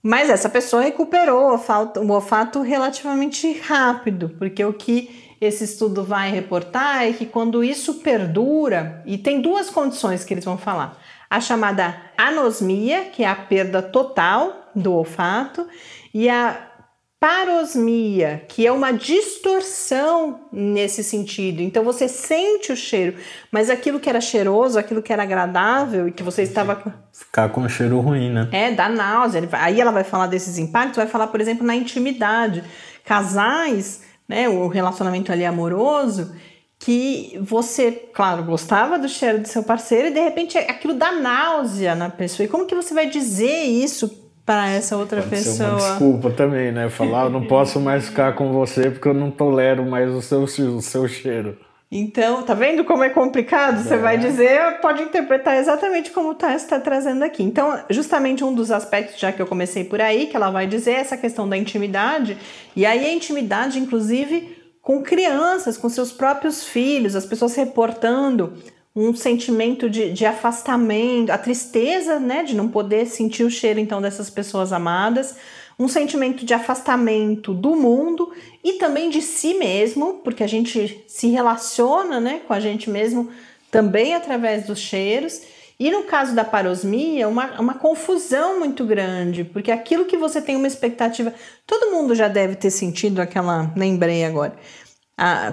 Mas 0.02 0.28
essa 0.28 0.50
pessoa 0.50 0.82
recuperou 0.82 1.58
o 1.96 2.10
olfato 2.12 2.60
relativamente 2.60 3.58
rápido, 3.60 4.34
porque 4.38 4.62
o 4.62 4.74
que 4.74 5.34
esse 5.40 5.64
estudo 5.64 6.04
vai 6.04 6.30
reportar 6.30 7.04
é 7.04 7.12
que 7.14 7.24
quando 7.24 7.64
isso 7.64 7.94
perdura, 7.94 9.02
e 9.06 9.16
tem 9.16 9.40
duas 9.40 9.70
condições 9.70 10.24
que 10.24 10.34
eles 10.34 10.44
vão 10.44 10.58
falar: 10.58 11.00
a 11.30 11.40
chamada 11.40 11.96
anosmia, 12.18 13.04
que 13.04 13.22
é 13.22 13.28
a 13.28 13.36
perda 13.36 13.80
total 13.80 14.70
do 14.74 14.92
olfato, 14.92 15.66
e 16.12 16.28
a 16.28 16.66
parosmia, 17.20 18.44
que 18.48 18.66
é 18.66 18.72
uma 18.72 18.92
distorção 18.92 20.48
nesse 20.50 21.04
sentido. 21.04 21.60
Então 21.60 21.84
você 21.84 22.08
sente 22.08 22.72
o 22.72 22.76
cheiro, 22.76 23.16
mas 23.52 23.70
aquilo 23.70 24.00
que 24.00 24.08
era 24.08 24.20
cheiroso, 24.20 24.78
aquilo 24.78 25.02
que 25.02 25.12
era 25.12 25.22
agradável 25.22 26.08
e 26.08 26.12
que 26.12 26.22
você 26.22 26.42
estava 26.42 26.82
ficar 27.12 27.50
com 27.50 27.60
um 27.60 27.68
cheiro 27.68 28.00
ruim, 28.00 28.30
né? 28.30 28.48
É, 28.50 28.72
dá 28.72 28.88
náusea. 28.88 29.46
Aí 29.52 29.80
ela 29.80 29.92
vai 29.92 30.02
falar 30.02 30.26
desses 30.26 30.56
impactos, 30.56 30.96
vai 30.96 31.06
falar, 31.06 31.26
por 31.26 31.40
exemplo, 31.40 31.64
na 31.64 31.76
intimidade. 31.76 32.64
Casais 33.04 34.02
né, 34.30 34.48
o 34.48 34.68
relacionamento 34.68 35.32
ali 35.32 35.44
amoroso, 35.44 36.32
que 36.80 37.38
você, 37.42 37.92
claro, 37.92 38.42
gostava 38.42 38.98
do 38.98 39.06
cheiro 39.06 39.38
do 39.38 39.46
seu 39.46 39.62
parceiro 39.62 40.08
e 40.08 40.12
de 40.12 40.20
repente 40.20 40.56
aquilo 40.56 40.94
dá 40.94 41.12
náusea 41.12 41.94
na 41.94 42.08
pessoa. 42.08 42.46
E 42.46 42.48
como 42.48 42.64
que 42.64 42.74
você 42.74 42.94
vai 42.94 43.06
dizer 43.06 43.64
isso 43.64 44.08
para 44.46 44.66
essa 44.70 44.96
outra 44.96 45.20
Pode 45.20 45.30
pessoa? 45.30 45.54
Ser 45.54 45.64
uma 45.64 45.76
desculpa 45.76 46.30
também, 46.30 46.72
né? 46.72 46.88
Falar, 46.88 47.24
eu 47.24 47.30
não 47.30 47.46
posso 47.46 47.78
mais 47.78 48.06
ficar 48.06 48.34
com 48.34 48.50
você 48.52 48.90
porque 48.90 49.06
eu 49.06 49.14
não 49.14 49.30
tolero 49.30 49.84
mais 49.84 50.10
o 50.10 50.22
seu, 50.22 50.40
o 50.42 50.80
seu 50.80 51.06
cheiro. 51.06 51.58
Então, 51.92 52.44
tá 52.44 52.54
vendo 52.54 52.84
como 52.84 53.02
é 53.02 53.10
complicado? 53.10 53.82
Você 53.82 53.94
é. 53.94 53.98
vai 53.98 54.16
dizer, 54.16 54.80
pode 54.80 55.02
interpretar 55.02 55.58
exatamente 55.58 56.12
como 56.12 56.30
o 56.30 56.34
Tess 56.34 56.62
está 56.62 56.78
trazendo 56.78 57.24
aqui. 57.24 57.42
Então, 57.42 57.78
justamente 57.90 58.44
um 58.44 58.54
dos 58.54 58.70
aspectos, 58.70 59.18
já 59.18 59.32
que 59.32 59.42
eu 59.42 59.46
comecei 59.46 59.84
por 59.84 60.00
aí, 60.00 60.28
que 60.28 60.36
ela 60.36 60.50
vai 60.50 60.68
dizer, 60.68 60.92
é 60.92 61.00
essa 61.00 61.16
questão 61.16 61.48
da 61.48 61.56
intimidade. 61.56 62.38
E 62.76 62.86
aí 62.86 63.04
a 63.04 63.12
intimidade, 63.12 63.80
inclusive, 63.80 64.59
com 64.90 65.04
crianças, 65.04 65.76
com 65.76 65.88
seus 65.88 66.10
próprios 66.10 66.64
filhos, 66.64 67.14
as 67.14 67.24
pessoas 67.24 67.54
reportando 67.54 68.54
um 68.94 69.14
sentimento 69.14 69.88
de, 69.88 70.12
de 70.12 70.26
afastamento, 70.26 71.30
a 71.30 71.38
tristeza, 71.38 72.18
né, 72.18 72.42
de 72.42 72.56
não 72.56 72.66
poder 72.66 73.06
sentir 73.06 73.44
o 73.44 73.50
cheiro, 73.50 73.78
então, 73.78 74.02
dessas 74.02 74.28
pessoas 74.28 74.72
amadas 74.72 75.36
um 75.78 75.86
sentimento 75.86 76.44
de 76.44 76.52
afastamento 76.52 77.54
do 77.54 77.76
mundo 77.76 78.32
e 78.64 78.74
também 78.74 79.08
de 79.08 79.22
si 79.22 79.54
mesmo, 79.54 80.20
porque 80.24 80.42
a 80.42 80.48
gente 80.48 81.04
se 81.06 81.28
relaciona 81.28 82.20
né, 82.20 82.40
com 82.46 82.52
a 82.52 82.58
gente 82.58 82.90
mesmo 82.90 83.30
também 83.70 84.14
através 84.14 84.66
dos 84.66 84.80
cheiros. 84.80 85.40
E 85.80 85.90
no 85.90 86.02
caso 86.02 86.34
da 86.34 86.44
parosmia, 86.44 87.26
uma, 87.26 87.58
uma 87.58 87.72
confusão 87.72 88.58
muito 88.58 88.84
grande, 88.84 89.44
porque 89.44 89.70
aquilo 89.70 90.04
que 90.04 90.18
você 90.18 90.42
tem 90.42 90.54
uma 90.54 90.66
expectativa. 90.66 91.32
Todo 91.66 91.90
mundo 91.90 92.14
já 92.14 92.28
deve 92.28 92.54
ter 92.54 92.70
sentido 92.70 93.18
aquela. 93.18 93.72
Lembrei 93.74 94.22
agora. 94.22 94.54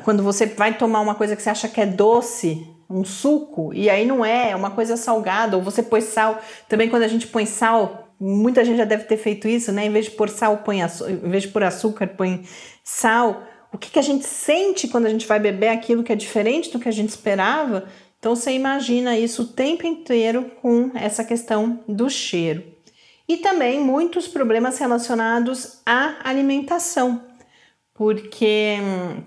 Quando 0.04 0.24
você 0.24 0.46
vai 0.46 0.78
tomar 0.78 1.02
uma 1.02 1.16
coisa 1.16 1.36
que 1.36 1.42
você 1.42 1.50
acha 1.50 1.68
que 1.68 1.82
é 1.82 1.86
doce, 1.86 2.68
um 2.90 3.04
suco, 3.04 3.74
e 3.74 3.90
aí 3.90 4.06
não 4.06 4.24
é, 4.24 4.52
é 4.52 4.56
uma 4.56 4.72
coisa 4.72 4.96
salgada, 4.96 5.58
ou 5.58 5.64
você 5.64 5.84
põe 5.84 6.02
sal. 6.02 6.42
Também 6.70 6.90
quando 6.90 7.04
a 7.04 7.08
gente 7.08 7.28
põe 7.28 7.46
sal, 7.46 8.14
muita 8.20 8.64
gente 8.64 8.78
já 8.78 8.86
deve 8.86 9.04
ter 9.04 9.18
feito 9.18 9.48
isso, 9.48 9.72
né? 9.72 9.86
Em 9.86 9.92
vez 9.92 10.06
de 10.06 10.12
pôr 10.12 10.30
sal, 10.30 10.58
põe 10.58 10.80
em 10.82 11.30
vez 11.30 11.44
de 11.44 11.50
pôr 11.50 11.64
açúcar, 11.64 12.08
põe 12.08 12.44
sal. 12.84 13.44
O 13.74 13.78
que, 13.78 13.92
que 13.92 14.00
a 14.00 14.04
gente 14.04 14.26
sente 14.26 14.88
quando 14.88 15.06
a 15.06 15.10
gente 15.10 15.28
vai 15.28 15.40
beber 15.40 15.70
aquilo 15.70 16.04
que 16.04 16.14
é 16.14 16.16
diferente 16.16 16.72
do 16.72 16.80
que 16.80 16.88
a 16.88 16.94
gente 16.94 17.10
esperava? 17.10 17.86
Então 18.20 18.36
você 18.36 18.52
imagina 18.52 19.18
isso 19.18 19.44
o 19.44 19.48
tempo 19.48 19.86
inteiro 19.86 20.52
com 20.62 20.92
essa 20.96 21.24
questão 21.24 21.84
do 21.88 22.10
cheiro. 22.10 22.64
E 23.28 23.38
também 23.38 23.80
muitos 23.80 24.28
problemas 24.28 24.78
relacionados 24.78 25.82
à 25.86 26.16
alimentação, 26.24 27.26
porque 27.94 28.78
hum, 28.82 29.22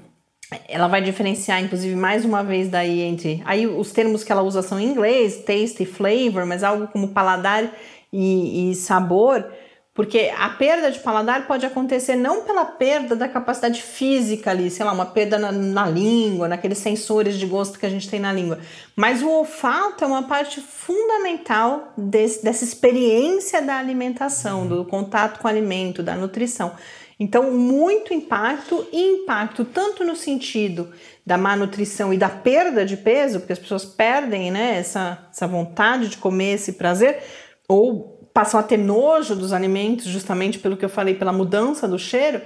ela 0.68 0.88
vai 0.88 1.00
diferenciar, 1.00 1.62
inclusive, 1.62 1.94
mais 1.94 2.24
uma 2.24 2.42
vez 2.42 2.68
daí 2.68 3.00
entre. 3.00 3.42
Aí 3.44 3.66
os 3.66 3.92
termos 3.92 4.24
que 4.24 4.32
ela 4.32 4.42
usa 4.42 4.62
são 4.62 4.80
em 4.80 4.86
inglês, 4.86 5.44
taste 5.44 5.82
e 5.82 5.86
flavor, 5.86 6.44
mas 6.44 6.64
algo 6.64 6.88
como 6.88 7.08
paladar 7.08 7.70
e, 8.12 8.70
e 8.70 8.74
sabor, 8.74 9.46
porque 9.94 10.32
a 10.36 10.48
perda 10.48 10.90
de 10.90 10.98
paladar 11.00 11.46
pode 11.46 11.66
acontecer 11.66 12.16
não 12.16 12.42
pela 12.44 12.64
perda 12.64 13.14
da 13.14 13.28
capacidade 13.28 13.82
física 13.82 14.50
ali, 14.50 14.70
sei 14.70 14.84
lá, 14.84 14.92
uma 14.92 15.06
perda 15.06 15.38
na, 15.38 15.52
na, 15.52 15.86
língua, 15.86 16.48
naqueles 16.48 16.78
sensores 16.78 17.38
de 17.38 17.46
gosto 17.46 17.78
que 17.78 17.86
a 17.86 17.90
gente 17.90 18.08
tem 18.08 18.18
na 18.18 18.32
língua, 18.32 18.58
mas 18.96 19.22
o 19.22 19.28
olfato 19.28 20.02
é 20.02 20.06
uma 20.06 20.22
parte 20.22 20.60
fundamental 20.60 21.92
desse, 21.96 22.42
dessa 22.42 22.64
experiência 22.64 23.60
da 23.60 23.76
alimentação, 23.76 24.66
do 24.66 24.84
contato 24.84 25.38
com 25.38 25.46
o 25.46 25.50
alimento, 25.50 26.02
da 26.02 26.14
nutrição. 26.14 26.72
Então, 27.20 27.52
muito 27.52 28.14
impacto 28.14 28.88
e 28.90 28.98
impacto 28.98 29.62
tanto 29.62 30.02
no 30.02 30.16
sentido 30.16 30.90
da 31.24 31.36
má 31.36 31.54
nutrição 31.54 32.14
e 32.14 32.16
da 32.16 32.30
perda 32.30 32.82
de 32.82 32.96
peso, 32.96 33.40
porque 33.40 33.52
as 33.52 33.58
pessoas 33.58 33.84
perdem 33.84 34.50
né, 34.50 34.78
essa, 34.78 35.28
essa 35.30 35.46
vontade 35.46 36.08
de 36.08 36.16
comer, 36.16 36.54
esse 36.54 36.72
prazer, 36.72 37.22
ou 37.68 38.26
passam 38.32 38.58
a 38.58 38.62
ter 38.62 38.78
nojo 38.78 39.36
dos 39.36 39.52
alimentos, 39.52 40.06
justamente 40.06 40.58
pelo 40.58 40.78
que 40.78 40.84
eu 40.84 40.88
falei, 40.88 41.14
pela 41.14 41.30
mudança 41.30 41.86
do 41.86 41.98
cheiro, 41.98 42.40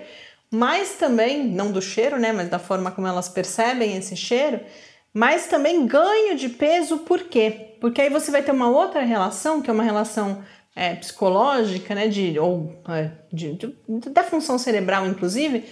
mas 0.50 0.96
também, 0.96 1.46
não 1.46 1.70
do 1.70 1.80
cheiro, 1.80 2.18
né, 2.18 2.32
mas 2.32 2.48
da 2.48 2.58
forma 2.58 2.90
como 2.90 3.06
elas 3.06 3.28
percebem 3.28 3.96
esse 3.96 4.16
cheiro, 4.16 4.58
mas 5.12 5.46
também 5.46 5.86
ganho 5.86 6.36
de 6.36 6.48
peso, 6.48 6.98
por 6.98 7.20
quê? 7.20 7.76
Porque 7.80 8.02
aí 8.02 8.10
você 8.10 8.32
vai 8.32 8.42
ter 8.42 8.50
uma 8.50 8.68
outra 8.68 9.02
relação, 9.02 9.62
que 9.62 9.70
é 9.70 9.72
uma 9.72 9.84
relação 9.84 10.42
é, 10.74 10.94
psicológica, 10.94 11.94
né, 11.94 12.08
de, 12.08 12.38
ou 12.38 12.74
é, 12.88 13.10
de, 13.32 13.52
de, 13.52 13.74
da 14.10 14.24
função 14.24 14.58
cerebral, 14.58 15.06
inclusive, 15.06 15.64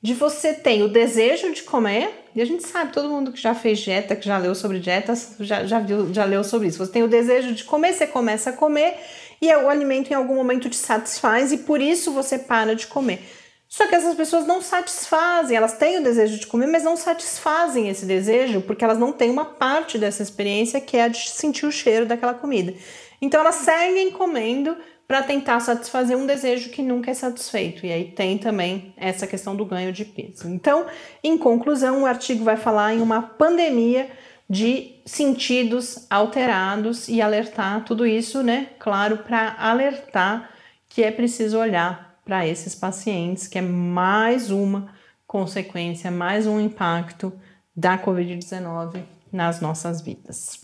de 0.00 0.14
você 0.14 0.52
ter 0.52 0.82
o 0.82 0.88
desejo 0.88 1.52
de 1.52 1.62
comer, 1.62 2.26
e 2.34 2.42
a 2.42 2.44
gente 2.44 2.66
sabe, 2.66 2.92
todo 2.92 3.08
mundo 3.08 3.32
que 3.32 3.40
já 3.40 3.54
fez 3.54 3.78
dieta, 3.78 4.14
que 4.14 4.26
já 4.26 4.36
leu 4.36 4.54
sobre 4.54 4.78
dietas, 4.78 5.36
já, 5.40 5.64
já, 5.64 5.78
viu, 5.78 6.12
já 6.12 6.24
leu 6.24 6.44
sobre 6.44 6.68
isso. 6.68 6.78
Você 6.78 6.92
tem 6.92 7.02
o 7.02 7.08
desejo 7.08 7.54
de 7.54 7.64
comer, 7.64 7.94
você 7.94 8.06
começa 8.06 8.50
a 8.50 8.52
comer 8.52 8.96
e 9.40 9.54
o 9.54 9.68
alimento 9.68 10.10
em 10.10 10.14
algum 10.14 10.34
momento 10.34 10.68
te 10.68 10.76
satisfaz 10.76 11.52
e 11.52 11.58
por 11.58 11.80
isso 11.80 12.12
você 12.12 12.38
para 12.38 12.74
de 12.74 12.86
comer. 12.86 13.22
Só 13.68 13.86
que 13.86 13.94
essas 13.94 14.14
pessoas 14.14 14.46
não 14.46 14.60
satisfazem, 14.62 15.56
elas 15.56 15.72
têm 15.72 15.98
o 15.98 16.02
desejo 16.02 16.38
de 16.38 16.46
comer, 16.46 16.66
mas 16.66 16.84
não 16.84 16.96
satisfazem 16.96 17.88
esse 17.88 18.06
desejo 18.06 18.60
porque 18.60 18.84
elas 18.84 18.98
não 18.98 19.10
têm 19.10 19.30
uma 19.30 19.44
parte 19.44 19.98
dessa 19.98 20.22
experiência 20.22 20.80
que 20.80 20.96
é 20.96 21.04
a 21.04 21.08
de 21.08 21.28
sentir 21.30 21.66
o 21.66 21.72
cheiro 21.72 22.06
daquela 22.06 22.34
comida. 22.34 22.74
Então 23.20 23.40
elas 23.40 23.56
seguem 23.56 24.10
comendo 24.10 24.76
para 25.06 25.22
tentar 25.22 25.60
satisfazer 25.60 26.16
um 26.16 26.26
desejo 26.26 26.70
que 26.70 26.82
nunca 26.82 27.10
é 27.10 27.14
satisfeito. 27.14 27.84
E 27.84 27.92
aí 27.92 28.10
tem 28.10 28.38
também 28.38 28.94
essa 28.96 29.26
questão 29.26 29.54
do 29.54 29.64
ganho 29.64 29.92
de 29.92 30.04
peso. 30.04 30.48
Então, 30.48 30.86
em 31.22 31.36
conclusão, 31.36 32.02
o 32.02 32.06
artigo 32.06 32.42
vai 32.42 32.56
falar 32.56 32.94
em 32.94 33.00
uma 33.00 33.20
pandemia 33.20 34.10
de 34.48 34.96
sentidos 35.04 36.06
alterados 36.08 37.08
e 37.08 37.20
alertar 37.20 37.84
tudo 37.84 38.06
isso, 38.06 38.42
né? 38.42 38.68
Claro, 38.78 39.18
para 39.18 39.56
alertar 39.58 40.50
que 40.88 41.02
é 41.02 41.10
preciso 41.10 41.58
olhar 41.58 42.20
para 42.24 42.46
esses 42.46 42.74
pacientes, 42.74 43.46
que 43.46 43.58
é 43.58 43.62
mais 43.62 44.50
uma 44.50 44.94
consequência, 45.26 46.10
mais 46.10 46.46
um 46.46 46.60
impacto 46.60 47.32
da 47.76 47.98
Covid-19 47.98 49.02
nas 49.32 49.60
nossas 49.60 50.00
vidas. 50.00 50.60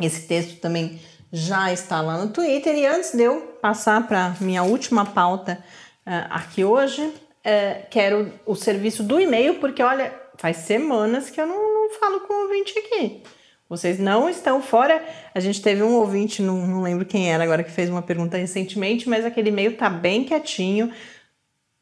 Esse 0.00 0.26
texto 0.26 0.60
também 0.60 1.00
já 1.32 1.72
está 1.72 2.00
lá 2.00 2.18
no 2.18 2.30
Twitter. 2.30 2.74
E 2.74 2.86
antes 2.86 3.12
de 3.12 3.22
eu 3.22 3.40
passar 3.60 4.06
para 4.06 4.34
minha 4.40 4.62
última 4.62 5.04
pauta 5.04 5.62
uh, 6.06 6.26
aqui 6.30 6.64
hoje, 6.64 7.02
uh, 7.02 7.86
quero 7.90 8.32
o 8.44 8.54
serviço 8.54 9.02
do 9.02 9.20
e-mail, 9.20 9.56
porque 9.56 9.82
olha, 9.82 10.12
faz 10.36 10.58
semanas 10.58 11.30
que 11.30 11.40
eu 11.40 11.46
não, 11.46 11.74
não 11.74 11.90
falo 11.98 12.20
com 12.20 12.32
o 12.32 12.42
ouvinte 12.44 12.78
aqui. 12.78 13.22
Vocês 13.68 14.00
não 14.00 14.28
estão 14.28 14.60
fora. 14.60 15.00
A 15.32 15.38
gente 15.38 15.62
teve 15.62 15.80
um 15.80 15.94
ouvinte, 15.94 16.42
não, 16.42 16.66
não 16.66 16.82
lembro 16.82 17.06
quem 17.06 17.32
era 17.32 17.44
agora, 17.44 17.62
que 17.62 17.70
fez 17.70 17.88
uma 17.88 18.02
pergunta 18.02 18.36
recentemente, 18.36 19.08
mas 19.08 19.24
aquele 19.24 19.50
e-mail 19.50 19.76
tá 19.76 19.88
bem 19.88 20.24
quietinho. 20.24 20.92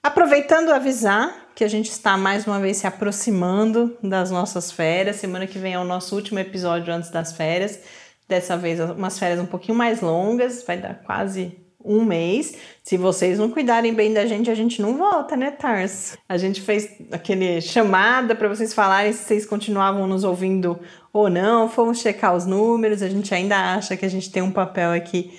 Aproveitando 0.03 0.71
avisar 0.71 1.49
que 1.55 1.65
a 1.65 1.69
gente 1.69 1.91
está 1.91 2.17
mais 2.17 2.47
uma 2.47 2.61
vez 2.61 2.77
se 2.77 2.87
aproximando 2.87 3.97
das 4.03 4.31
nossas 4.31 4.71
férias. 4.71 5.17
Semana 5.17 5.47
que 5.47 5.59
vem 5.59 5.73
é 5.73 5.79
o 5.79 5.85
nosso 5.85 6.15
último 6.15 6.39
episódio 6.39 6.93
antes 6.93 7.11
das 7.11 7.33
férias. 7.33 7.81
Dessa 8.29 8.57
vez, 8.57 8.79
umas 8.79 9.18
férias 9.18 9.41
um 9.41 9.47
pouquinho 9.47 9.76
mais 9.76 10.01
longas, 10.01 10.62
vai 10.62 10.76
dar 10.76 11.03
quase 11.03 11.59
um 11.83 12.05
mês. 12.05 12.55
Se 12.83 12.97
vocês 12.97 13.39
não 13.39 13.51
cuidarem 13.51 13.95
bem 13.95 14.12
da 14.12 14.26
gente, 14.26 14.51
a 14.51 14.55
gente 14.55 14.83
não 14.83 14.97
volta, 14.97 15.37
né, 15.37 15.51
Tars? 15.51 16.16
A 16.29 16.37
gente 16.37 16.61
fez 16.61 16.91
aquele 17.11 17.61
chamada 17.61 18.35
para 18.35 18.49
vocês 18.49 18.74
falarem 18.74 19.12
se 19.12 19.24
vocês 19.24 19.47
continuavam 19.47 20.07
nos 20.07 20.24
ouvindo 20.24 20.79
ou 21.12 21.31
não. 21.31 21.68
Fomos 21.68 22.01
checar 22.01 22.37
os 22.37 22.45
números, 22.45 23.03
a 23.03 23.09
gente 23.09 23.35
ainda 23.35 23.74
acha 23.74 23.97
que 23.97 24.05
a 24.05 24.11
gente 24.11 24.31
tem 24.31 24.43
um 24.43 24.53
papel 24.53 24.91
aqui 24.91 25.39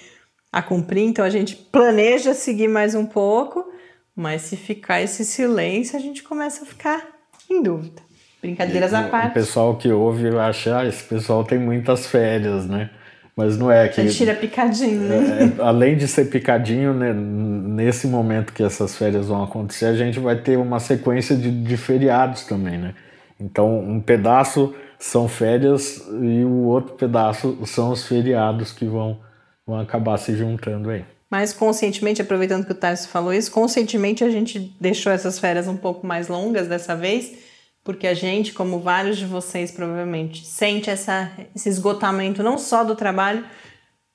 a 0.51 0.61
cumprir, 0.63 1.03
então 1.03 1.23
a 1.23 1.29
gente 1.29 1.55
planeja 1.55 2.33
seguir 2.33 2.67
mais 2.67 2.95
um 2.95 3.05
pouco, 3.05 3.71
mas 4.15 4.41
se 4.41 4.57
ficar 4.57 4.99
esse 4.99 5.23
silêncio, 5.23 5.95
a 5.95 6.01
gente 6.01 6.23
começa 6.23 6.63
a 6.63 6.65
ficar 6.65 7.07
em 7.47 7.61
dúvida. 7.61 8.08
Brincadeiras 8.41 8.91
e, 8.91 8.95
à 8.95 9.03
parte. 9.03 9.31
O 9.31 9.33
pessoal 9.33 9.75
que 9.75 9.89
ouve 9.91 10.27
acha, 10.37 10.79
ah, 10.79 10.85
esse 10.85 11.03
pessoal 11.03 11.43
tem 11.43 11.59
muitas 11.59 12.07
férias, 12.07 12.65
né? 12.65 12.89
Mas 13.35 13.57
não 13.57 13.71
é 13.71 13.87
que. 13.87 14.05
Tira 14.09 14.33
picadinho, 14.33 15.01
né? 15.01 15.55
É, 15.57 15.63
além 15.63 15.95
de 15.95 16.07
ser 16.07 16.25
picadinho, 16.25 16.93
né, 16.93 17.13
nesse 17.13 18.05
momento 18.05 18.51
que 18.51 18.61
essas 18.61 18.97
férias 18.97 19.27
vão 19.27 19.41
acontecer, 19.41 19.85
a 19.85 19.93
gente 19.93 20.19
vai 20.19 20.35
ter 20.35 20.57
uma 20.57 20.79
sequência 20.79 21.35
de, 21.37 21.49
de 21.49 21.77
feriados 21.77 22.43
também, 22.43 22.77
né? 22.77 22.93
Então, 23.39 23.79
um 23.79 24.01
pedaço 24.01 24.75
são 24.97 25.29
férias 25.29 26.05
e 26.21 26.43
o 26.43 26.65
outro 26.65 26.95
pedaço 26.95 27.57
são 27.65 27.91
os 27.91 28.05
feriados 28.05 28.73
que 28.73 28.85
vão, 28.85 29.17
vão 29.65 29.79
acabar 29.79 30.17
se 30.17 30.35
juntando 30.35 30.89
aí. 30.89 31.05
Mas 31.29 31.53
conscientemente, 31.53 32.21
aproveitando 32.21 32.65
que 32.65 32.71
o 32.73 32.75
Tarso 32.75 33.07
falou 33.07 33.33
isso, 33.33 33.51
conscientemente 33.51 34.23
a 34.23 34.29
gente 34.29 34.75
deixou 34.81 35.13
essas 35.13 35.39
férias 35.39 35.67
um 35.67 35.77
pouco 35.77 36.05
mais 36.05 36.27
longas 36.27 36.67
dessa 36.67 36.95
vez 36.95 37.48
porque 37.89 38.05
a 38.05 38.13
gente, 38.13 38.53
como 38.53 38.79
vários 38.79 39.17
de 39.17 39.25
vocês 39.25 39.71
provavelmente, 39.71 40.45
sente 40.45 40.91
essa, 40.91 41.31
esse 41.55 41.67
esgotamento 41.67 42.43
não 42.43 42.55
só 42.55 42.83
do 42.83 42.95
trabalho, 42.95 43.43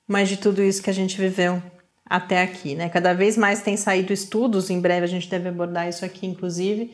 mas 0.07 0.29
de 0.29 0.37
tudo 0.37 0.63
isso 0.63 0.81
que 0.81 0.89
a 0.89 0.93
gente 0.93 1.19
viveu 1.19 1.61
até 2.05 2.41
aqui, 2.41 2.73
né? 2.73 2.87
Cada 2.87 3.13
vez 3.13 3.35
mais 3.35 3.61
tem 3.61 3.75
saído 3.75 4.13
estudos, 4.13 4.69
em 4.69 4.79
breve 4.79 5.03
a 5.03 5.09
gente 5.09 5.29
deve 5.29 5.49
abordar 5.49 5.89
isso 5.89 6.05
aqui, 6.05 6.25
inclusive, 6.25 6.93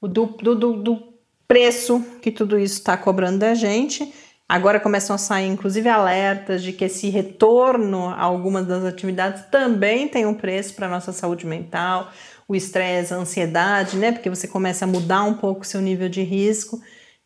do, 0.00 0.26
do, 0.26 0.54
do 0.54 1.02
preço 1.48 2.00
que 2.22 2.30
tudo 2.30 2.56
isso 2.56 2.74
está 2.74 2.96
cobrando 2.96 3.40
da 3.40 3.52
gente. 3.52 4.14
Agora 4.48 4.78
começam 4.78 5.16
a 5.16 5.18
sair, 5.18 5.48
inclusive, 5.48 5.88
alertas 5.88 6.62
de 6.62 6.72
que 6.72 6.84
esse 6.84 7.10
retorno 7.10 8.06
a 8.06 8.22
algumas 8.22 8.68
das 8.68 8.84
atividades 8.84 9.46
também 9.50 10.06
tem 10.06 10.26
um 10.26 10.34
preço 10.34 10.74
para 10.74 10.86
a 10.86 10.90
nossa 10.90 11.12
saúde 11.12 11.44
mental, 11.44 12.12
o 12.50 12.56
estresse, 12.56 13.14
a 13.14 13.16
ansiedade, 13.16 13.96
né? 13.96 14.10
Porque 14.10 14.28
você 14.28 14.48
começa 14.48 14.84
a 14.84 14.88
mudar 14.88 15.22
um 15.22 15.34
pouco 15.34 15.60
o 15.60 15.64
seu 15.64 15.80
nível 15.80 16.08
de 16.08 16.22
risco. 16.22 16.80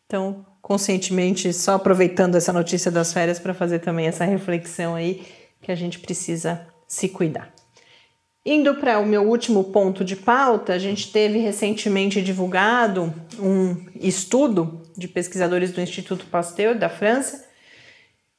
Então, 0.05 0.45
conscientemente, 0.61 1.51
só 1.51 1.73
aproveitando 1.73 2.35
essa 2.35 2.53
notícia 2.53 2.91
das 2.91 3.11
férias 3.11 3.39
para 3.39 3.51
fazer 3.51 3.79
também 3.79 4.05
essa 4.05 4.23
reflexão 4.23 4.93
aí 4.93 5.25
que 5.63 5.71
a 5.71 5.75
gente 5.75 5.97
precisa 5.97 6.67
se 6.87 7.09
cuidar. 7.09 7.51
Indo 8.45 8.75
para 8.75 8.99
o 8.99 9.05
meu 9.07 9.23
último 9.23 9.63
ponto 9.63 10.05
de 10.05 10.15
pauta, 10.15 10.73
a 10.73 10.77
gente 10.77 11.11
teve 11.11 11.39
recentemente 11.39 12.21
divulgado 12.21 13.11
um 13.39 13.83
estudo 13.99 14.83
de 14.95 15.07
pesquisadores 15.07 15.71
do 15.71 15.81
Instituto 15.81 16.27
Pasteur 16.27 16.77
da 16.77 16.87
França 16.87 17.44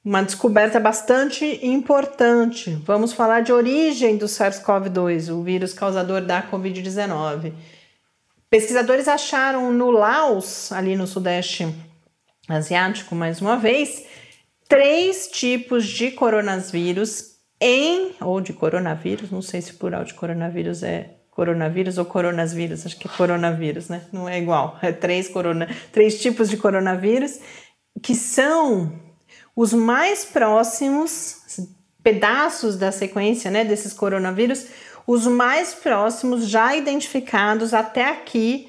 uma 0.07 0.22
descoberta 0.22 0.78
bastante 0.78 1.44
importante. 1.66 2.70
Vamos 2.84 3.12
falar 3.12 3.40
de 3.40 3.52
origem 3.52 4.16
do 4.16 4.26
SARS-CoV-2, 4.26 5.34
o 5.34 5.42
vírus 5.42 5.74
causador 5.74 6.20
da 6.20 6.48
Covid-19. 6.48 7.52
Pesquisadores 8.48 9.09
acharam 9.09 9.72
no 9.72 9.90
Laos, 9.90 10.70
ali 10.70 10.94
no 10.94 11.09
Sudeste 11.09 11.74
Asiático, 12.48 13.16
mais 13.16 13.40
uma 13.40 13.57
vez, 13.57 14.04
três 14.68 15.26
tipos 15.26 15.84
de 15.84 16.12
coronavírus 16.12 17.38
em, 17.61 18.12
ou 18.20 18.40
de 18.40 18.52
coronavírus, 18.52 19.32
não 19.32 19.42
sei 19.42 19.61
se 19.61 19.72
plural 19.72 20.04
de 20.04 20.14
coronavírus 20.14 20.84
é 20.84 21.16
coronavírus 21.32 21.98
ou 21.98 22.04
coronavírus, 22.04 22.86
acho 22.86 22.96
que 22.96 23.09
é 23.09 23.11
coronavírus, 23.11 23.88
né? 23.88 24.02
Não 24.12 24.28
é 24.28 24.38
igual, 24.38 24.78
é 24.80 24.92
três, 24.92 25.28
corona, 25.28 25.68
três 25.90 26.22
tipos 26.22 26.48
de 26.48 26.57
coronavírus 26.57 27.40
que 28.00 28.14
são 28.14 29.04
os 29.57 29.72
mais 29.72 30.22
próximos, 30.22 31.38
pedaços 32.02 32.76
da 32.76 32.92
sequência 32.92 33.50
né, 33.50 33.64
desses 33.64 33.94
coronavírus, 33.94 34.66
os 35.07 35.26
mais 35.26 35.74
próximos 35.74 36.46
já 36.46 36.76
identificados 36.76 37.72
até 37.72 38.04
aqui 38.11 38.68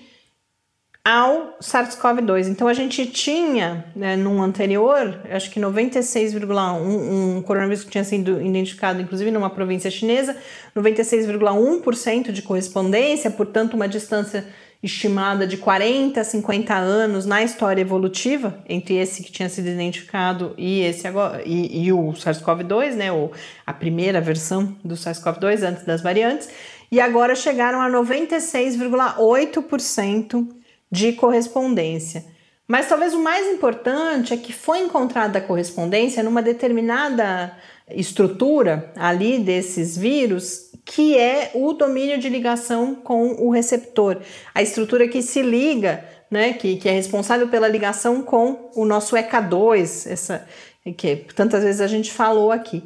ao 1.04 1.58
SARS-CoV-2. 1.62 2.48
Então 2.48 2.68
a 2.68 2.74
gente 2.74 3.06
tinha, 3.06 3.86
né, 3.96 4.16
num 4.16 4.42
anterior, 4.42 5.22
acho 5.32 5.50
que 5.50 5.60
96,1, 5.60 6.82
um 6.82 7.42
coronavírus 7.42 7.84
que 7.84 7.92
tinha 7.92 8.04
sido 8.04 8.42
identificado 8.42 9.02
inclusive 9.02 9.32
numa 9.32 9.50
província 9.50 9.92
chinesa, 9.92 10.38
96,1% 10.76 12.32
de 12.32 12.42
correspondência, 12.42 13.32
portanto 13.32 13.74
uma 13.74 13.88
distância 13.88 14.46
estimada 14.82 15.46
de 15.48 15.58
40 15.58 16.22
a 16.22 16.24
50 16.24 16.74
anos 16.76 17.26
na 17.26 17.44
história 17.44 17.82
evolutiva 17.82 18.64
entre 18.70 18.96
esse 18.96 19.24
que 19.24 19.32
tinha 19.32 19.50
sido 19.50 19.68
identificado 19.70 20.54
e 20.58 20.82
esse 20.82 21.08
agora 21.08 21.42
e, 21.46 21.86
e 21.86 21.92
o 21.92 22.14
SARS-CoV-2, 22.14 22.94
né, 22.94 23.12
ou 23.12 23.32
a 23.66 23.74
primeira 23.74 24.22
versão 24.22 24.78
do 24.84 24.94
SARS-CoV-2 24.96 25.64
antes 25.64 25.84
das 25.84 26.02
variantes, 26.02 26.50
e 26.92 27.02
agora 27.02 27.34
chegaram 27.36 27.82
a 27.82 27.90
96,8% 27.90 30.48
de 30.92 31.14
correspondência. 31.14 32.26
Mas 32.68 32.88
talvez 32.88 33.14
o 33.14 33.24
mais 33.24 33.48
importante 33.48 34.34
é 34.34 34.38
que 34.38 34.52
foi 34.52 34.80
encontrada 34.80 35.40
a 35.40 35.42
correspondência 35.42 36.22
numa 36.22 36.42
determinada 36.42 37.58
estrutura 37.90 38.92
ali 38.96 39.40
desses 39.40 39.98
vírus 39.98 40.67
que 40.88 41.18
é 41.18 41.52
o 41.54 41.74
domínio 41.74 42.18
de 42.18 42.30
ligação 42.30 42.96
com 42.96 43.34
o 43.34 43.52
receptor, 43.52 44.22
a 44.56 44.62
estrutura 44.62 45.06
que 45.08 45.22
se 45.22 45.42
liga, 45.42 46.04
né, 46.32 46.54
que, 46.54 46.78
que 46.78 46.88
é 46.88 46.94
responsável 46.94 47.50
pela 47.50 47.68
ligação 47.68 48.24
com 48.24 48.72
o 48.74 48.86
nosso 48.86 49.16
ECA2, 49.16 50.10
essa 50.10 50.48
que 50.96 51.18
tantas 51.36 51.66
vezes 51.66 51.82
a 51.82 51.88
gente 51.88 52.14
falou 52.14 52.50
aqui. 52.50 52.82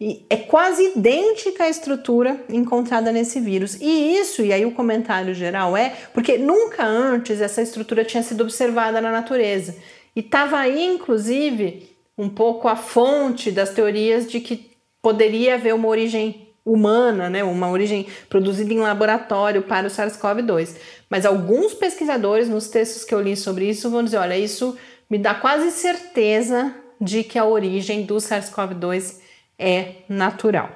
E 0.00 0.24
é 0.30 0.36
quase 0.36 0.92
idêntica 0.96 1.64
à 1.64 1.68
estrutura 1.68 2.40
encontrada 2.48 3.10
nesse 3.10 3.40
vírus. 3.40 3.76
E 3.80 4.16
isso, 4.16 4.42
e 4.42 4.52
aí 4.52 4.64
o 4.64 4.72
comentário 4.72 5.34
geral 5.34 5.76
é 5.76 5.92
porque 6.14 6.38
nunca 6.38 6.84
antes 6.86 7.40
essa 7.40 7.60
estrutura 7.60 8.04
tinha 8.04 8.22
sido 8.22 8.42
observada 8.42 9.00
na 9.00 9.10
natureza. 9.10 9.76
E 10.14 10.20
estava 10.20 10.56
aí, 10.56 10.86
inclusive, 10.86 11.96
um 12.16 12.28
pouco 12.28 12.68
a 12.68 12.76
fonte 12.76 13.50
das 13.50 13.70
teorias 13.70 14.30
de 14.30 14.38
que 14.38 14.70
poderia 15.02 15.54
haver 15.54 15.74
uma 15.74 15.88
origem 15.88 16.49
humana, 16.64 17.30
né, 17.30 17.42
uma 17.42 17.70
origem 17.70 18.06
produzida 18.28 18.72
em 18.72 18.78
laboratório 18.78 19.62
para 19.62 19.86
o 19.86 19.90
SARS-CoV-2. 19.90 20.76
Mas 21.08 21.24
alguns 21.26 21.74
pesquisadores, 21.74 22.48
nos 22.48 22.68
textos 22.68 23.04
que 23.04 23.14
eu 23.14 23.20
li 23.20 23.36
sobre 23.36 23.68
isso, 23.68 23.90
vão 23.90 24.04
dizer: 24.04 24.18
olha, 24.18 24.36
isso 24.36 24.76
me 25.08 25.18
dá 25.18 25.34
quase 25.34 25.70
certeza 25.70 26.74
de 27.00 27.24
que 27.24 27.38
a 27.38 27.44
origem 27.44 28.02
do 28.04 28.16
SARS-CoV-2 28.16 29.16
é 29.58 29.94
natural. 30.08 30.70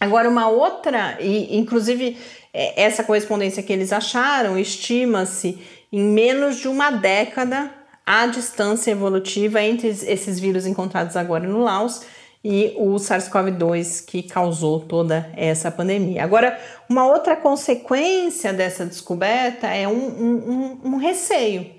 Agora, 0.00 0.28
uma 0.28 0.48
outra, 0.48 1.16
e 1.20 1.56
inclusive 1.56 2.18
é, 2.52 2.82
essa 2.82 3.04
correspondência 3.04 3.62
que 3.62 3.72
eles 3.72 3.92
acharam, 3.92 4.58
estima-se 4.58 5.58
em 5.92 6.00
menos 6.00 6.56
de 6.56 6.68
uma 6.68 6.90
década 6.90 7.70
a 8.06 8.26
distância 8.26 8.90
evolutiva 8.90 9.62
entre 9.62 9.88
esses 9.88 10.38
vírus 10.38 10.66
encontrados 10.66 11.16
agora 11.16 11.48
no 11.48 11.62
Laos 11.62 12.02
e 12.44 12.74
o 12.76 12.96
SARS-CoV-2 12.96 14.04
que 14.04 14.22
causou 14.22 14.80
toda 14.80 15.32
essa 15.34 15.70
pandemia. 15.70 16.22
Agora, 16.22 16.60
uma 16.90 17.06
outra 17.06 17.34
consequência 17.34 18.52
dessa 18.52 18.84
descoberta 18.84 19.66
é 19.66 19.88
um, 19.88 19.92
um, 19.94 20.80
um 20.84 20.96
receio, 20.98 21.70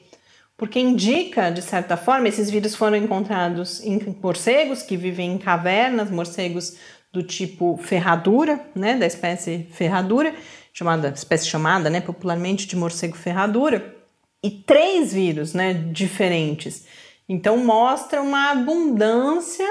porque 0.57 0.80
indica, 0.80 1.51
de 1.51 1.61
certa 1.61 1.95
forma, 1.95 2.28
esses 2.28 2.49
vírus 2.49 2.76
foram 2.76 2.97
encontrados 2.97 3.80
em 3.84 4.18
morcegos 4.20 4.82
que 4.82 4.97
vivem 4.97 5.34
em 5.34 5.38
cavernas, 5.38 6.09
morcegos 6.09 6.78
do 7.13 7.22
tipo 7.22 7.78
ferradura, 7.78 8.59
né, 8.74 8.95
da 8.95 9.05
espécie 9.05 9.68
ferradura, 9.72 10.34
chamada 10.74 11.09
espécie 11.09 11.47
chamada, 11.47 11.91
né, 11.91 12.01
popularmente 12.01 12.66
de 12.66 12.76
morcego 12.76 13.16
ferradura, 13.16 13.95
e 14.43 14.49
três 14.49 15.13
vírus, 15.13 15.53
né, 15.53 15.74
diferentes. 15.74 16.86
Então 17.30 17.57
mostra 17.57 18.22
uma 18.22 18.51
abundância 18.51 19.66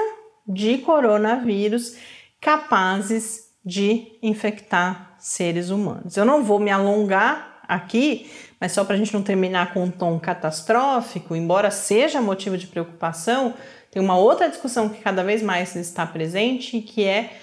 de 0.47 0.77
coronavírus 0.79 1.95
capazes 2.39 3.49
de 3.65 4.17
infectar 4.21 5.15
seres 5.17 5.69
humanos. 5.69 6.15
Eu 6.15 6.25
não 6.25 6.43
vou 6.43 6.59
me 6.59 6.69
alongar 6.69 7.61
aqui, 7.67 8.29
mas 8.59 8.71
só 8.71 8.83
para 8.83 8.95
a 8.95 8.97
gente 8.97 9.13
não 9.13 9.23
terminar 9.23 9.73
com 9.73 9.83
um 9.83 9.91
tom 9.91 10.19
catastrófico, 10.19 11.35
embora 11.35 11.71
seja 11.71 12.21
motivo 12.21 12.57
de 12.57 12.67
preocupação, 12.67 13.55
tem 13.89 14.01
uma 14.01 14.17
outra 14.17 14.49
discussão 14.49 14.89
que 14.89 15.01
cada 15.01 15.23
vez 15.23 15.41
mais 15.41 15.75
está 15.75 16.05
presente, 16.05 16.81
que 16.81 17.03
é 17.03 17.37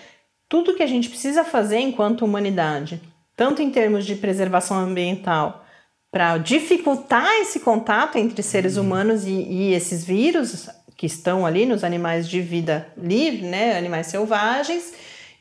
tudo 0.49 0.75
que 0.75 0.83
a 0.83 0.87
gente 0.87 1.09
precisa 1.09 1.45
fazer 1.45 1.79
enquanto 1.79 2.25
humanidade, 2.25 3.03
tanto 3.35 3.63
em 3.63 3.71
termos 3.71 4.05
de 4.05 4.15
preservação 4.15 4.77
ambiental, 4.77 5.65
para 6.11 6.37
dificultar 6.37 7.27
esse 7.41 7.61
contato 7.61 8.19
entre 8.19 8.43
seres 8.43 8.77
humanos 8.77 9.25
e, 9.27 9.31
e 9.31 9.73
esses 9.73 10.05
vírus, 10.05 10.69
que 10.97 11.07
estão 11.07 11.45
ali 11.45 11.67
nos 11.67 11.85
animais 11.85 12.29
de 12.29 12.41
vida 12.41 12.87
livre, 12.97 13.43
né, 13.43 13.77
animais 13.77 14.07
selvagens, 14.07 14.93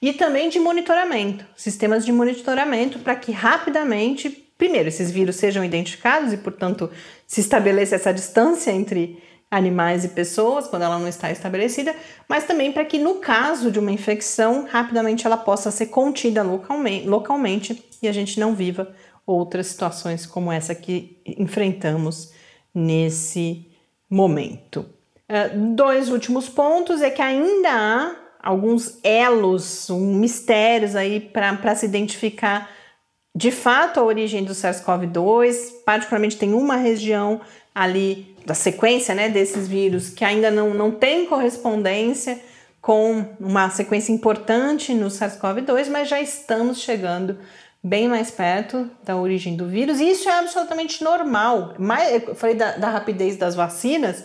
e 0.02 0.14
também 0.14 0.50
de 0.50 0.60
monitoramento, 0.60 1.46
sistemas 1.56 2.04
de 2.04 2.12
monitoramento 2.12 3.00
para 3.00 3.16
que 3.16 3.32
rapidamente, 3.32 4.30
primeiro, 4.58 4.90
esses 4.90 5.12
vírus 5.12 5.36
sejam 5.36 5.64
identificados 5.64 6.34
e, 6.34 6.38
portanto, 6.38 6.90
se 7.28 7.40
estabeleça 7.40 7.96
essa 7.96 8.12
distância 8.12 8.72
entre 8.72 9.22
animais 9.52 10.06
e 10.06 10.10
pessoas 10.10 10.66
quando 10.68 10.84
ela 10.84 10.98
não 10.98 11.08
está 11.08 11.30
estabelecida, 11.30 11.94
mas 12.28 12.46
também 12.46 12.72
para 12.72 12.86
que 12.86 12.98
no 12.98 13.16
caso 13.16 13.70
de 13.70 13.80
uma 13.80 13.92
infecção, 13.92 14.66
rapidamente 14.66 15.28
ela 15.28 15.38
possa 15.38 15.70
ser 15.70 15.88
contida 15.88 16.42
localmente, 16.42 17.06
localmente 17.06 17.84
e 18.02 18.08
a 18.08 18.14
gente 18.14 18.40
não 18.40 18.56
viva 18.56 18.96
outras 19.26 19.68
situações 19.68 20.26
como 20.26 20.52
essa 20.52 20.74
que 20.74 21.22
enfrentamos 21.26 22.32
nesse 22.74 23.70
momento. 24.10 24.86
Uh, 25.32 25.74
dois 25.76 26.10
últimos 26.10 26.50
pontos 26.50 27.02
é 27.02 27.10
que 27.10 27.22
ainda 27.22 27.70
há 27.72 28.16
alguns 28.44 29.00
elos, 29.02 29.90
um, 29.90 30.16
mistérios 30.16 30.94
aí 30.94 31.22
para 31.22 31.74
se 31.74 31.86
identificar 31.86 32.70
de 33.34 33.50
fato 33.50 34.02
a 34.02 34.04
origem 34.04 34.44
do 34.44 34.52
SARS-CoV-2. 34.54 35.84
Particularmente 35.86 36.36
tem 36.36 36.54
uma 36.54 36.76
região 36.76 37.40
ali 37.74 38.36
da 38.46 38.54
sequência 38.54 39.16
né, 39.16 39.30
desses 39.30 39.70
vírus 39.70 40.10
que 40.10 40.26
ainda 40.26 40.52
não, 40.52 40.74
não 40.74 40.92
tem 40.92 41.26
correspondência 41.26 42.38
com 42.82 43.26
uma 43.40 43.70
sequência 43.70 44.12
importante 44.12 44.94
no 44.94 45.08
SARS-CoV-2, 45.08 45.90
mas 45.90 46.10
já 46.10 46.20
estamos 46.20 46.82
chegando 46.82 47.38
bem 47.82 48.10
mais 48.10 48.30
perto 48.30 48.90
da 49.04 49.16
origem 49.16 49.56
do 49.56 49.68
vírus, 49.68 50.00
e 50.00 50.10
isso 50.12 50.30
é 50.30 50.40
absolutamente 50.40 51.04
normal. 51.04 51.76
eu 52.12 52.36
falei 52.36 52.56
da, 52.56 52.78
da 52.78 52.90
rapidez 52.90 53.38
das 53.38 53.56
vacinas, 53.56 54.24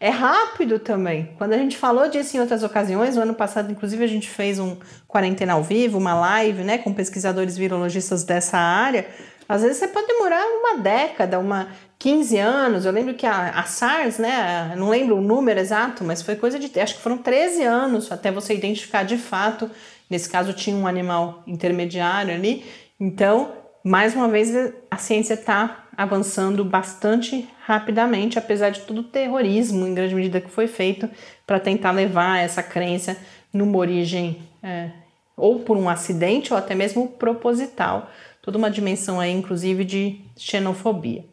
é 0.00 0.10
rápido 0.10 0.78
também. 0.78 1.34
Quando 1.38 1.52
a 1.52 1.58
gente 1.58 1.76
falou 1.76 2.08
disso 2.08 2.36
em 2.36 2.40
outras 2.40 2.62
ocasiões, 2.62 3.16
no 3.16 3.22
ano 3.22 3.34
passado, 3.34 3.70
inclusive, 3.70 4.04
a 4.04 4.08
gente 4.08 4.28
fez 4.28 4.58
um 4.58 4.76
quarentena 5.06 5.54
ao 5.54 5.62
vivo, 5.62 5.98
uma 5.98 6.14
live, 6.14 6.62
né, 6.62 6.78
com 6.78 6.92
pesquisadores 6.92 7.56
virologistas 7.56 8.24
dessa 8.24 8.58
área. 8.58 9.06
Às 9.48 9.62
vezes 9.62 9.78
você 9.78 9.88
pode 9.88 10.06
demorar 10.06 10.44
uma 10.44 10.78
década, 10.78 11.38
uma 11.38 11.68
15 11.98 12.38
anos. 12.38 12.84
Eu 12.84 12.92
lembro 12.92 13.14
que 13.14 13.26
a, 13.26 13.50
a 13.50 13.64
SARS, 13.64 14.18
né, 14.18 14.74
não 14.76 14.88
lembro 14.88 15.16
o 15.16 15.20
número 15.20 15.60
exato, 15.60 16.02
mas 16.04 16.22
foi 16.22 16.36
coisa 16.36 16.58
de, 16.58 16.78
acho 16.78 16.96
que 16.96 17.02
foram 17.02 17.18
13 17.18 17.62
anos 17.62 18.10
até 18.10 18.30
você 18.30 18.54
identificar 18.54 19.04
de 19.04 19.16
fato. 19.16 19.70
Nesse 20.10 20.28
caso 20.28 20.52
tinha 20.52 20.76
um 20.76 20.86
animal 20.86 21.42
intermediário 21.46 22.34
ali. 22.34 22.64
Então, 23.00 23.52
mais 23.82 24.14
uma 24.14 24.28
vez, 24.28 24.50
a 24.90 24.96
ciência 24.96 25.34
está 25.34 25.83
avançando 25.96 26.64
bastante 26.64 27.48
rapidamente, 27.64 28.38
apesar 28.38 28.70
de 28.70 28.80
todo 28.80 28.98
o 28.98 29.04
terrorismo, 29.04 29.86
em 29.86 29.94
grande 29.94 30.14
medida, 30.14 30.40
que 30.40 30.50
foi 30.50 30.66
feito 30.66 31.08
para 31.46 31.60
tentar 31.60 31.92
levar 31.92 32.38
essa 32.38 32.62
crença 32.62 33.16
numa 33.52 33.78
origem 33.78 34.42
é, 34.62 34.90
ou 35.36 35.60
por 35.60 35.76
um 35.76 35.88
acidente 35.88 36.52
ou 36.52 36.58
até 36.58 36.74
mesmo 36.74 37.08
proposital, 37.08 38.10
toda 38.42 38.58
uma 38.58 38.70
dimensão 38.70 39.20
aí, 39.20 39.32
inclusive, 39.32 39.84
de 39.84 40.20
xenofobia. 40.36 41.24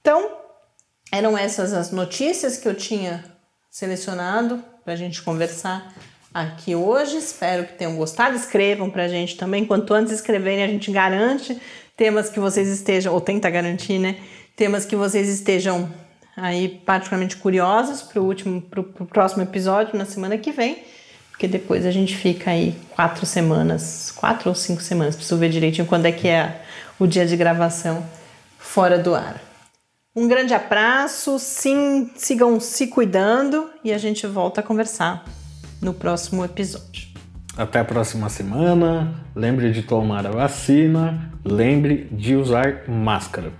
Então, 0.00 0.30
eram 1.10 1.36
essas 1.36 1.72
as 1.72 1.90
notícias 1.90 2.56
que 2.56 2.68
eu 2.68 2.74
tinha 2.74 3.24
selecionado 3.70 4.62
para 4.84 4.92
a 4.92 4.96
gente 4.96 5.22
conversar 5.22 5.92
aqui 6.32 6.74
hoje. 6.74 7.16
Espero 7.16 7.66
que 7.66 7.74
tenham 7.74 7.96
gostado. 7.96 8.36
Escrevam 8.36 8.90
para 8.90 9.04
a 9.04 9.08
gente 9.08 9.36
também. 9.36 9.64
Quanto 9.64 9.94
antes 9.94 10.12
escreverem, 10.12 10.64
a 10.64 10.68
gente 10.68 10.90
garante 10.90 11.60
temas 11.96 12.28
que 12.28 12.40
vocês 12.40 12.68
estejam, 12.68 13.12
ou 13.12 13.20
tenta 13.20 13.48
garantir, 13.50 13.98
né? 13.98 14.16
Temas 14.56 14.84
que 14.84 14.96
vocês 14.96 15.28
estejam 15.28 15.90
aí 16.36 16.68
particularmente 16.84 17.36
curiosos 17.36 18.02
para 18.02 18.20
o 18.20 18.24
último, 18.24 18.60
para 18.60 18.80
o 18.80 19.06
próximo 19.06 19.42
episódio 19.42 19.96
na 19.96 20.04
semana 20.04 20.36
que 20.36 20.50
vem, 20.50 20.78
porque 21.30 21.46
depois 21.46 21.86
a 21.86 21.90
gente 21.90 22.16
fica 22.16 22.50
aí 22.50 22.74
quatro 22.90 23.24
semanas, 23.26 24.12
quatro 24.14 24.48
ou 24.48 24.54
cinco 24.54 24.82
semanas, 24.82 25.14
preciso 25.14 25.36
ver 25.38 25.50
direitinho 25.50 25.86
quando 25.86 26.06
é 26.06 26.12
que 26.12 26.28
é 26.28 26.62
o 26.98 27.06
dia 27.06 27.26
de 27.26 27.36
gravação 27.36 28.04
fora 28.58 28.98
do 28.98 29.14
ar. 29.14 29.40
Um 30.16 30.28
grande 30.28 30.54
abraço, 30.54 31.40
sim, 31.40 32.10
sigam 32.16 32.60
se 32.60 32.86
cuidando 32.86 33.68
e 33.82 33.92
a 33.92 33.98
gente 33.98 34.26
volta 34.28 34.60
a 34.60 34.64
conversar 34.64 35.24
no 35.82 35.92
próximo 35.92 36.44
episódio. 36.44 37.13
Até 37.56 37.78
a 37.78 37.84
próxima 37.84 38.28
semana. 38.28 39.14
Lembre 39.34 39.70
de 39.70 39.82
tomar 39.82 40.26
a 40.26 40.30
vacina. 40.30 41.30
Lembre 41.44 42.08
de 42.10 42.34
usar 42.34 42.82
máscara. 42.88 43.52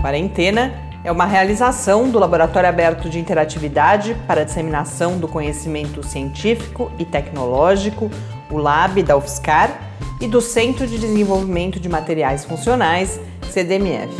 Quarentena 0.00 0.74
é 1.04 1.12
uma 1.12 1.24
realização 1.24 2.10
do 2.10 2.18
Laboratório 2.18 2.68
Aberto 2.68 3.08
de 3.08 3.20
Interatividade 3.20 4.16
para 4.26 4.40
a 4.40 4.44
Disseminação 4.44 5.18
do 5.18 5.28
Conhecimento 5.28 6.02
Científico 6.02 6.90
e 6.98 7.04
Tecnológico, 7.04 8.10
o 8.50 8.56
LAB 8.56 9.02
da 9.02 9.16
UFSCar, 9.16 9.78
e 10.20 10.26
do 10.26 10.40
Centro 10.40 10.86
de 10.86 10.98
Desenvolvimento 10.98 11.78
de 11.78 11.88
Materiais 11.88 12.44
Funcionais, 12.44 13.20
CDMF. 13.50 14.12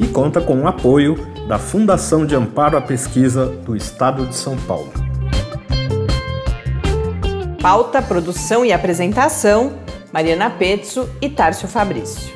E 0.00 0.08
conta 0.08 0.40
com 0.40 0.62
o 0.62 0.66
apoio 0.66 1.35
da 1.46 1.58
Fundação 1.58 2.26
de 2.26 2.34
Amparo 2.34 2.76
à 2.76 2.80
Pesquisa 2.80 3.46
do 3.46 3.76
Estado 3.76 4.26
de 4.26 4.34
São 4.34 4.56
Paulo. 4.56 4.92
Pauta, 7.62 8.02
produção 8.02 8.64
e 8.64 8.72
apresentação: 8.72 9.74
Mariana 10.12 10.50
Pezzo 10.50 11.08
e 11.20 11.28
Tárcio 11.28 11.68
Fabrício. 11.68 12.34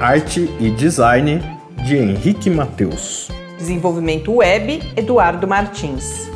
Arte 0.00 0.50
e 0.58 0.70
design 0.70 1.40
de 1.84 1.96
Henrique 1.96 2.50
Mateus. 2.50 3.28
Desenvolvimento 3.56 4.32
web: 4.32 4.82
Eduardo 4.96 5.46
Martins. 5.46 6.28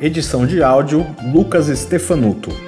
Edição 0.00 0.46
de 0.46 0.62
áudio: 0.62 1.06
Lucas 1.32 1.66
Stefanuto. 1.66 2.65